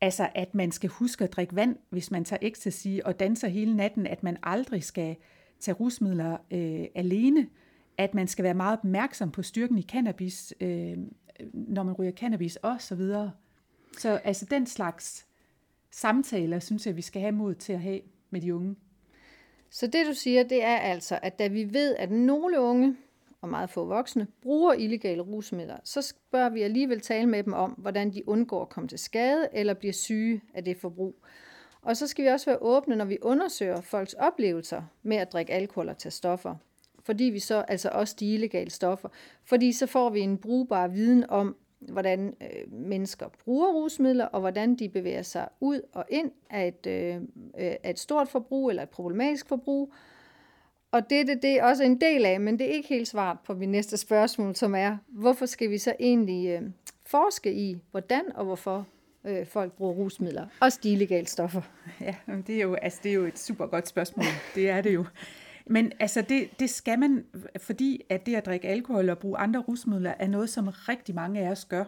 Altså, 0.00 0.28
at 0.34 0.54
man 0.54 0.72
skal 0.72 0.90
huske 0.90 1.24
at 1.24 1.32
drikke 1.32 1.56
vand, 1.56 1.76
hvis 1.90 2.10
man 2.10 2.24
tager 2.24 2.40
ecstasy 2.42 2.88
og 3.04 3.20
danser 3.20 3.48
hele 3.48 3.76
natten, 3.76 4.06
at 4.06 4.22
man 4.22 4.36
aldrig 4.42 4.84
skal 4.84 5.16
tage 5.60 5.74
rusmidler 5.74 6.36
øh, 6.50 6.86
alene, 6.94 7.46
at 7.98 8.14
man 8.14 8.28
skal 8.28 8.42
være 8.42 8.54
meget 8.54 8.78
opmærksom 8.78 9.30
på 9.30 9.42
styrken 9.42 9.78
i 9.78 9.82
cannabis, 9.82 10.54
øh, 10.60 10.96
når 11.52 11.82
man 11.82 11.94
ryger 11.94 12.12
cannabis 12.12 12.56
og 12.56 12.76
så 12.78 12.94
videre. 12.94 13.30
Så 13.98 14.10
altså 14.10 14.46
den 14.50 14.66
slags 14.66 15.26
samtaler, 15.94 16.58
synes 16.58 16.86
jeg, 16.86 16.96
vi 16.96 17.02
skal 17.02 17.20
have 17.20 17.32
mod 17.32 17.54
til 17.54 17.72
at 17.72 17.80
have 17.80 18.00
med 18.30 18.40
de 18.40 18.54
unge. 18.54 18.76
Så 19.70 19.86
det 19.86 20.06
du 20.06 20.12
siger, 20.12 20.42
det 20.42 20.64
er 20.64 20.76
altså, 20.76 21.18
at 21.22 21.38
da 21.38 21.46
vi 21.46 21.74
ved, 21.74 21.96
at 21.96 22.10
nogle 22.10 22.60
unge 22.60 22.96
og 23.40 23.48
meget 23.48 23.70
få 23.70 23.84
voksne 23.84 24.26
bruger 24.42 24.72
illegale 24.72 25.22
rusmidler, 25.22 25.76
så 25.84 26.14
bør 26.30 26.48
vi 26.48 26.62
alligevel 26.62 27.00
tale 27.00 27.26
med 27.26 27.42
dem 27.42 27.52
om, 27.52 27.70
hvordan 27.70 28.12
de 28.12 28.28
undgår 28.28 28.62
at 28.62 28.68
komme 28.68 28.88
til 28.88 28.98
skade 28.98 29.48
eller 29.52 29.74
bliver 29.74 29.92
syge 29.92 30.40
af 30.54 30.64
det 30.64 30.76
forbrug. 30.76 31.24
Og 31.82 31.96
så 31.96 32.06
skal 32.06 32.24
vi 32.24 32.30
også 32.30 32.46
være 32.46 32.58
åbne, 32.62 32.96
når 32.96 33.04
vi 33.04 33.18
undersøger 33.22 33.80
folks 33.80 34.12
oplevelser 34.12 34.82
med 35.02 35.16
at 35.16 35.32
drikke 35.32 35.52
alkohol 35.52 35.88
og 35.88 35.98
tage 35.98 36.12
stoffer. 36.12 36.56
Fordi 37.02 37.24
vi 37.24 37.38
så, 37.38 37.64
altså 37.68 37.88
også 37.88 38.16
de 38.20 38.34
illegale 38.34 38.70
stoffer, 38.70 39.08
fordi 39.44 39.72
så 39.72 39.86
får 39.86 40.10
vi 40.10 40.20
en 40.20 40.38
brugbar 40.38 40.88
viden 40.88 41.30
om, 41.30 41.56
hvordan 41.94 42.36
øh, 42.40 42.72
mennesker 42.72 43.28
bruger 43.44 43.72
rusmidler, 43.72 44.24
og 44.24 44.40
hvordan 44.40 44.74
de 44.74 44.88
bevæger 44.88 45.22
sig 45.22 45.48
ud 45.60 45.80
og 45.92 46.04
ind 46.08 46.30
af 46.50 46.68
et, 46.68 46.86
øh, 46.86 47.20
af 47.58 47.90
et 47.90 47.98
stort 47.98 48.28
forbrug 48.28 48.70
eller 48.70 48.82
et 48.82 48.88
problematisk 48.88 49.48
forbrug. 49.48 49.92
Og 50.92 51.10
det, 51.10 51.26
det, 51.26 51.42
det 51.42 51.50
er 51.50 51.64
også 51.64 51.84
en 51.84 52.00
del 52.00 52.26
af, 52.26 52.40
men 52.40 52.58
det 52.58 52.70
er 52.70 52.72
ikke 52.72 52.88
helt 52.88 53.08
svaret 53.08 53.38
på 53.46 53.54
min 53.54 53.68
næste 53.68 53.96
spørgsmål, 53.96 54.56
som 54.56 54.74
er, 54.74 54.96
hvorfor 55.08 55.46
skal 55.46 55.70
vi 55.70 55.78
så 55.78 55.94
egentlig 56.00 56.48
øh, 56.48 56.62
forske 57.06 57.54
i, 57.54 57.76
hvordan 57.90 58.22
og 58.34 58.44
hvorfor 58.44 58.86
øh, 59.24 59.46
folk 59.46 59.72
bruger 59.72 59.92
rusmidler, 59.92 60.46
også 60.60 60.78
de 60.82 60.92
illegale 60.92 61.26
stoffer? 61.26 61.62
Ja, 62.00 62.14
det 62.46 62.56
er, 62.56 62.62
jo, 62.62 62.74
altså, 62.74 63.00
det 63.02 63.10
er 63.10 63.14
jo 63.14 63.24
et 63.24 63.38
super 63.38 63.66
godt 63.66 63.88
spørgsmål. 63.88 64.24
Det 64.54 64.70
er 64.70 64.80
det 64.80 64.94
jo. 64.94 65.04
Men 65.66 65.92
altså, 66.00 66.22
det, 66.22 66.60
det 66.60 66.70
skal 66.70 66.98
man, 66.98 67.24
fordi 67.58 68.00
at 68.08 68.26
det 68.26 68.34
at 68.34 68.46
drikke 68.46 68.68
alkohol 68.68 69.10
og 69.10 69.18
bruge 69.18 69.38
andre 69.38 69.60
rusmidler 69.60 70.14
er 70.18 70.28
noget, 70.28 70.50
som 70.50 70.68
rigtig 70.68 71.14
mange 71.14 71.40
af 71.40 71.50
os 71.50 71.64
gør. 71.64 71.84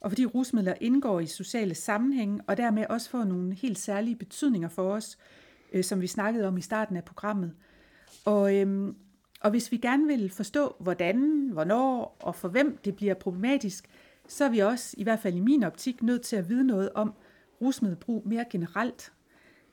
Og 0.00 0.10
fordi 0.10 0.26
rusmidler 0.26 0.74
indgår 0.80 1.20
i 1.20 1.26
sociale 1.26 1.74
sammenhænge, 1.74 2.40
og 2.46 2.56
dermed 2.56 2.86
også 2.90 3.10
får 3.10 3.24
nogle 3.24 3.54
helt 3.54 3.78
særlige 3.78 4.16
betydninger 4.16 4.68
for 4.68 4.92
os, 4.92 5.18
øh, 5.72 5.84
som 5.84 6.00
vi 6.00 6.06
snakkede 6.06 6.48
om 6.48 6.56
i 6.56 6.60
starten 6.60 6.96
af 6.96 7.04
programmet. 7.04 7.52
Og, 8.24 8.56
øhm, 8.56 8.96
og 9.40 9.50
hvis 9.50 9.72
vi 9.72 9.76
gerne 9.76 10.06
vil 10.06 10.30
forstå, 10.30 10.76
hvordan, 10.80 11.48
hvornår 11.52 12.16
og 12.20 12.34
for 12.34 12.48
hvem 12.48 12.78
det 12.84 12.96
bliver 12.96 13.14
problematisk, 13.14 13.88
så 14.28 14.44
er 14.44 14.48
vi 14.48 14.58
også, 14.58 14.94
i 14.98 15.02
hvert 15.02 15.20
fald 15.20 15.34
i 15.34 15.40
min 15.40 15.62
optik, 15.62 16.02
nødt 16.02 16.22
til 16.22 16.36
at 16.36 16.48
vide 16.48 16.64
noget 16.64 16.90
om 16.94 17.14
rusmiddelbrug 17.60 18.28
mere 18.28 18.44
generelt. 18.50 19.12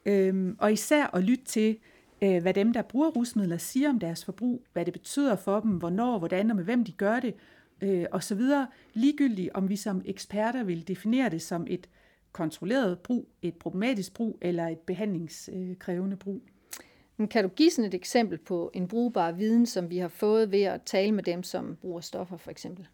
Øhm, 0.06 0.56
og 0.60 0.74
især 0.74 1.16
at 1.16 1.24
lytte 1.24 1.46
til, 1.46 1.78
øh, 2.24 2.42
hvad 2.42 2.54
dem, 2.54 2.74
der 2.74 2.82
bruger 2.82 3.10
rusmidler, 3.10 3.58
siger 3.58 3.90
om 3.90 4.00
deres 4.00 4.26
forbrug, 4.26 4.64
hvad 4.74 4.86
det 4.86 4.94
betyder 4.94 5.36
for 5.36 5.60
dem, 5.60 5.72
hvornår, 5.72 6.20
hvordan 6.20 6.50
og 6.50 6.56
med 6.56 6.64
hvem 6.64 6.84
de 6.84 6.92
gør 6.92 7.20
det, 7.20 7.36
øh, 7.82 8.06
osv. 8.12 8.42
Ligegyldigt 8.94 9.50
om 9.54 9.70
vi 9.70 9.76
som 9.76 10.02
eksperter 10.06 10.64
vil 10.64 10.88
definere 10.88 11.30
det 11.30 11.42
som 11.42 11.66
et 11.70 11.90
kontrolleret 12.32 13.00
brug, 13.00 13.28
et 13.42 13.56
problematisk 13.56 14.14
brug 14.14 14.38
eller 14.42 14.68
et 14.68 14.80
behandlingskrævende 14.80 16.18
brug. 16.18 16.42
Men 17.18 17.28
kan 17.28 17.44
du 17.44 17.50
give 17.50 17.72
sådan 17.72 17.88
et 17.88 17.94
eksempel 17.94 18.38
på 18.38 18.72
en 18.74 18.88
brugbar 18.88 19.32
viden, 19.32 19.66
som 19.66 19.90
vi 19.90 19.98
har 19.98 20.08
fået 20.08 20.52
ved 20.52 20.62
at 20.62 20.82
tale 20.82 21.12
med 21.12 21.24
dem, 21.24 21.44
som 21.44 21.78
bruger 21.82 22.02
stoffer 22.02 22.38
for 22.38 22.52
eksempel? 22.52 22.88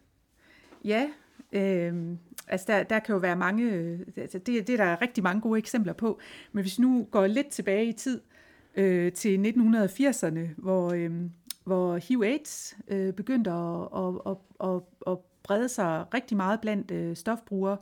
Ja, 0.84 1.08
øh, 1.52 2.16
altså 2.48 2.66
der, 2.72 2.82
der 2.82 2.98
kan 2.98 3.12
jo 3.12 3.18
være 3.18 3.36
mange, 3.36 3.70
altså 4.16 4.38
det, 4.38 4.66
det 4.66 4.70
er 4.72 4.76
der 4.76 5.02
rigtig 5.02 5.24
mange 5.24 5.40
gode 5.40 5.58
eksempler 5.58 5.92
på, 5.92 6.18
men 6.52 6.62
hvis 6.62 6.78
vi 6.78 6.82
nu 6.82 7.06
går 7.10 7.26
lidt 7.26 7.48
tilbage 7.48 7.86
i 7.86 7.92
tid, 7.92 8.20
øh, 8.74 9.12
til 9.12 9.38
1980'erne, 9.38 10.40
hvor, 10.56 10.92
øh, 10.92 11.10
hvor 11.64 11.96
HIV-AIDS 11.96 12.76
øh, 12.88 13.12
begyndte 13.12 13.50
at, 13.50 13.88
at, 13.96 14.14
at, 14.26 14.36
at, 14.68 14.82
at 15.06 15.18
brede 15.42 15.68
sig 15.68 16.04
rigtig 16.14 16.36
meget 16.36 16.60
blandt 16.60 16.90
øh, 16.90 17.16
stofbrugere, 17.16 17.76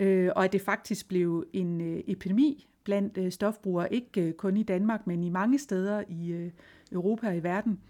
øh, 0.00 0.30
og 0.36 0.44
at 0.44 0.52
det 0.52 0.60
faktisk 0.60 1.08
blev 1.08 1.46
en 1.52 1.80
øh, 1.80 2.00
epidemi 2.06 2.66
blandt 2.84 3.18
øh, 3.18 3.32
stofbrugere, 3.32 3.94
ikke 3.94 4.22
øh, 4.22 4.32
kun 4.32 4.56
i 4.56 4.62
Danmark, 4.62 5.06
men 5.06 5.22
i 5.22 5.28
mange 5.28 5.58
steder 5.58 6.02
i 6.08 6.30
øh, 6.30 6.50
Europa 6.92 7.28
og 7.28 7.36
i 7.36 7.42
verden. 7.42 7.80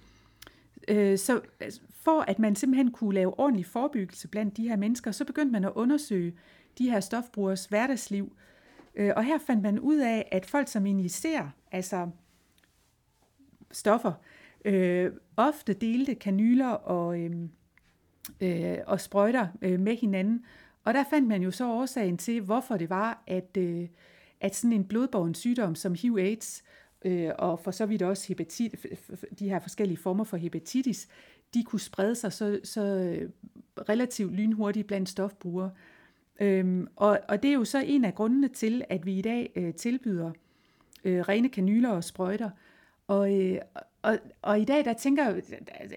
Øh, 0.88 1.18
så 1.18 1.40
altså, 1.60 1.80
for 2.02 2.20
at 2.20 2.38
man 2.38 2.56
simpelthen 2.56 2.90
kunne 2.90 3.14
lave 3.14 3.38
ordentlig 3.38 3.66
forebyggelse 3.66 4.28
blandt 4.28 4.56
de 4.56 4.68
her 4.68 4.76
mennesker, 4.76 5.12
så 5.12 5.24
begyndte 5.24 5.52
man 5.52 5.64
at 5.64 5.72
undersøge 5.74 6.34
de 6.78 6.90
her 6.90 7.00
stofbrugers 7.00 7.66
hverdagsliv, 7.66 8.32
Øh, 8.98 9.12
og 9.16 9.24
her 9.24 9.38
fandt 9.38 9.62
man 9.62 9.78
ud 9.78 9.96
af, 9.96 10.28
at 10.32 10.46
folk, 10.46 10.68
som 10.68 10.86
injicerer, 10.86 11.48
altså 11.72 12.10
stoffer, 13.70 14.12
øh, 14.64 15.12
ofte 15.36 15.72
delte 15.72 16.14
kanyler 16.14 16.68
og, 16.68 17.20
øh, 17.20 17.30
øh, 18.40 18.78
og 18.86 19.00
sprøjter 19.00 19.46
øh, 19.62 19.80
med 19.80 19.96
hinanden. 19.96 20.44
Og 20.84 20.94
der 20.94 21.04
fandt 21.10 21.28
man 21.28 21.42
jo 21.42 21.50
så 21.50 21.68
årsagen 21.68 22.18
til, 22.18 22.40
hvorfor 22.40 22.76
det 22.76 22.90
var, 22.90 23.22
at, 23.26 23.56
øh, 23.58 23.88
at 24.40 24.54
sådan 24.54 24.72
en 24.72 24.84
blodborgen 24.84 25.34
sygdom 25.34 25.74
som 25.74 25.94
HIV-AIDS, 25.94 26.62
øh, 27.04 27.30
og 27.38 27.60
for 27.60 27.70
så 27.70 27.86
vidt 27.86 28.02
også 28.02 28.28
hepatit, 28.28 28.74
de 29.38 29.48
her 29.48 29.58
forskellige 29.58 29.98
former 29.98 30.24
for 30.24 30.36
hepatitis, 30.36 31.08
de 31.54 31.64
kunne 31.64 31.80
sprede 31.80 32.14
sig 32.14 32.32
så, 32.32 32.60
så 32.64 32.82
øh, 32.82 33.30
relativt 33.88 34.32
lynhurtigt 34.32 34.86
blandt 34.86 35.08
stofbrugere. 35.08 35.70
Øhm, 36.40 36.88
og, 36.96 37.20
og 37.28 37.42
det 37.42 37.48
er 37.48 37.54
jo 37.54 37.64
så 37.64 37.82
en 37.86 38.04
af 38.04 38.14
grundene 38.14 38.48
til, 38.48 38.84
at 38.88 39.06
vi 39.06 39.18
i 39.18 39.22
dag 39.22 39.52
øh, 39.56 39.74
tilbyder 39.74 40.32
øh, 41.04 41.20
rene 41.20 41.48
kanyler 41.48 41.90
og 41.90 42.04
sprøjter. 42.04 42.50
Og, 43.06 43.40
øh, 43.40 43.58
og, 44.02 44.18
og 44.42 44.60
i 44.60 44.64
dag, 44.64 44.84
der 44.84 44.92
tænker 44.92 45.34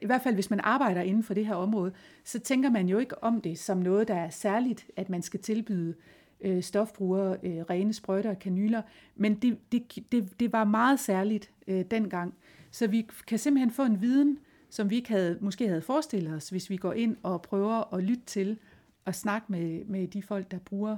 i 0.02 0.06
hvert 0.06 0.22
fald 0.22 0.36
hvis 0.36 0.50
man 0.50 0.60
arbejder 0.64 1.02
inden 1.02 1.24
for 1.24 1.34
det 1.34 1.46
her 1.46 1.56
område, 1.56 1.92
så 2.24 2.40
tænker 2.40 2.70
man 2.70 2.90
jo 2.90 3.00
ikke 3.00 3.24
om 3.24 3.42
det 3.42 3.60
som 3.60 3.78
noget, 3.78 4.08
der 4.08 4.16
er 4.16 4.30
særligt, 4.30 4.88
at 4.96 5.10
man 5.10 5.22
skal 5.22 5.40
tilbyde 5.40 5.96
øh, 6.42 6.64
stofbrugere 6.64 7.38
øh, 7.44 7.62
rene 7.70 7.94
sprøjter 7.94 8.30
og 8.30 8.40
kanyler. 8.40 8.82
Men 9.16 9.36
det, 9.36 9.58
det, 9.72 10.12
det, 10.12 10.40
det 10.40 10.54
var 10.54 10.64
meget 10.64 11.00
særligt 11.00 11.52
øh, 11.68 11.86
dengang. 11.92 12.34
Så 12.72 12.88
vi 12.88 13.08
kan 13.28 13.40
simpelthen 13.40 13.72
få 13.72 13.84
en 13.84 14.02
viden, 14.02 14.40
som 14.70 14.90
vi 14.90 14.96
ikke 14.96 15.10
havde, 15.10 15.38
måske 15.42 15.68
havde 15.68 15.82
forestillet 15.82 16.34
os, 16.34 16.50
hvis 16.50 16.70
vi 16.70 16.78
går 16.78 16.94
ind 16.94 17.18
og 17.24 17.42
prøver 17.42 17.94
at 17.94 18.04
lytte 18.04 18.26
til, 18.26 18.60
og 19.06 19.16
snakke 19.16 19.52
med, 19.52 19.86
med 19.86 20.08
de 20.08 20.22
folk, 20.22 20.52
der 20.52 20.60
bruger 20.60 20.98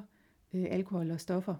øh, 0.53 0.65
alkohol 0.69 1.11
og 1.11 1.19
stoffer. 1.19 1.55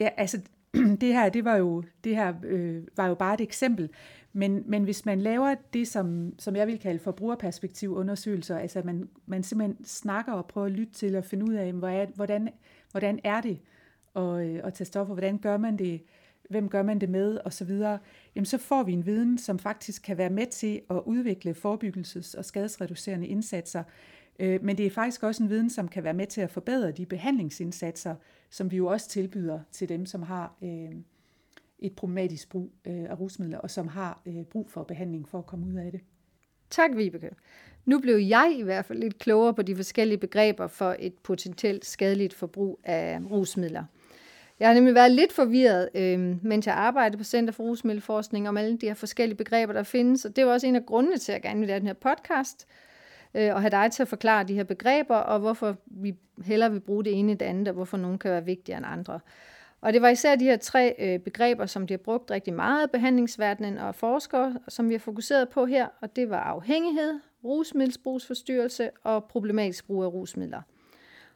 Ja, 0.00 0.08
altså 0.16 0.40
det 1.00 1.12
her, 1.12 1.28
det 1.28 1.44
var 1.44 1.56
jo, 1.56 1.82
det 2.04 2.16
her 2.16 2.34
øh, 2.44 2.82
var 2.96 3.06
jo 3.06 3.14
bare 3.14 3.34
et 3.34 3.40
eksempel, 3.40 3.90
men, 4.32 4.62
men 4.66 4.84
hvis 4.84 5.06
man 5.06 5.20
laver 5.20 5.54
det, 5.72 5.88
som, 5.88 6.32
som 6.38 6.56
jeg 6.56 6.66
vil 6.66 6.78
kalde 6.78 6.98
forbrugerperspektivundersøgelser, 6.98 8.58
altså 8.58 8.78
altså 8.78 8.86
man, 8.86 9.08
man 9.26 9.42
simpelthen 9.42 9.84
snakker 9.84 10.32
og 10.32 10.46
prøver 10.46 10.66
at 10.66 10.72
lytte 10.72 10.92
til 10.92 11.16
og 11.16 11.24
finde 11.24 11.44
ud 11.44 11.54
af, 11.54 11.72
hvordan, 11.72 12.48
hvordan 12.90 13.20
er 13.24 13.40
det 13.40 13.60
at, 14.16 14.46
øh, 14.46 14.60
at 14.64 14.74
tage 14.74 14.86
stoffer. 14.86 15.14
Hvordan 15.14 15.38
gør 15.38 15.56
man 15.56 15.76
det? 15.76 16.02
Hvem 16.50 16.68
gør 16.68 16.82
man 16.82 16.98
det 16.98 17.08
med? 17.08 17.38
Og 17.44 17.52
så 17.52 17.64
videre. 17.64 17.98
Jamen, 18.34 18.46
så 18.46 18.58
får 18.58 18.82
vi 18.82 18.92
en 18.92 19.06
viden, 19.06 19.38
som 19.38 19.58
faktisk 19.58 20.02
kan 20.02 20.18
være 20.18 20.30
med 20.30 20.46
til 20.46 20.80
at 20.90 21.00
udvikle 21.06 21.50
forebyggelses- 21.64 22.38
og 22.38 22.44
skadesreducerende 22.44 23.26
indsatser. 23.26 23.82
Øh, 24.38 24.64
men 24.64 24.78
det 24.78 24.86
er 24.86 24.90
faktisk 24.90 25.22
også 25.22 25.42
en 25.42 25.50
viden, 25.50 25.70
som 25.70 25.88
kan 25.88 26.04
være 26.04 26.14
med 26.14 26.26
til 26.26 26.40
at 26.40 26.50
forbedre 26.50 26.90
de 26.90 27.06
behandlingsindsatser, 27.06 28.14
som 28.50 28.70
vi 28.70 28.76
jo 28.76 28.86
også 28.86 29.08
tilbyder 29.08 29.60
til 29.72 29.88
dem, 29.88 30.06
som 30.06 30.22
har 30.22 30.54
øh, 30.62 30.92
et 31.78 31.92
problematisk 31.92 32.48
brug 32.48 32.72
øh, 32.84 33.10
af 33.10 33.20
rusmidler, 33.20 33.58
og 33.58 33.70
som 33.70 33.88
har 33.88 34.22
øh, 34.26 34.44
brug 34.44 34.70
for 34.70 34.82
behandling 34.82 35.28
for 35.28 35.38
at 35.38 35.46
komme 35.46 35.66
ud 35.66 35.74
af 35.74 35.92
det. 35.92 36.00
Tak, 36.70 36.90
Vibeke. 36.96 37.30
Nu 37.84 38.00
blev 38.00 38.16
jeg 38.16 38.56
i 38.58 38.62
hvert 38.62 38.84
fald 38.84 38.98
lidt 38.98 39.18
klogere 39.18 39.54
på 39.54 39.62
de 39.62 39.76
forskellige 39.76 40.18
begreber 40.18 40.66
for 40.66 40.96
et 40.98 41.14
potentielt 41.14 41.84
skadeligt 41.84 42.34
forbrug 42.34 42.80
af 42.84 43.20
rusmidler. 43.30 43.84
Jeg 44.60 44.68
har 44.68 44.74
nemlig 44.74 44.94
været 44.94 45.10
lidt 45.10 45.32
forvirret, 45.32 45.88
øh, 45.94 46.44
mens 46.44 46.66
jeg 46.66 46.74
arbejdede 46.74 47.18
på 47.18 47.24
Center 47.24 47.52
for 47.52 47.64
Rusmiddelforskning, 47.64 48.48
om 48.48 48.56
alle 48.56 48.76
de 48.76 48.86
her 48.86 48.94
forskellige 48.94 49.36
begreber, 49.36 49.72
der 49.72 49.82
findes. 49.82 50.24
Og 50.24 50.36
det 50.36 50.46
var 50.46 50.52
også 50.52 50.66
en 50.66 50.76
af 50.76 50.86
grundene 50.86 51.18
til, 51.18 51.32
at 51.32 51.34
jeg 51.34 51.42
gerne 51.42 51.60
ville 51.60 51.70
lave 51.70 51.80
den 51.80 51.86
her 51.86 51.94
podcast, 51.94 52.66
øh, 53.34 53.54
og 53.54 53.60
have 53.60 53.70
dig 53.70 53.92
til 53.92 54.02
at 54.02 54.08
forklare 54.08 54.44
de 54.44 54.54
her 54.54 54.64
begreber, 54.64 55.16
og 55.16 55.40
hvorfor 55.40 55.76
vi 55.86 56.16
hellere 56.44 56.72
vil 56.72 56.80
bruge 56.80 57.04
det 57.04 57.18
ene 57.18 57.32
end 57.32 57.38
det 57.38 57.46
andet, 57.46 57.68
og 57.68 57.74
hvorfor 57.74 57.96
nogen 57.96 58.18
kan 58.18 58.30
være 58.30 58.44
vigtigere 58.44 58.78
end 58.78 58.86
andre. 58.86 59.20
Og 59.80 59.92
det 59.92 60.02
var 60.02 60.08
især 60.08 60.36
de 60.36 60.44
her 60.44 60.56
tre 60.56 60.94
øh, 60.98 61.18
begreber, 61.18 61.66
som 61.66 61.86
de 61.86 61.92
har 61.92 61.98
brugt 61.98 62.30
rigtig 62.30 62.54
meget 62.54 62.82
af 62.82 62.90
behandlingsverdenen 62.90 63.78
og 63.78 63.94
forskere, 63.94 64.58
som 64.68 64.88
vi 64.88 64.94
har 64.94 64.98
fokuseret 64.98 65.48
på 65.48 65.66
her, 65.66 65.88
og 66.00 66.16
det 66.16 66.30
var 66.30 66.40
afhængighed, 66.40 67.20
rusmiddelsbrugsforstyrrelse 67.44 68.90
og 69.04 69.24
problematisk 69.24 69.86
brug 69.86 70.04
af 70.04 70.08
rusmidler. 70.08 70.62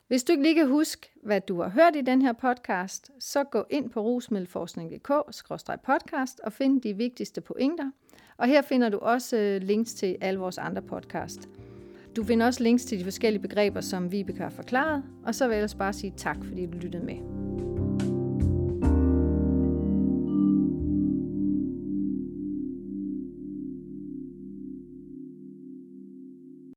Hvis 0.09 0.25
du 0.25 0.33
ikke 0.33 0.43
lige 0.43 0.55
kan 0.55 0.69
huske, 0.69 1.13
hvad 1.23 1.41
du 1.41 1.63
har 1.63 1.69
hørt 1.69 1.97
i 1.97 2.01
den 2.01 2.23
her 2.23 2.33
podcast, 2.33 3.11
så 3.19 3.45
gå 3.45 3.65
ind 3.71 3.91
på 3.91 4.01
rusmiddelforskning.dk-podcast 4.01 6.41
og 6.45 6.53
find 6.53 6.83
de 6.83 6.95
vigtigste 6.95 7.41
pointer. 7.41 7.91
Og 8.37 8.47
her 8.47 8.63
finder 8.63 8.89
du 8.89 8.99
også 8.99 9.37
øh, 9.37 9.63
links 9.63 9.95
til 9.95 10.17
alle 10.21 10.41
vores 10.41 10.59
andre 10.59 10.83
podcast. 10.83 11.49
Du 12.17 12.25
finder 12.25 12.47
også 12.47 12.63
links 12.63 12.85
til 12.85 12.99
de 12.99 13.05
forskellige 13.05 13.43
begreber, 13.43 13.81
som 13.81 14.13
Vibeke 14.13 14.43
har 14.43 14.51
forklaret, 14.51 15.03
og 15.25 15.35
så 15.35 15.47
vil 15.47 15.53
jeg 15.53 15.59
ellers 15.59 15.75
bare 15.75 15.93
sige 15.93 16.13
tak, 16.17 16.37
fordi 16.45 16.67
du 16.67 16.79
lyttede 16.79 17.05
med. 17.05 17.17